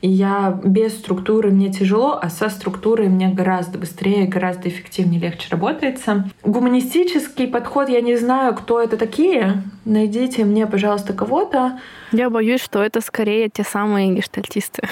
И 0.07 0.09
я 0.09 0.57
без 0.63 0.97
структуры 0.97 1.51
мне 1.51 1.73
тяжело, 1.73 2.17
а 2.23 2.31
со 2.31 2.49
структурой 2.49 3.09
мне 3.09 3.29
гораздо 3.29 3.77
быстрее, 3.77 4.29
гораздо 4.29 4.69
эффективнее, 4.69 5.21
легче 5.21 5.49
работается. 5.51 6.31
Гуманистический 6.45 7.49
подход, 7.49 7.89
я 7.89 8.01
не 8.01 8.15
знаю, 8.15 8.55
кто 8.55 8.81
это 8.81 8.97
такие. 8.97 9.65
Найдите 9.85 10.45
мне, 10.45 10.69
пожалуйста, 10.69 11.13
кого-то. 11.13 11.81
Я 12.13 12.31
боюсь, 12.31 12.61
что 12.61 12.85
это 12.85 13.01
скорее 13.01 13.49
те 13.49 13.65
самые 13.65 14.15
гештальтисты. 14.15 14.83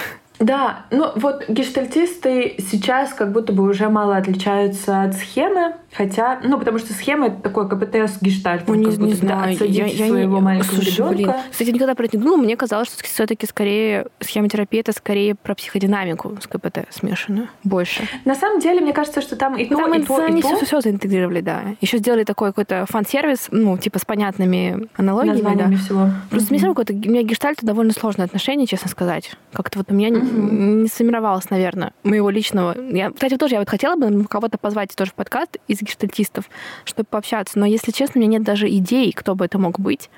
Да, 0.40 0.86
ну 0.90 1.12
вот 1.14 1.44
гештальтисты 1.48 2.56
сейчас 2.58 3.14
как 3.14 3.30
будто 3.30 3.52
бы 3.52 3.62
уже 3.62 3.88
мало 3.88 4.16
отличаются 4.16 5.02
от 5.02 5.14
схемы, 5.14 5.76
хотя, 5.97 6.40
ну 6.42 6.59
потому 6.59 6.78
что 6.78 6.92
схема 6.92 7.28
это 7.28 7.40
такое 7.40 7.66
КПТ 7.66 7.95
с 7.95 8.20
гештальтом, 8.20 8.74
ну, 8.74 8.90
не, 8.90 8.97
не 8.97 9.14
знаю, 9.14 9.57
я, 9.61 9.86
я 9.86 10.07
своего 10.09 10.38
не... 10.38 10.42
маленького 10.42 10.74
Слушай, 10.74 10.95
ребенка. 10.95 11.14
Блин. 11.14 11.32
Кстати, 11.51 11.70
никогда 11.70 11.95
про 11.95 12.05
это 12.07 12.16
не 12.16 12.22
думала, 12.22 12.38
мне 12.38 12.57
казалось, 12.57 12.88
что 12.88 13.03
все-таки 13.05 13.47
скорее 13.47 14.07
схемотерапия 14.20 14.80
это 14.80 14.92
скорее 14.92 15.34
про 15.34 15.55
психодинамику 15.55 16.36
с 16.40 16.47
КПТ 16.47 16.86
смешанную 16.90 17.49
больше. 17.62 18.09
На 18.24 18.34
самом 18.34 18.61
деле, 18.61 18.80
мне 18.80 18.92
кажется, 18.92 19.20
что 19.20 19.36
там 19.36 19.57
и 19.57 19.68
ну, 19.68 19.76
то, 19.78 19.84
там 19.84 19.95
и 19.95 20.03
то, 20.03 20.16
они 20.16 20.40
и 20.40 20.42
то. 20.42 20.57
Все, 20.57 20.66
все 20.66 20.80
заинтегрировали, 20.80 21.40
да. 21.40 21.62
Еще 21.80 21.99
сделали 21.99 22.24
такой 22.24 22.51
какой-то 22.51 22.86
фан-сервис, 22.88 23.49
ну 23.51 23.78
типа 23.78 23.99
с 23.99 24.05
понятными 24.05 24.88
аналогиями, 24.97 25.57
да. 25.57 25.76
всего. 25.76 26.11
Просто 26.30 26.55
mm-hmm. 26.55 26.59
мне 26.59 26.68
какой-то, 26.68 26.92
у 26.92 26.97
меня 26.97 27.22
гештальт 27.22 27.59
довольно 27.62 27.92
сложное 27.92 28.26
отношение, 28.26 28.66
честно 28.66 28.88
сказать. 28.90 29.32
Как-то 29.53 29.78
вот 29.78 29.90
у 29.90 29.95
меня 29.95 30.09
mm-hmm. 30.09 30.82
не 30.82 30.88
сформировалось, 30.88 31.51
наверное, 31.51 31.92
моего 32.03 32.30
личного. 32.30 32.74
Я, 32.90 33.11
кстати, 33.11 33.36
тоже 33.36 33.55
я 33.55 33.61
вот 33.61 33.68
хотела 33.68 33.97
бы 33.97 34.24
кого-то 34.24 34.59
позвать 34.59 34.95
тоже 34.95 35.12
в 35.12 35.14
подкаст 35.14 35.59
из 35.68 35.80
гештальтистов, 35.85 36.51
чтобы 36.85 37.07
пообщаться. 37.11 37.59
Но, 37.59 37.66
если 37.66 37.93
честно, 37.93 38.18
у 38.18 38.22
меня 38.22 38.39
нет 38.39 38.43
даже 38.43 38.68
идей, 38.68 39.12
кто 39.12 39.35
бы 39.35 39.45
это 39.45 39.59
мог 39.59 39.78
быть. 39.78 40.11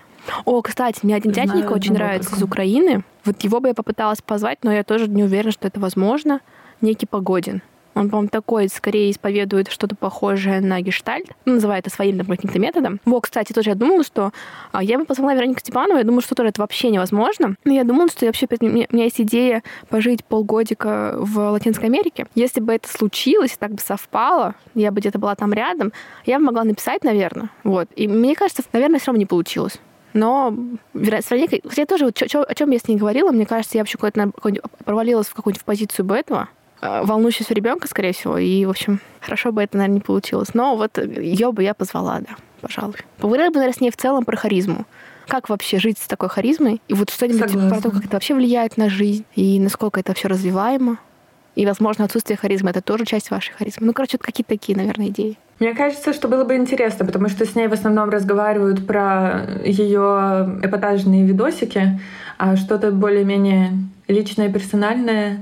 О, 0.45 0.61
кстати, 0.63 1.01
мне 1.03 1.15
один 1.15 1.33
Знаю 1.33 1.49
дяденька 1.49 1.73
очень 1.73 1.93
нравится 1.93 2.35
из 2.35 2.43
Украины. 2.43 3.05
Вот 3.25 3.43
его 3.43 3.61
бы 3.61 3.69
я 3.69 3.75
попыталась 3.75 4.23
позвать, 4.23 4.59
но 4.63 4.73
я 4.73 4.85
тоже 4.85 5.09
не 5.09 5.25
уверена, 5.25 5.53
что 5.53 5.69
это 5.69 5.79
возможно. 5.81 6.41
Некий 6.81 7.07
Погодин. 7.07 7.63
Он, 7.97 8.11
по-моему, 8.11 8.29
такой 8.29 8.69
скорее 8.69 9.11
исповедует 9.11 9.69
что-то 9.69 9.97
похожее 9.97 10.61
на 10.61 10.83
гештальт, 10.83 11.31
ну, 11.47 11.55
называет 11.55 11.87
это 11.87 11.95
своим 11.95 12.19
там, 12.19 12.27
каким-то 12.27 12.59
методом. 12.59 13.01
Во, 13.07 13.23
кстати, 13.23 13.55
тоже 13.55 13.71
я 13.71 13.75
думала, 13.75 14.05
что 14.05 14.33
а, 14.71 14.83
я 14.85 14.99
бы 14.99 15.07
позвала 15.07 15.35
Веронику 15.35 15.61
Степанову, 15.61 15.97
я 15.97 16.05
думаю, 16.05 16.21
что 16.21 16.35
тоже 16.35 16.51
это 16.51 16.61
вообще 16.61 16.91
невозможно. 16.91 17.57
Но 17.65 17.73
я 17.73 17.85
думала, 17.85 18.09
что 18.09 18.27
я 18.27 18.29
вообще, 18.29 18.47
у 18.61 18.65
меня, 18.67 18.87
есть 18.91 19.21
идея 19.23 19.63
пожить 19.89 20.27
полгодика 20.27 21.15
в 21.19 21.39
Латинской 21.39 21.87
Америке. 21.87 22.27
Если 22.35 22.61
бы 22.61 22.75
это 22.75 22.87
случилось, 22.87 23.57
так 23.59 23.73
бы 23.73 23.81
совпало, 23.81 24.55
я 24.75 24.93
бы 24.93 25.01
где-то 25.01 25.19
была 25.19 25.35
там 25.35 25.55
рядом, 25.55 25.93
я 26.27 26.39
бы 26.39 26.45
могла 26.45 26.65
написать, 26.65 27.03
наверное. 27.03 27.49
Вот. 27.65 27.89
И 27.97 28.09
мне 28.09 28.35
кажется, 28.35 28.63
наверное, 28.75 29.01
все 29.01 29.07
равно 29.07 29.21
не 29.21 29.27
получилось 29.27 29.81
но 30.17 30.57
сравнение, 30.95 31.61
хотя 31.63 31.85
тоже 31.85 32.07
вот, 32.07 32.15
чё, 32.15 32.27
чё, 32.27 32.43
о 32.43 32.55
чем 32.55 32.71
я 32.71 32.79
с 32.79 32.89
ней 32.89 32.97
говорила, 32.97 33.31
мне 33.33 33.45
кажется, 33.45 33.77
я 33.77 33.83
вообще 33.83 33.99
какой 33.99 34.13
провалилась 34.85 35.27
в 35.27 35.35
какую-нибудь 35.35 35.65
позицию 35.65 36.07
бы 36.07 36.17
этого, 36.17 36.49
волнующегося 36.81 37.55
ребенка, 37.55 37.89
скорее 37.89 38.13
всего. 38.13 38.39
И, 38.39 38.65
в 38.65 38.71
общем, 38.71 39.01
хорошо 39.21 39.53
бы 39.53 39.63
это, 39.63 39.77
наверное, 39.77 39.97
не 39.97 40.01
получилось. 40.01 40.55
Но 40.55 40.77
вот 40.77 40.99
ее 40.99 41.53
бы 41.53 41.63
я 41.63 41.75
позвала, 41.75 42.21
да, 42.21 42.37
пожалуй. 42.61 42.97
Поговорила 43.19 43.49
бы, 43.49 43.57
наверное, 43.57 43.77
с 43.77 43.81
ней 43.81 43.91
в 43.91 43.97
целом 43.97 44.25
про 44.25 44.37
харизму. 44.37 44.87
Как 45.27 45.49
вообще 45.49 45.79
жить 45.79 45.99
с 45.99 46.07
такой 46.07 46.29
харизмой? 46.29 46.81
И 46.89 46.95
вот 46.95 47.11
что-нибудь 47.11 47.53
про 47.69 47.81
то, 47.81 47.91
как 47.91 48.05
это 48.05 48.13
вообще 48.15 48.35
влияет 48.35 48.77
на 48.77 48.89
жизнь, 48.89 49.25
и 49.35 49.59
насколько 49.59 49.99
это 49.99 50.15
все 50.15 50.29
развиваемо. 50.29 50.99
И, 51.57 51.65
возможно, 51.65 52.05
отсутствие 52.05 52.37
харизмы— 52.37 52.71
это 52.73 52.83
тоже 52.83 53.07
часть 53.07 53.31
вашей 53.31 53.55
харизмы. 53.55 53.87
Ну, 53.87 53.93
короче, 53.95 54.19
какие-то 54.19 54.51
такие, 54.51 54.77
наверное, 54.77 55.09
идеи. 55.09 55.39
Мне 55.59 55.75
кажется, 55.75 56.13
что 56.13 56.29
было 56.29 56.45
бы 56.45 56.55
интересно, 56.55 57.07
потому 57.07 57.31
что 57.31 57.47
с 57.47 57.55
ней 57.55 57.67
в 57.67 57.73
основном 57.73 58.11
разговаривают 58.11 58.87
про 58.87 59.47
ее 59.65 60.61
эпатажные 60.63 61.25
видосики, 61.25 61.99
а 62.37 62.57
что-то 62.57 62.93
более-менее 62.93 63.73
личное, 64.07 64.53
персональное 64.53 65.41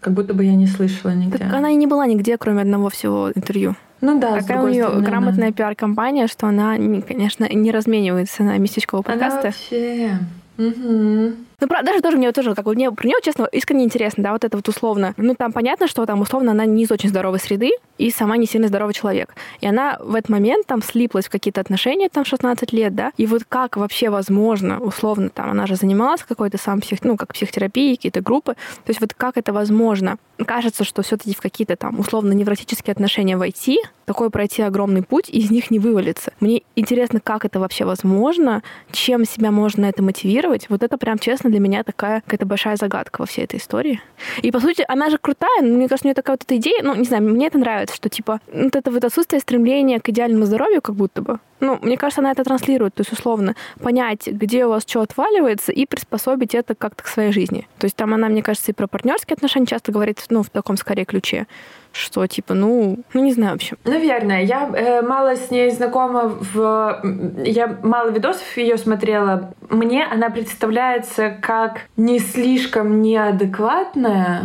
как 0.00 0.12
будто 0.12 0.34
бы 0.34 0.44
я 0.44 0.54
не 0.54 0.66
слышала 0.66 1.12
нигде. 1.12 1.38
Так 1.38 1.52
она 1.52 1.70
и 1.70 1.74
не 1.74 1.86
была 1.86 2.06
нигде, 2.06 2.36
кроме 2.38 2.62
одного 2.62 2.88
всего 2.88 3.30
интервью. 3.34 3.74
Ну 4.00 4.20
да, 4.20 4.38
Какая 4.38 4.62
у 4.62 4.68
нее 4.68 4.84
стороны, 4.84 5.04
грамотная 5.04 5.48
да. 5.48 5.52
пиар-компания, 5.52 6.28
что 6.28 6.46
она, 6.46 6.76
конечно, 6.76 7.48
не 7.52 7.72
разменивается 7.72 8.44
на 8.44 8.56
местечкового 8.58 9.02
подкаста. 9.02 9.38
Она 9.38 9.42
вообще... 9.48 10.18
Угу. 10.56 11.34
Ну, 11.60 11.66
правда, 11.66 11.90
даже 11.90 12.02
тоже 12.02 12.16
мне 12.16 12.30
тоже, 12.30 12.54
как 12.54 12.64
бы, 12.64 12.74
мне 12.74 12.92
про 12.92 13.06
нее, 13.06 13.16
честно, 13.22 13.48
искренне 13.50 13.84
интересно, 13.84 14.22
да, 14.22 14.32
вот 14.32 14.44
это 14.44 14.56
вот 14.56 14.68
условно. 14.68 15.14
Ну, 15.16 15.34
там 15.34 15.52
понятно, 15.52 15.88
что 15.88 16.06
там 16.06 16.20
условно 16.20 16.52
она 16.52 16.64
не 16.66 16.84
из 16.84 16.92
очень 16.92 17.08
здоровой 17.08 17.40
среды 17.40 17.72
и 17.98 18.12
сама 18.12 18.36
не 18.36 18.46
сильно 18.46 18.68
здоровый 18.68 18.94
человек. 18.94 19.34
И 19.60 19.66
она 19.66 19.98
в 20.00 20.14
этот 20.14 20.28
момент 20.28 20.66
там 20.66 20.82
слиплась 20.82 21.26
в 21.26 21.30
какие-то 21.30 21.60
отношения, 21.60 22.08
там 22.08 22.24
16 22.24 22.72
лет, 22.72 22.94
да, 22.94 23.12
и 23.16 23.26
вот 23.26 23.42
как 23.48 23.76
вообще 23.76 24.08
возможно, 24.08 24.80
условно, 24.80 25.30
там, 25.30 25.50
она 25.50 25.66
же 25.66 25.74
занималась 25.74 26.22
какой-то 26.22 26.58
сам 26.58 26.80
псих, 26.80 27.02
ну, 27.02 27.16
как 27.16 27.34
психотерапией, 27.34 27.96
какие-то 27.96 28.20
группы, 28.20 28.54
то 28.54 28.90
есть 28.90 29.00
вот 29.00 29.14
как 29.14 29.36
это 29.36 29.52
возможно? 29.52 30.18
Кажется, 30.46 30.84
что 30.84 31.02
все 31.02 31.16
таки 31.16 31.34
в 31.34 31.40
какие-то 31.40 31.74
там 31.74 31.98
условно 31.98 32.32
невротические 32.34 32.92
отношения 32.92 33.36
войти, 33.36 33.80
такой 34.04 34.30
пройти 34.30 34.62
огромный 34.62 35.02
путь, 35.02 35.28
и 35.28 35.40
из 35.40 35.50
них 35.50 35.72
не 35.72 35.80
вывалиться. 35.80 36.32
Мне 36.38 36.62
интересно, 36.76 37.20
как 37.20 37.44
это 37.44 37.58
вообще 37.58 37.84
возможно, 37.84 38.62
чем 38.92 39.24
себя 39.24 39.50
можно 39.50 39.86
это 39.86 40.02
мотивировать. 40.04 40.66
Вот 40.68 40.84
это 40.84 40.96
прям 40.96 41.18
честно 41.18 41.47
честно, 41.48 41.50
для 41.50 41.60
меня 41.60 41.82
такая 41.82 42.20
какая-то 42.20 42.46
большая 42.46 42.76
загадка 42.76 43.20
во 43.20 43.26
всей 43.26 43.44
этой 43.44 43.58
истории. 43.58 44.00
И, 44.42 44.50
по 44.50 44.60
сути, 44.60 44.84
она 44.88 45.10
же 45.10 45.18
крутая, 45.18 45.62
но 45.62 45.68
мне 45.68 45.88
кажется, 45.88 46.06
у 46.06 46.08
нее 46.08 46.14
такая 46.14 46.34
вот 46.36 46.44
эта 46.44 46.56
идея, 46.56 46.82
ну, 46.82 46.94
не 46.94 47.04
знаю, 47.04 47.22
мне 47.22 47.46
это 47.46 47.58
нравится, 47.58 47.94
что, 47.96 48.08
типа, 48.08 48.40
вот 48.52 48.76
это 48.76 48.90
вот 48.90 49.04
отсутствие 49.04 49.40
стремления 49.40 50.00
к 50.00 50.08
идеальному 50.08 50.44
здоровью 50.44 50.82
как 50.82 50.94
будто 50.94 51.22
бы, 51.22 51.38
ну, 51.60 51.78
мне 51.82 51.96
кажется, 51.96 52.20
она 52.20 52.32
это 52.32 52.44
транслирует, 52.44 52.94
то 52.94 53.00
есть, 53.00 53.12
условно, 53.12 53.54
понять, 53.82 54.26
где 54.26 54.66
у 54.66 54.70
вас 54.70 54.84
что 54.86 55.00
отваливается, 55.00 55.72
и 55.72 55.86
приспособить 55.86 56.54
это 56.54 56.74
как-то 56.74 57.02
к 57.02 57.08
своей 57.08 57.32
жизни. 57.32 57.68
То 57.78 57.86
есть 57.86 57.96
там 57.96 58.14
она, 58.14 58.28
мне 58.28 58.42
кажется, 58.42 58.70
и 58.70 58.74
про 58.74 58.86
партнерские 58.86 59.34
отношения 59.34 59.66
часто 59.66 59.92
говорит, 59.92 60.24
ну, 60.30 60.42
в 60.42 60.50
таком 60.50 60.76
скорее 60.76 61.04
ключе 61.04 61.46
что 61.92 62.26
типа, 62.26 62.54
ну, 62.54 62.98
ну 63.12 63.24
не 63.24 63.32
знаю, 63.32 63.52
в 63.52 63.54
общем. 63.56 63.78
Наверное, 63.84 64.44
я 64.44 64.68
э, 64.68 65.02
мало 65.02 65.36
с 65.36 65.50
ней 65.50 65.70
знакома 65.70 66.28
в, 66.28 67.00
я 67.44 67.78
мало 67.82 68.10
видосов 68.10 68.56
ее 68.56 68.76
смотрела. 68.76 69.52
Мне 69.68 70.04
она 70.04 70.30
представляется 70.30 71.36
как 71.40 71.86
не 71.96 72.18
слишком 72.18 73.02
неадекватная 73.02 74.42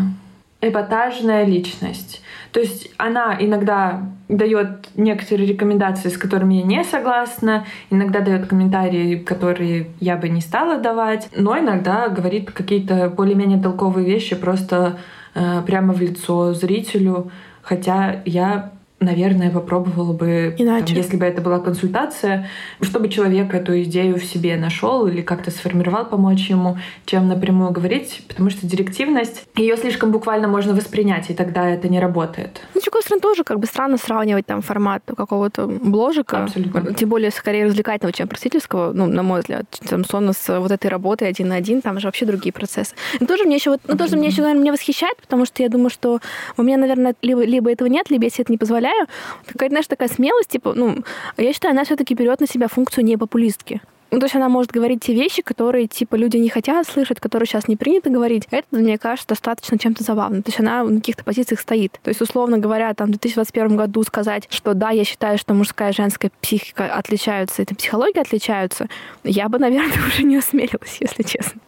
эпатажная 0.62 1.46
личность. 1.46 2.23
То 2.54 2.60
есть 2.60 2.92
она 2.98 3.36
иногда 3.40 4.04
дает 4.30 4.90
некоторые 4.96 5.48
рекомендации, 5.48 6.10
с 6.10 6.18
которыми 6.18 6.56
я 6.56 6.64
не 6.64 6.84
согласна, 6.84 7.66
иногда 7.90 8.20
дает 8.20 8.48
комментарии, 8.48 9.18
которые 9.18 9.88
я 10.00 10.16
бы 10.18 10.30
не 10.30 10.40
стала 10.40 10.78
давать, 10.78 11.30
но 11.36 11.58
иногда 11.58 12.08
говорит 12.10 12.52
какие-то 12.52 13.10
более-менее 13.10 13.62
толковые 13.62 14.06
вещи 14.06 14.36
просто 14.36 15.00
э, 15.34 15.64
прямо 15.66 15.94
в 15.94 16.00
лицо 16.00 16.54
зрителю. 16.54 17.32
Хотя 17.64 18.22
я 18.26 18.72
наверное, 19.04 19.50
попробовала 19.50 20.14
бы, 20.14 20.56
Иначе. 20.58 20.88
Там, 20.88 20.96
если 20.96 21.18
бы 21.18 21.26
это 21.26 21.42
была 21.42 21.60
консультация, 21.60 22.50
чтобы 22.82 23.10
человек 23.10 23.54
эту 23.54 23.82
идею 23.84 24.20
в 24.20 24.24
себе 24.24 24.56
нашел 24.58 25.08
или 25.08 25.22
как-то 25.22 25.52
сформировал, 25.52 26.06
помочь 26.06 26.50
ему, 26.50 26.78
чем 27.06 27.28
напрямую 27.28 27.72
говорить, 27.72 28.24
потому 28.28 28.50
что 28.50 28.66
директивность, 28.66 29.46
ее 29.56 29.78
слишком 29.78 30.12
буквально 30.12 30.48
можно 30.48 30.74
воспринять, 30.74 31.30
и 31.30 31.34
тогда 31.34 31.70
это 31.70 31.90
не 31.90 32.00
работает. 32.00 32.62
Ну, 32.74 32.82
с 32.82 32.84
другой 32.84 33.02
стороны, 33.02 33.22
тоже 33.22 33.44
как 33.44 33.60
бы 33.60 33.68
странно 33.68 33.98
сравнивать 33.98 34.46
там 34.46 34.62
формат 34.62 35.04
какого-то 35.06 35.68
бложика, 35.68 36.44
Абсолютно. 36.44 36.94
тем 36.94 37.10
более 37.10 37.32
скорее 37.32 37.66
развлекательного, 37.66 38.14
чем 38.14 38.28
просительского, 38.28 38.94
ну, 38.94 39.08
на 39.08 39.24
мой 39.24 39.42
взгляд, 39.42 39.66
там, 39.90 40.06
сонно 40.06 40.34
с 40.34 40.60
вот 40.60 40.72
этой 40.72 40.88
работой 40.88 41.28
один 41.28 41.50
на 41.50 41.56
один, 41.56 41.82
там 41.82 42.00
же 42.00 42.08
вообще 42.08 42.26
другие 42.26 42.54
процессы. 42.54 42.96
Но 43.20 43.26
тоже 43.26 43.46
мне 43.46 43.56
еще 43.56 43.72
вот, 43.72 43.82
ну, 43.88 43.98
тоже 43.98 44.18
мне 44.18 44.28
еще, 44.28 44.42
наверное, 44.42 44.62
меня 44.62 44.72
восхищает, 44.72 45.18
потому 45.22 45.46
что 45.46 45.64
я 45.64 45.70
думаю, 45.70 45.90
что 45.90 46.20
у 46.58 46.64
меня, 46.64 46.78
наверное, 46.78 47.16
либо, 47.22 47.44
либо 47.44 47.72
этого 47.72 47.88
нет, 47.88 48.10
либо 48.10 48.30
себе 48.30 48.44
это 48.44 48.52
не 48.52 48.58
позволяю, 48.58 48.93
позволяю. 48.94 49.08
Какая-то, 49.46 49.74
знаешь, 49.74 49.88
такая 49.88 50.10
смелость, 50.10 50.50
типа, 50.50 50.74
ну, 50.76 51.04
я 51.38 51.54
считаю, 51.54 51.74
она 51.74 51.84
все-таки 51.84 52.14
берет 52.14 52.40
на 52.40 52.48
себя 52.48 52.68
функцию 52.68 53.06
не 53.06 53.18
популистки. 53.18 53.82
Ну, 54.12 54.20
то 54.20 54.26
есть 54.26 54.36
она 54.36 54.48
может 54.48 54.70
говорить 54.70 55.04
те 55.04 55.14
вещи, 55.16 55.42
которые, 55.42 55.88
типа, 55.88 56.16
люди 56.16 56.38
не 56.38 56.48
хотят 56.50 56.86
слышать, 56.86 57.20
которые 57.20 57.48
сейчас 57.48 57.68
не 57.68 57.76
принято 57.76 58.12
говорить. 58.12 58.48
Это, 58.52 58.68
мне 58.70 59.00
кажется, 59.00 59.30
достаточно 59.30 59.80
чем-то 59.80 60.04
забавно. 60.04 60.44
То 60.44 60.50
есть 60.50 60.60
она 60.60 60.84
на 60.84 60.98
каких-то 60.98 61.24
позициях 61.24 61.60
стоит. 61.60 62.00
То 62.04 62.10
есть, 62.10 62.22
условно 62.22 62.60
говоря, 62.60 62.94
там, 62.94 63.08
в 63.08 63.12
2021 63.12 63.76
году 63.76 64.04
сказать, 64.04 64.48
что 64.52 64.76
да, 64.76 64.92
я 64.92 65.04
считаю, 65.04 65.40
что 65.40 65.56
мужская 65.56 65.90
и 65.90 65.96
женская 65.96 66.30
психика 66.42 66.94
отличаются, 66.94 67.64
и 67.64 67.74
психология 67.74 68.22
отличаются, 68.22 68.88
я 69.24 69.50
бы, 69.50 69.58
наверное, 69.58 69.98
уже 70.08 70.24
не 70.24 70.38
осмелилась, 70.38 70.98
если 71.00 71.24
честно. 71.24 71.60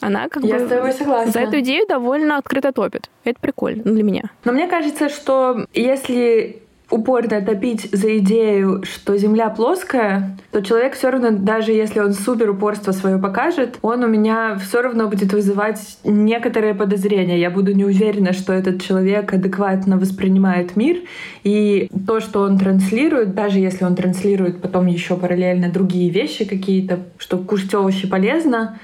Она 0.00 0.28
как 0.28 0.42
Я 0.44 0.58
бы 0.58 0.66
с 0.66 0.68
тобой 0.68 0.92
согласна. 0.92 1.30
за 1.30 1.40
эту 1.40 1.60
идею 1.60 1.86
довольно 1.86 2.38
открыто 2.38 2.72
топит. 2.72 3.10
Это 3.24 3.38
прикольно 3.38 3.82
ну, 3.84 3.92
для 3.92 4.02
меня. 4.02 4.22
Но 4.44 4.52
мне 4.52 4.66
кажется, 4.66 5.10
что 5.10 5.66
если 5.74 6.62
упорно 6.90 7.40
топить 7.40 7.88
за 7.92 8.18
идею, 8.18 8.82
что 8.84 9.16
Земля 9.16 9.48
плоская, 9.48 10.36
то 10.50 10.60
человек 10.60 10.94
все 10.94 11.10
равно, 11.10 11.30
даже 11.30 11.72
если 11.72 12.00
он 12.00 12.12
супер 12.12 12.50
упорство 12.50 12.92
свое 12.92 13.18
покажет, 13.18 13.78
он 13.82 14.02
у 14.02 14.08
меня 14.08 14.56
все 14.56 14.82
равно 14.82 15.08
будет 15.08 15.32
вызывать 15.32 15.98
некоторые 16.04 16.74
подозрения. 16.74 17.38
Я 17.38 17.50
буду 17.50 17.72
не 17.72 17.84
уверена, 17.84 18.32
что 18.32 18.52
этот 18.52 18.82
человек 18.82 19.32
адекватно 19.32 19.96
воспринимает 19.98 20.76
мир. 20.76 20.98
И 21.44 21.88
то, 22.06 22.20
что 22.20 22.42
он 22.42 22.58
транслирует, 22.58 23.34
даже 23.34 23.60
если 23.60 23.84
он 23.84 23.94
транслирует 23.94 24.60
потом 24.60 24.86
еще 24.86 25.16
параллельно 25.16 25.70
другие 25.70 26.10
вещи 26.10 26.44
какие-то, 26.44 27.00
что 27.18 27.38
кушать 27.38 27.74
овощи 27.74 28.08
полезно, 28.08 28.78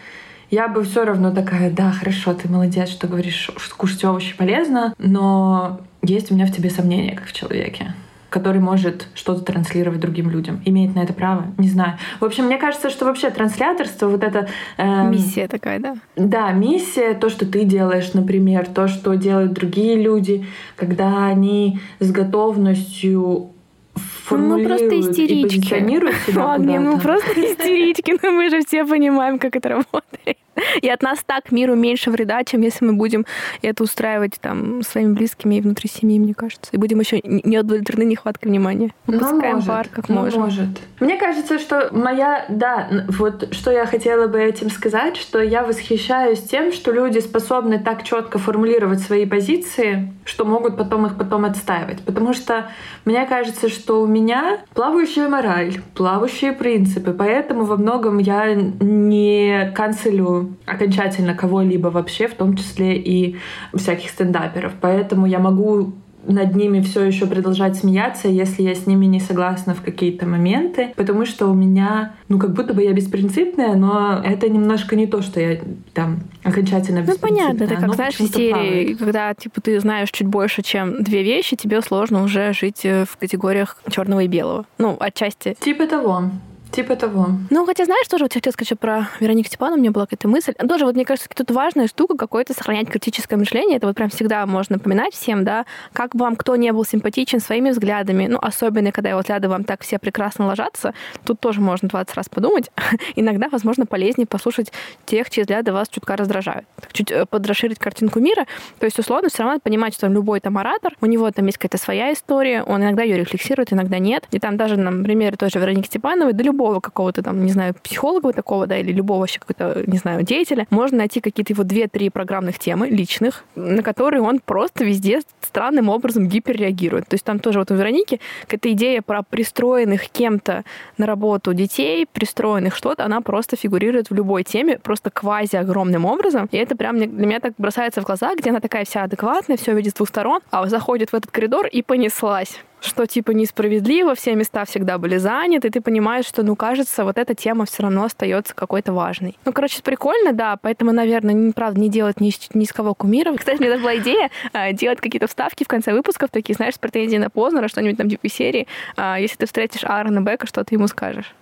я 0.51 0.69
бы 0.69 0.85
все 0.85 1.05
равно 1.05 1.33
такая, 1.33 1.71
да, 1.71 1.91
хорошо, 1.91 2.33
ты 2.35 2.49
молодец, 2.49 2.89
что 2.89 3.09
говоришь, 3.09 3.51
что 3.57 3.77
кушать 3.77 4.05
овощи 4.05 4.37
полезно, 4.37 4.95
но 4.99 5.81
есть 6.15 6.31
у 6.31 6.35
меня 6.35 6.47
в 6.47 6.53
тебе 6.53 6.71
сомнения, 6.71 7.15
как 7.15 7.27
в 7.27 7.33
человеке 7.33 7.95
который 8.29 8.61
может 8.61 9.07
что-то 9.15 9.41
транслировать 9.41 10.01
другим 10.01 10.29
людям. 10.29 10.61
Имеет 10.67 10.95
на 10.95 11.01
это 11.01 11.15
право? 11.15 11.47
Не 11.57 11.69
знаю. 11.69 11.97
В 12.21 12.25
общем, 12.25 12.45
мне 12.45 12.59
кажется, 12.59 12.91
что 12.91 13.07
вообще 13.07 13.31
трансляторство, 13.31 14.09
вот 14.09 14.23
это... 14.23 14.49
Эм, 14.77 15.11
миссия 15.11 15.49
такая, 15.49 15.79
да? 15.79 15.97
Да, 16.17 16.53
миссия, 16.53 17.15
то, 17.15 17.31
что 17.31 17.47
ты 17.47 17.65
делаешь, 17.65 18.13
например, 18.13 18.67
то, 18.67 18.89
что 18.89 19.15
делают 19.15 19.55
другие 19.55 19.95
люди, 19.95 20.45
когда 20.77 21.27
они 21.27 21.81
с 21.99 22.11
готовностью 22.11 23.53
формулируют 23.95 24.83
мы 24.83 24.89
просто 24.89 25.01
истерички. 25.01 25.33
и 25.33 25.43
позиционируют 25.43 26.17
себя 26.27 26.45
Ладно, 26.45 26.81
мы 26.81 26.99
просто 26.99 27.31
истерички, 27.41 28.19
но 28.23 28.31
мы 28.33 28.51
же 28.51 28.61
все 28.67 28.85
понимаем, 28.85 29.39
как 29.39 29.57
это 29.57 29.69
работает. 29.71 30.37
И 30.83 30.89
от 30.89 31.03
нас 31.03 31.19
так 31.25 31.53
миру 31.53 31.75
меньше 31.75 32.11
вреда, 32.11 32.45
чем 32.45 32.63
если 32.63 32.85
мы 32.85 32.95
будем 32.95 33.27
это 33.63 33.83
устраивать 33.83 34.39
там 34.41 34.83
своими 34.83 35.13
близкими 35.13 35.57
и 35.57 35.61
внутри 35.61 35.89
семьи, 35.89 36.19
мне 36.19 36.35
кажется. 36.35 36.71
И 36.73 36.77
будем 36.77 37.01
еще 37.01 37.21
не 37.25 37.59
удовлетворены 37.59 38.09
нехваткой 38.09 38.51
внимания. 38.51 38.93
Выпускаем 39.07 39.57
может, 39.57 39.69
пар 39.69 39.89
как 39.91 40.09
ну, 40.09 40.23
можем. 40.23 40.41
может. 40.43 40.69
Мне 41.01 41.17
кажется, 41.17 41.59
что 41.59 41.91
моя... 41.93 42.45
Да, 42.49 42.89
вот 43.09 43.55
что 43.55 43.71
я 43.71 43.87
хотела 43.87 44.27
бы 44.27 44.41
этим 44.41 44.71
сказать, 44.71 45.17
что 45.17 45.41
я 45.41 45.65
восхищаюсь 45.65 46.41
тем, 46.43 46.73
что 46.73 46.93
люди 46.93 47.19
способны 47.19 47.79
так 47.79 48.05
четко 48.05 48.39
формулировать 48.39 49.01
свои 49.01 49.27
позиции, 49.27 50.13
что 50.25 50.45
могут 50.45 50.77
потом 50.77 51.07
их 51.07 51.17
потом 51.17 51.45
отстаивать. 51.45 52.01
Потому 52.01 52.33
что 52.33 52.71
мне 53.05 53.25
кажется, 53.27 53.69
что 53.69 54.03
у 54.03 54.07
меня 54.07 54.61
плавающая 54.75 55.29
мораль, 55.29 55.81
плавающие 55.95 56.53
принципы, 56.53 57.13
поэтому 57.13 57.65
во 57.65 57.77
многом 57.77 58.19
я 58.19 58.55
не 58.55 59.73
канцелю 59.75 60.46
окончательно 60.67 61.35
кого-либо 61.35 61.89
вообще, 61.89 62.29
в 62.29 62.35
том 62.35 62.57
числе 62.57 62.97
и 62.97 63.37
всяких 63.75 64.11
стендаперов. 64.11 64.73
Поэтому 64.81 65.27
я 65.27 65.39
могу 65.39 65.93
над 66.27 66.55
ними 66.55 66.81
все 66.81 67.05
еще 67.05 67.27
продолжать 67.27 67.77
смеяться, 67.77 68.29
если 68.29 68.63
я 68.63 68.75
с 68.75 68.87
ними 68.87 69.07
не 69.07 69.21
согласна 69.21 69.75
в 69.75 69.83
какие-то 69.83 70.27
моменты, 70.27 70.93
потому 70.97 71.25
что 71.25 71.47
у 71.47 71.55
меня, 71.55 72.15
ну, 72.29 72.39
как 72.39 72.53
будто 72.53 72.75
бы 72.75 72.83
я 72.83 72.93
беспринципная, 72.93 73.75
но 73.75 74.21
это 74.25 74.49
немножко 74.49 74.97
не 74.97 75.07
то, 75.07 75.23
что 75.23 75.41
я 75.41 75.61
там 75.95 76.21
окончательно 76.43 77.05
Ну, 77.07 77.17
понятно, 77.19 77.65
это 77.65 77.77
как, 77.77 77.95
знаешь, 77.95 78.17
серии, 78.17 78.95
когда, 78.95 79.35
типа, 79.35 79.61
ты 79.61 79.79
знаешь 79.81 80.11
чуть 80.11 80.27
больше, 80.27 80.63
чем 80.63 81.03
две 81.03 81.23
вещи, 81.23 81.57
тебе 81.57 81.81
сложно 81.81 82.23
уже 82.23 82.53
жить 82.53 82.85
э, 82.85 83.05
в 83.05 83.17
категориях 83.17 83.81
черного 83.91 84.21
и 84.21 84.29
белого. 84.29 84.67
Ну, 84.79 84.97
отчасти. 84.99 85.57
Типа 85.61 85.87
того. 85.87 86.31
Типа 86.77 86.95
того. 86.95 87.29
Ну, 87.49 87.65
хотя, 87.65 87.87
знаешь, 87.87 88.07
тоже 88.07 88.25
вот 88.25 88.35
я 88.35 88.39
хотела 88.39 88.53
сказать 88.53 88.79
про 88.79 89.09
Веронику 89.19 89.49
Степанову, 89.49 89.79
у 89.79 89.81
меня 89.81 89.93
была 89.93 90.05
какая-то 90.05 90.29
мысль. 90.29 90.53
Тоже 90.53 90.85
вот, 90.85 90.95
мне 90.95 91.07
кажется, 91.07 91.27
тут 91.35 91.51
важная 91.51 91.87
штука 91.87 92.19
какое-то 92.19 92.53
сохранять 92.53 92.91
критическое 92.91 93.37
мышление. 93.37 93.79
Это 93.79 93.87
вот 93.87 93.97
прям 93.97 94.11
всегда 94.11 94.45
можно 94.45 94.77
напоминать 94.77 95.15
всем, 95.15 95.43
да, 95.43 95.65
как 95.95 96.15
бы 96.15 96.25
вам 96.25 96.37
кто 96.37 96.55
не 96.57 96.71
был 96.73 96.85
симпатичен 96.85 97.41
своими 97.41 97.71
взглядами, 97.71 98.27
ну, 98.27 98.39
особенно, 98.43 98.93
когда 98.93 99.09
его 99.09 99.21
взгляды 99.21 99.49
вам 99.49 99.65
так 99.65 99.85
все 99.85 99.99
прекрасно 99.99 100.49
ложатся, 100.49 100.93
тут 101.25 101.41
тоже 101.41 101.63
можно 101.63 101.89
20 101.89 102.15
раз 102.15 102.29
подумать. 102.29 102.71
Иногда, 103.17 103.49
возможно, 103.49 103.87
полезнее 103.87 104.27
послушать 104.27 104.71
тех, 105.07 105.31
чьи 105.31 105.45
взгляды 105.45 105.73
вас 105.73 105.89
чутка 105.89 106.15
раздражают. 106.15 106.67
Так, 106.79 106.93
чуть 106.93 107.11
э, 107.11 107.25
подрасширить 107.25 107.79
картинку 107.79 108.21
мира. 108.21 108.45
То 108.81 108.85
есть, 108.85 108.99
условно, 108.99 109.31
все 109.31 109.45
равно 109.45 109.61
понимать, 109.61 109.95
что 109.95 110.09
любой 110.09 110.41
там 110.41 110.59
оратор, 110.59 110.93
у 111.01 111.07
него 111.07 111.31
там 111.31 111.47
есть 111.47 111.57
какая-то 111.57 111.83
своя 111.83 112.13
история, 112.13 112.63
он 112.63 112.83
иногда 112.83 113.03
ее 113.03 113.17
рефлексирует, 113.17 113.73
иногда 113.73 113.99
нет. 113.99 114.25
И 114.31 114.39
там 114.39 114.59
даже, 114.59 114.77
например, 114.77 115.39
тоже 115.39 115.59
Вероники 115.59 115.87
Степановой, 115.87 116.35
да 116.35 116.45
любого 116.67 116.81
какого-то 116.81 117.23
там, 117.23 117.45
не 117.45 117.53
знаю, 117.53 117.75
психолога 117.83 118.33
такого, 118.33 118.67
да, 118.67 118.79
или 118.79 118.93
любого 118.93 119.21
вообще 119.21 119.39
какого-то, 119.39 119.85
не 119.91 119.99
знаю, 119.99 120.23
деятеля, 120.23 120.67
можно 120.71 120.99
найти 120.99 121.21
какие-то 121.21 121.53
его 121.53 121.65
две-три 121.65 122.11
программных 122.11 122.59
темы 122.59 122.89
личных, 122.89 123.45
на 123.55 123.83
которые 123.83 124.23
он 124.23 124.41
просто 124.41 124.85
везде 124.85 125.21
странным 125.41 125.89
образом 125.89 126.29
гиперреагирует. 126.29 127.09
То 127.09 127.15
есть 127.15 127.25
там 127.25 127.39
тоже 127.39 127.59
вот 127.59 127.71
у 127.71 127.75
Вероники 127.75 128.21
какая-то 128.43 128.73
идея 128.73 129.03
про 129.03 129.23
пристроенных 129.23 130.09
кем-то 130.09 130.65
на 130.99 131.07
работу 131.07 131.55
детей, 131.55 132.07
пристроенных 132.13 132.75
что-то, 132.75 133.05
она 133.05 133.21
просто 133.21 133.57
фигурирует 133.57 134.11
в 134.11 134.15
любой 134.15 134.43
теме, 134.43 134.79
просто 134.79 135.11
квази 135.11 135.57
огромным 135.57 136.05
образом. 136.05 136.49
И 136.53 136.57
это 136.57 136.77
прям 136.77 136.99
для 136.99 137.27
меня 137.27 137.41
так 137.41 137.53
бросается 137.59 138.01
в 138.01 138.05
глаза, 138.05 138.35
где 138.35 138.51
она 138.51 138.61
такая 138.61 138.85
вся 138.85 139.05
адекватная, 139.05 139.57
все 139.57 139.75
видит 139.75 139.93
с 139.93 139.95
двух 139.95 140.09
сторон, 140.09 140.41
а 140.51 140.67
заходит 140.67 141.11
в 141.11 141.15
этот 141.15 141.31
коридор 141.31 141.67
и 141.67 141.83
понеслась 141.83 142.61
что 142.87 143.07
типа 143.07 143.33
несправедливо, 143.33 144.15
все 144.15 144.35
места 144.35 144.65
всегда 144.65 144.99
были 144.99 145.17
заняты, 145.17 145.69
и 145.69 145.71
ты 145.71 145.81
понимаешь, 145.81 146.27
что, 146.27 146.43
ну, 146.43 146.57
кажется, 146.57 147.05
вот 147.05 147.19
эта 147.19 147.35
тема 147.35 147.67
все 147.67 147.83
равно 147.83 148.05
остается 148.05 148.55
какой-то 148.55 148.93
важной. 148.93 149.37
Ну, 149.45 149.53
короче, 149.53 149.83
прикольно, 149.83 150.33
да, 150.33 150.57
поэтому, 150.57 150.93
наверное, 150.93 151.35
не, 151.35 151.53
правда, 151.53 151.81
не 151.81 151.89
делать 151.89 152.21
ни, 152.21 152.33
ни 152.55 152.65
с 152.65 152.73
кого 152.73 152.95
кумиров. 152.95 153.39
Кстати, 153.39 153.61
меня 153.61 153.71
даже 153.71 153.83
была 153.83 153.97
идея 153.97 154.31
а, 154.53 154.73
делать 154.73 155.01
какие-то 155.01 155.27
вставки 155.27 155.65
в 155.65 155.69
конце 155.69 155.93
выпусков, 155.93 156.31
такие, 156.31 156.55
знаешь, 156.55 156.75
с 156.75 156.79
претензией 156.79 157.19
на 157.19 157.31
Познера, 157.31 157.69
что-нибудь 157.69 157.99
там 157.99 158.09
типа 158.09 158.29
серии. 158.29 158.67
А, 158.97 159.19
если 159.19 159.37
ты 159.37 159.47
встретишь 159.47 159.85
Аарона 159.85 160.21
Бека, 160.21 160.47
что 160.47 160.65
ты 160.65 160.75
ему 160.77 160.87
скажешь? 160.89 161.35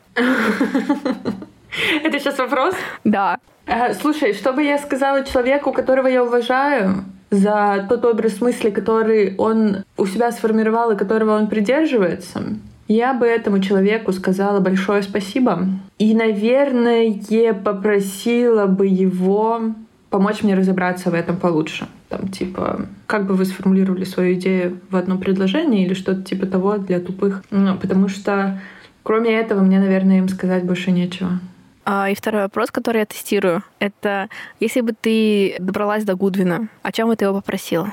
Это 2.04 2.18
сейчас 2.18 2.38
вопрос? 2.38 2.74
Да. 3.04 3.38
Э, 3.66 3.94
слушай, 3.94 4.34
что 4.34 4.52
бы 4.52 4.62
я 4.62 4.78
сказала 4.78 5.24
человеку, 5.24 5.72
которого 5.72 6.06
я 6.06 6.22
уважаю, 6.22 7.04
за 7.34 7.86
тот 7.88 8.04
образ 8.04 8.40
мысли, 8.40 8.70
который 8.70 9.34
он 9.36 9.84
у 9.96 10.06
себя 10.06 10.32
сформировал 10.32 10.92
и 10.92 10.96
которого 10.96 11.36
он 11.36 11.48
придерживается, 11.48 12.42
я 12.88 13.14
бы 13.14 13.26
этому 13.26 13.60
человеку 13.60 14.12
сказала 14.12 14.60
большое 14.60 15.02
спасибо. 15.02 15.66
И, 15.98 16.14
наверное, 16.14 17.18
попросила 17.54 18.66
бы 18.66 18.86
его 18.86 19.74
помочь 20.10 20.42
мне 20.42 20.54
разобраться 20.54 21.10
в 21.10 21.14
этом 21.14 21.36
получше. 21.36 21.86
Там, 22.08 22.28
типа, 22.28 22.86
как 23.06 23.26
бы 23.26 23.34
вы 23.34 23.44
сформулировали 23.46 24.04
свою 24.04 24.34
идею 24.34 24.78
в 24.90 24.96
одном 24.96 25.18
предложении 25.18 25.84
или 25.84 25.94
что-то 25.94 26.22
типа 26.22 26.46
того 26.46 26.76
для 26.76 27.00
тупых. 27.00 27.42
Ну, 27.50 27.76
потому 27.76 28.08
что 28.08 28.60
кроме 29.02 29.32
этого 29.32 29.60
мне, 29.60 29.80
наверное, 29.80 30.18
им 30.18 30.28
сказать 30.28 30.64
больше 30.64 30.92
нечего. 30.92 31.40
А, 31.84 32.08
и 32.08 32.14
второй 32.14 32.42
вопрос, 32.42 32.70
который 32.70 32.98
я 32.98 33.06
тестирую, 33.06 33.62
это 33.78 34.28
если 34.60 34.80
бы 34.80 34.94
ты 34.98 35.56
добралась 35.58 36.04
до 36.04 36.14
Гудвина, 36.14 36.68
о 36.82 36.92
чем 36.92 37.08
бы 37.08 37.16
ты 37.16 37.26
его 37.26 37.34
попросила? 37.34 37.92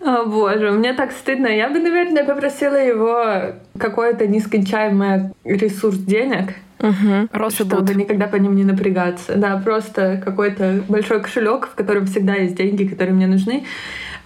О 0.00 0.24
боже, 0.24 0.70
мне 0.70 0.92
так 0.92 1.10
стыдно. 1.10 1.48
Я 1.48 1.68
бы, 1.68 1.80
наверное, 1.80 2.24
попросила 2.24 2.76
его 2.76 3.56
какой-то 3.78 4.26
нескончаемый 4.26 5.32
ресурс 5.44 5.96
денег, 5.98 6.54
Угу. 6.78 7.48
Чтобы 7.48 7.94
никогда 7.94 8.26
по 8.26 8.36
ним 8.36 8.54
не 8.54 8.62
напрягаться. 8.62 9.34
Да, 9.34 9.56
просто 9.56 10.20
какой-то 10.22 10.82
большой 10.88 11.22
кошелек, 11.22 11.68
в 11.68 11.74
котором 11.74 12.04
всегда 12.04 12.34
есть 12.34 12.54
деньги, 12.54 12.84
которые 12.84 13.14
мне 13.14 13.26
нужны 13.26 13.64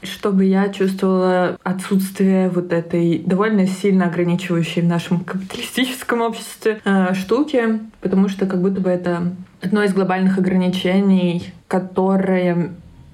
чтобы 0.02 0.44
я 0.44 0.68
чувствовала 0.70 1.58
отсутствие 1.62 2.48
вот 2.48 2.72
этой 2.72 3.18
довольно 3.18 3.66
сильно 3.66 4.06
ограничивающей 4.06 4.82
в 4.82 4.86
нашем 4.86 5.20
капиталистическом 5.20 6.20
обществе 6.22 6.80
э, 6.84 7.14
штуки, 7.14 7.80
потому 8.00 8.28
что 8.28 8.46
как 8.46 8.60
будто 8.60 8.80
бы 8.80 8.90
это 8.90 9.32
одно 9.62 9.82
из 9.82 9.92
глобальных 9.92 10.38
ограничений, 10.38 11.52
которое 11.68 12.70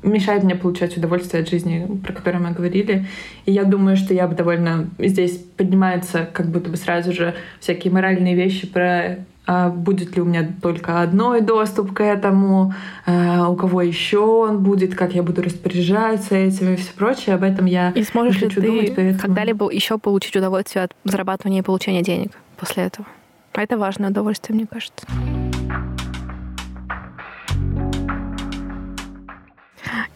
мешает 0.06 0.42
мне 0.42 0.54
получать 0.54 0.96
удовольствие 0.96 1.42
от 1.42 1.48
жизни, 1.48 1.86
про 2.04 2.12
которое 2.12 2.38
мы 2.38 2.52
говорили. 2.52 3.06
И 3.44 3.52
я 3.52 3.64
думаю, 3.64 3.96
что 3.96 4.14
я 4.14 4.26
бы 4.26 4.34
довольно... 4.34 4.88
Здесь 4.98 5.38
поднимаются 5.56 6.28
как 6.32 6.46
будто 6.46 6.70
бы 6.70 6.76
сразу 6.76 7.12
же 7.12 7.34
всякие 7.60 7.92
моральные 7.92 8.34
вещи 8.34 8.66
про 8.66 9.18
а 9.48 9.68
будет 9.68 10.16
ли 10.16 10.22
у 10.22 10.24
меня 10.24 10.48
только 10.60 11.02
одной 11.02 11.40
доступ 11.40 11.92
к 11.92 12.02
этому, 12.02 12.74
а 13.06 13.48
у 13.48 13.54
кого 13.54 13.80
еще 13.80 14.18
он 14.18 14.62
будет, 14.62 14.96
как 14.96 15.14
я 15.14 15.22
буду 15.22 15.40
распоряжаться 15.40 16.34
этим 16.34 16.74
и 16.74 16.76
все 16.76 16.92
прочее. 16.92 17.36
Об 17.36 17.44
этом 17.44 17.66
я 17.66 17.90
И 17.90 18.02
сможешь 18.02 18.40
ли 18.40 18.48
ты 18.48 18.60
думать, 18.60 18.92
поэтому... 18.96 19.20
когда-либо 19.20 19.70
еще 19.70 19.98
получить 19.98 20.34
удовольствие 20.34 20.84
от 20.84 20.96
зарабатывания 21.04 21.60
и 21.60 21.62
получения 21.62 22.02
денег 22.02 22.32
после 22.56 22.84
этого? 22.84 23.06
А 23.52 23.62
это 23.62 23.78
важное 23.78 24.10
удовольствие, 24.10 24.56
мне 24.56 24.66
кажется. 24.66 25.06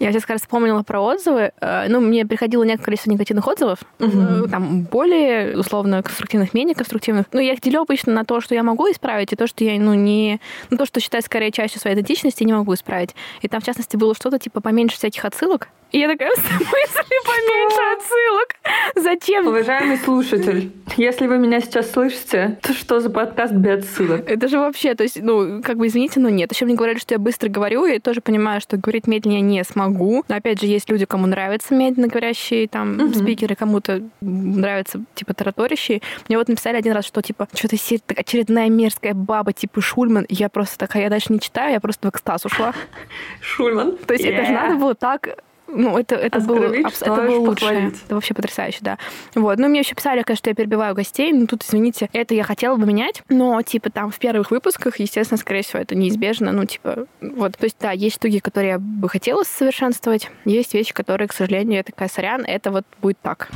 Я 0.01 0.13
сейчас 0.13 0.27
раз 0.29 0.41
вспомнила 0.41 0.83
про 0.83 1.01
отзывы. 1.01 1.53
Э, 1.61 1.87
ну, 1.89 2.01
мне 2.01 2.25
приходило 2.25 2.63
некоторое 2.63 2.87
количество 2.87 3.11
негативных 3.11 3.47
отзывов. 3.47 3.81
Угу. 3.99 4.49
Там 4.49 4.83
более, 4.85 5.59
условно, 5.59 6.03
конструктивных, 6.03 6.55
менее 6.55 6.75
конструктивных. 6.75 7.27
Ну, 7.33 7.41
я 7.41 7.53
их 7.53 7.61
делю 7.61 7.83
обычно 7.83 8.15
на 8.15 8.25
то, 8.25 8.41
что 8.41 8.55
я 8.55 8.63
могу 8.63 8.91
исправить, 8.91 9.35
и 9.35 9.37
то, 9.37 9.47
что 9.47 9.63
я, 9.63 9.79
ну, 9.79 9.93
не... 9.93 10.41
Ну, 10.71 10.79
то, 10.79 10.87
что 10.87 11.01
считаю 11.01 11.23
скорее 11.23 11.53
частью 11.53 11.83
своей 11.83 11.95
идентичности, 11.95 12.45
не 12.45 12.55
могу 12.55 12.73
исправить. 12.73 13.15
И 13.43 13.49
там, 13.49 13.61
в 13.61 13.65
частности, 13.65 13.97
было 13.97 14.15
что-то 14.15 14.39
типа 14.39 14.63
поменьше 14.63 14.97
всяких 14.97 15.23
отсылок. 15.27 15.69
И 15.93 15.99
я 15.99 16.09
такая, 16.09 16.31
в 16.37 16.39
смысле 16.39 17.17
поменьше 17.25 17.81
отсылок? 17.97 18.49
Зачем? 18.95 19.47
Уважаемый 19.49 19.97
слушатель, 19.97 20.71
если 20.97 21.27
вы 21.27 21.39
меня 21.39 21.61
сейчас 21.61 21.91
слышите, 21.91 22.59
то 22.63 22.73
что 22.73 23.01
за 23.01 23.11
подкаст 23.11 23.53
без 23.53 23.85
отсылок? 23.85 24.29
Это 24.29 24.49
же 24.49 24.59
вообще, 24.59 24.95
то 24.95 25.03
есть, 25.03 25.21
ну, 25.21 25.63
как 25.63 25.79
бы 25.79 25.89
извините, 25.89 26.21
но 26.21 26.29
нет. 26.29 26.53
Еще 26.53 26.65
мне 26.65 26.75
говорили, 26.75 26.99
что 26.99 27.15
я 27.15 27.19
быстро 27.19 27.49
говорю, 27.49 27.87
я 27.87 27.99
тоже 27.99 28.21
понимаю, 28.21 28.61
что 28.61 28.77
говорить 28.77 29.07
медленнее 29.07 29.41
не 29.41 29.65
смогу. 29.65 30.25
Но 30.29 30.37
опять 30.37 30.61
же, 30.61 30.67
есть 30.67 30.89
люди, 30.91 31.07
кому 31.07 31.27
нравятся 31.27 31.75
медленно 31.75 32.09
говорящие 32.09 32.69
там 32.69 33.01
угу. 33.01 33.15
спикеры, 33.15 33.57
кому-то 33.57 34.03
нравятся 34.21 35.03
типа 35.15 35.35
тараторящие. 35.35 36.03
Мне 36.29 36.39
вот 36.39 36.49
написали 36.49 36.77
один 36.77 36.93
раз, 36.93 37.05
что 37.05 37.21
типа, 37.21 37.49
что-то 37.55 37.77
сидит 37.77 38.05
очередная 38.17 38.69
мерзкая 38.69 39.15
баба 39.15 39.53
типа 39.53 39.81
Шульман. 39.81 40.27
Я 40.29 40.49
просто 40.49 40.79
такая, 40.79 41.05
я 41.05 41.11
дальше 41.11 41.33
не 41.33 41.41
читаю, 41.41 41.73
я 41.73 41.81
просто 41.81 42.07
в 42.07 42.11
экстаз 42.11 42.45
ушла. 42.45 42.75
Шульман. 43.41 43.97
То 43.97 44.15
есть 44.15 44.25
это 44.25 44.45
же 44.45 44.53
надо 44.53 44.77
было 44.77 44.95
так 44.95 45.37
ну, 45.73 45.99
это, 45.99 46.15
это 46.15 46.41
было, 46.41 46.73
это 46.73 47.15
было 47.15 47.39
лучше. 47.39 47.67
Это 47.67 48.15
вообще 48.15 48.35
потрясающе, 48.35 48.79
да. 48.81 48.99
Вот. 49.35 49.59
Ну, 49.59 49.69
мне 49.69 49.81
еще 49.81 49.95
писали, 49.95 50.23
конечно, 50.23 50.41
что 50.41 50.51
я 50.51 50.55
перебиваю 50.55 50.95
гостей. 50.95 51.33
Ну, 51.33 51.47
тут, 51.47 51.63
извините, 51.63 52.09
это 52.13 52.35
я 52.35 52.45
хотела 52.45 52.77
бы 52.77 52.87
менять, 52.87 53.23
но, 53.29 53.61
типа, 53.63 53.91
там 53.91 54.11
в 54.11 54.19
первых 54.19 54.51
выпусках, 54.51 54.99
естественно, 54.99 55.39
скорее 55.39 55.63
всего, 55.63 55.81
это 55.81 55.95
неизбежно. 55.95 56.53
Ну, 56.53 56.65
типа, 56.65 57.07
вот. 57.21 57.57
То 57.57 57.65
есть, 57.65 57.77
да, 57.81 57.93
есть 57.93 58.17
штуки, 58.17 58.39
которые 58.41 58.73
я 58.73 58.79
бы 58.79 59.09
хотела 59.09 59.43
совершенствовать. 59.43 60.31
Есть 60.45 60.75
вещи, 60.75 60.93
которые, 60.93 61.29
к 61.29 61.33
сожалению, 61.33 61.79
я 61.79 61.83
такая, 61.83 62.09
сорян, 62.09 62.45
это 62.45 62.71
вот 62.71 62.85
будет 63.01 63.19
так. 63.21 63.49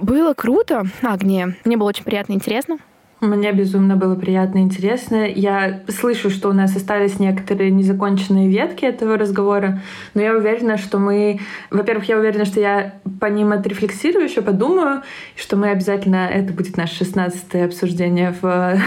Было 0.00 0.32
круто, 0.32 0.86
Агния. 1.02 1.56
Мне 1.64 1.76
было 1.76 1.88
очень 1.88 2.04
приятно 2.04 2.32
и 2.32 2.36
интересно. 2.36 2.78
Мне 3.20 3.50
безумно 3.52 3.96
было 3.96 4.14
приятно 4.14 4.58
и 4.58 4.62
интересно. 4.62 5.26
Я 5.26 5.80
слышу, 5.88 6.30
что 6.30 6.50
у 6.50 6.52
нас 6.52 6.76
остались 6.76 7.18
некоторые 7.18 7.72
незаконченные 7.72 8.48
ветки 8.48 8.84
этого 8.84 9.18
разговора, 9.18 9.82
но 10.14 10.22
я 10.22 10.36
уверена, 10.36 10.78
что 10.78 10.98
мы... 10.98 11.40
Во-первых, 11.70 12.08
я 12.08 12.16
уверена, 12.16 12.44
что 12.44 12.60
я 12.60 12.94
по 13.20 13.26
ним 13.26 13.50
отрефлексирую, 13.50 14.24
еще 14.24 14.40
подумаю, 14.40 15.02
что 15.34 15.56
мы 15.56 15.70
обязательно... 15.70 16.28
Это 16.28 16.52
будет 16.52 16.76
наше 16.76 16.94
шестнадцатое 16.94 17.64
обсуждение 17.64 18.32
в 18.40 18.40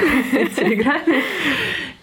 Телеграме. 0.55 1.23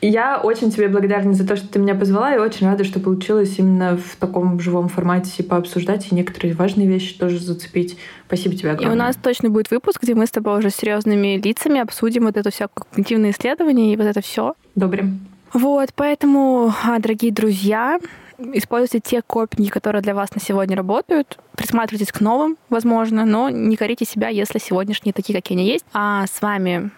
Я 0.01 0.39
очень 0.39 0.71
тебе 0.71 0.89
благодарна 0.89 1.33
за 1.33 1.47
то, 1.47 1.57
что 1.57 1.67
ты 1.69 1.79
меня 1.79 1.95
позвала, 1.95 2.35
и 2.35 2.39
очень 2.39 2.67
рада, 2.67 2.85
что 2.85 3.01
получилось 3.01 3.59
именно 3.59 3.97
в 3.97 4.17
таком 4.17 4.61
живом 4.61 4.89
формате 4.89 5.43
пообсуждать 5.43 6.11
и 6.11 6.15
некоторые 6.15 6.55
важные 6.55 6.87
вещи 6.87 7.19
тоже 7.19 7.41
зацепить. 7.41 7.99
Спасибо 8.27 8.55
тебе 8.55 8.71
огромное. 8.73 8.95
И 8.95 8.97
у 8.97 8.99
нас 8.99 9.17
точно 9.17 9.51
будет 9.51 9.71
выпуск, 9.71 10.03
где 10.03 10.15
мы 10.15 10.27
с 10.27 10.31
тобой 10.31 10.59
уже 10.59 10.71
серьезными 10.71 11.37
лицами 11.39 11.81
обсудим 11.81 12.25
вот 12.27 12.37
это 12.37 12.51
все 12.51 12.69
когнитивное 12.69 13.31
исследование 13.31 13.93
и 13.93 13.97
вот 13.97 14.07
это 14.07 14.21
все. 14.21 14.55
Добре. 14.77 15.07
Вот, 15.53 15.91
поэтому, 15.97 16.73
а, 16.85 16.99
дорогие 16.99 17.33
друзья, 17.33 17.99
используйте 18.39 19.01
те 19.01 19.23
копинги, 19.23 19.71
которые 19.71 20.03
для 20.03 20.15
вас 20.15 20.35
на 20.35 20.41
сегодня 20.41 20.77
работают. 20.77 21.39
Присматривайтесь 21.57 22.13
к 22.13 22.21
новым, 22.21 22.57
возможно, 22.69 23.25
но 23.25 23.49
не 23.49 23.77
корите 23.77 24.05
себя, 24.05 24.29
если 24.29 24.59
сегодняшние 24.59 25.13
такие, 25.13 25.35
какие 25.35 25.59
они 25.59 25.67
есть. 25.67 25.85
А 25.93 26.27
с 26.27 26.41
вами 26.41 26.91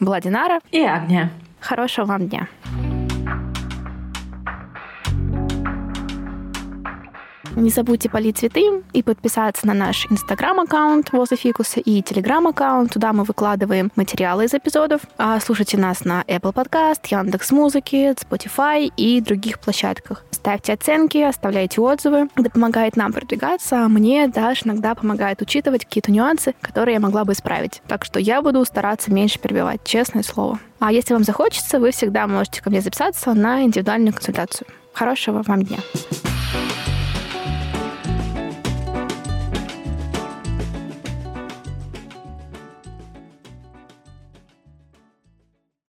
была 0.00 0.20
Динара 0.20 0.60
и 0.72 0.80
Агния. 0.80 1.30
Хорошего 1.60 2.06
вам 2.06 2.28
дня. 2.28 2.48
Не 7.56 7.70
забудьте 7.70 8.08
полить 8.08 8.38
цветы 8.38 8.82
и 8.92 9.02
подписаться 9.02 9.66
на 9.66 9.74
наш 9.74 10.06
инстаграм-аккаунт 10.10 11.12
возле 11.12 11.36
фикуса 11.36 11.80
и 11.80 12.02
телеграм-аккаунт. 12.02 12.92
Туда 12.92 13.12
мы 13.12 13.24
выкладываем 13.24 13.90
материалы 13.96 14.44
из 14.44 14.54
эпизодов. 14.54 15.02
А 15.16 15.40
слушайте 15.40 15.76
нас 15.76 16.04
на 16.04 16.22
Apple 16.22 16.52
Podcast, 16.52 17.00
Яндекс 17.10 17.50
Музыки, 17.50 18.14
Spotify 18.14 18.92
и 18.96 19.20
других 19.20 19.58
площадках. 19.60 20.24
Ставьте 20.30 20.72
оценки, 20.72 21.18
оставляйте 21.18 21.80
отзывы. 21.80 22.28
Это 22.36 22.50
помогает 22.50 22.96
нам 22.96 23.12
продвигаться, 23.12 23.84
а 23.84 23.88
мне 23.88 24.28
даже 24.28 24.62
иногда 24.64 24.94
помогает 24.94 25.42
учитывать 25.42 25.84
какие-то 25.84 26.12
нюансы, 26.12 26.54
которые 26.60 26.94
я 26.94 27.00
могла 27.00 27.24
бы 27.24 27.32
исправить. 27.32 27.82
Так 27.88 28.04
что 28.04 28.20
я 28.20 28.40
буду 28.40 28.64
стараться 28.64 29.12
меньше 29.12 29.38
перебивать, 29.38 29.82
честное 29.84 30.22
слово. 30.22 30.60
А 30.78 30.92
если 30.92 31.14
вам 31.14 31.24
захочется, 31.24 31.80
вы 31.80 31.90
всегда 31.90 32.26
можете 32.26 32.62
ко 32.62 32.70
мне 32.70 32.80
записаться 32.80 33.34
на 33.34 33.62
индивидуальную 33.62 34.14
консультацию. 34.14 34.68
Хорошего 34.92 35.42
вам 35.46 35.62
дня! 35.64 35.78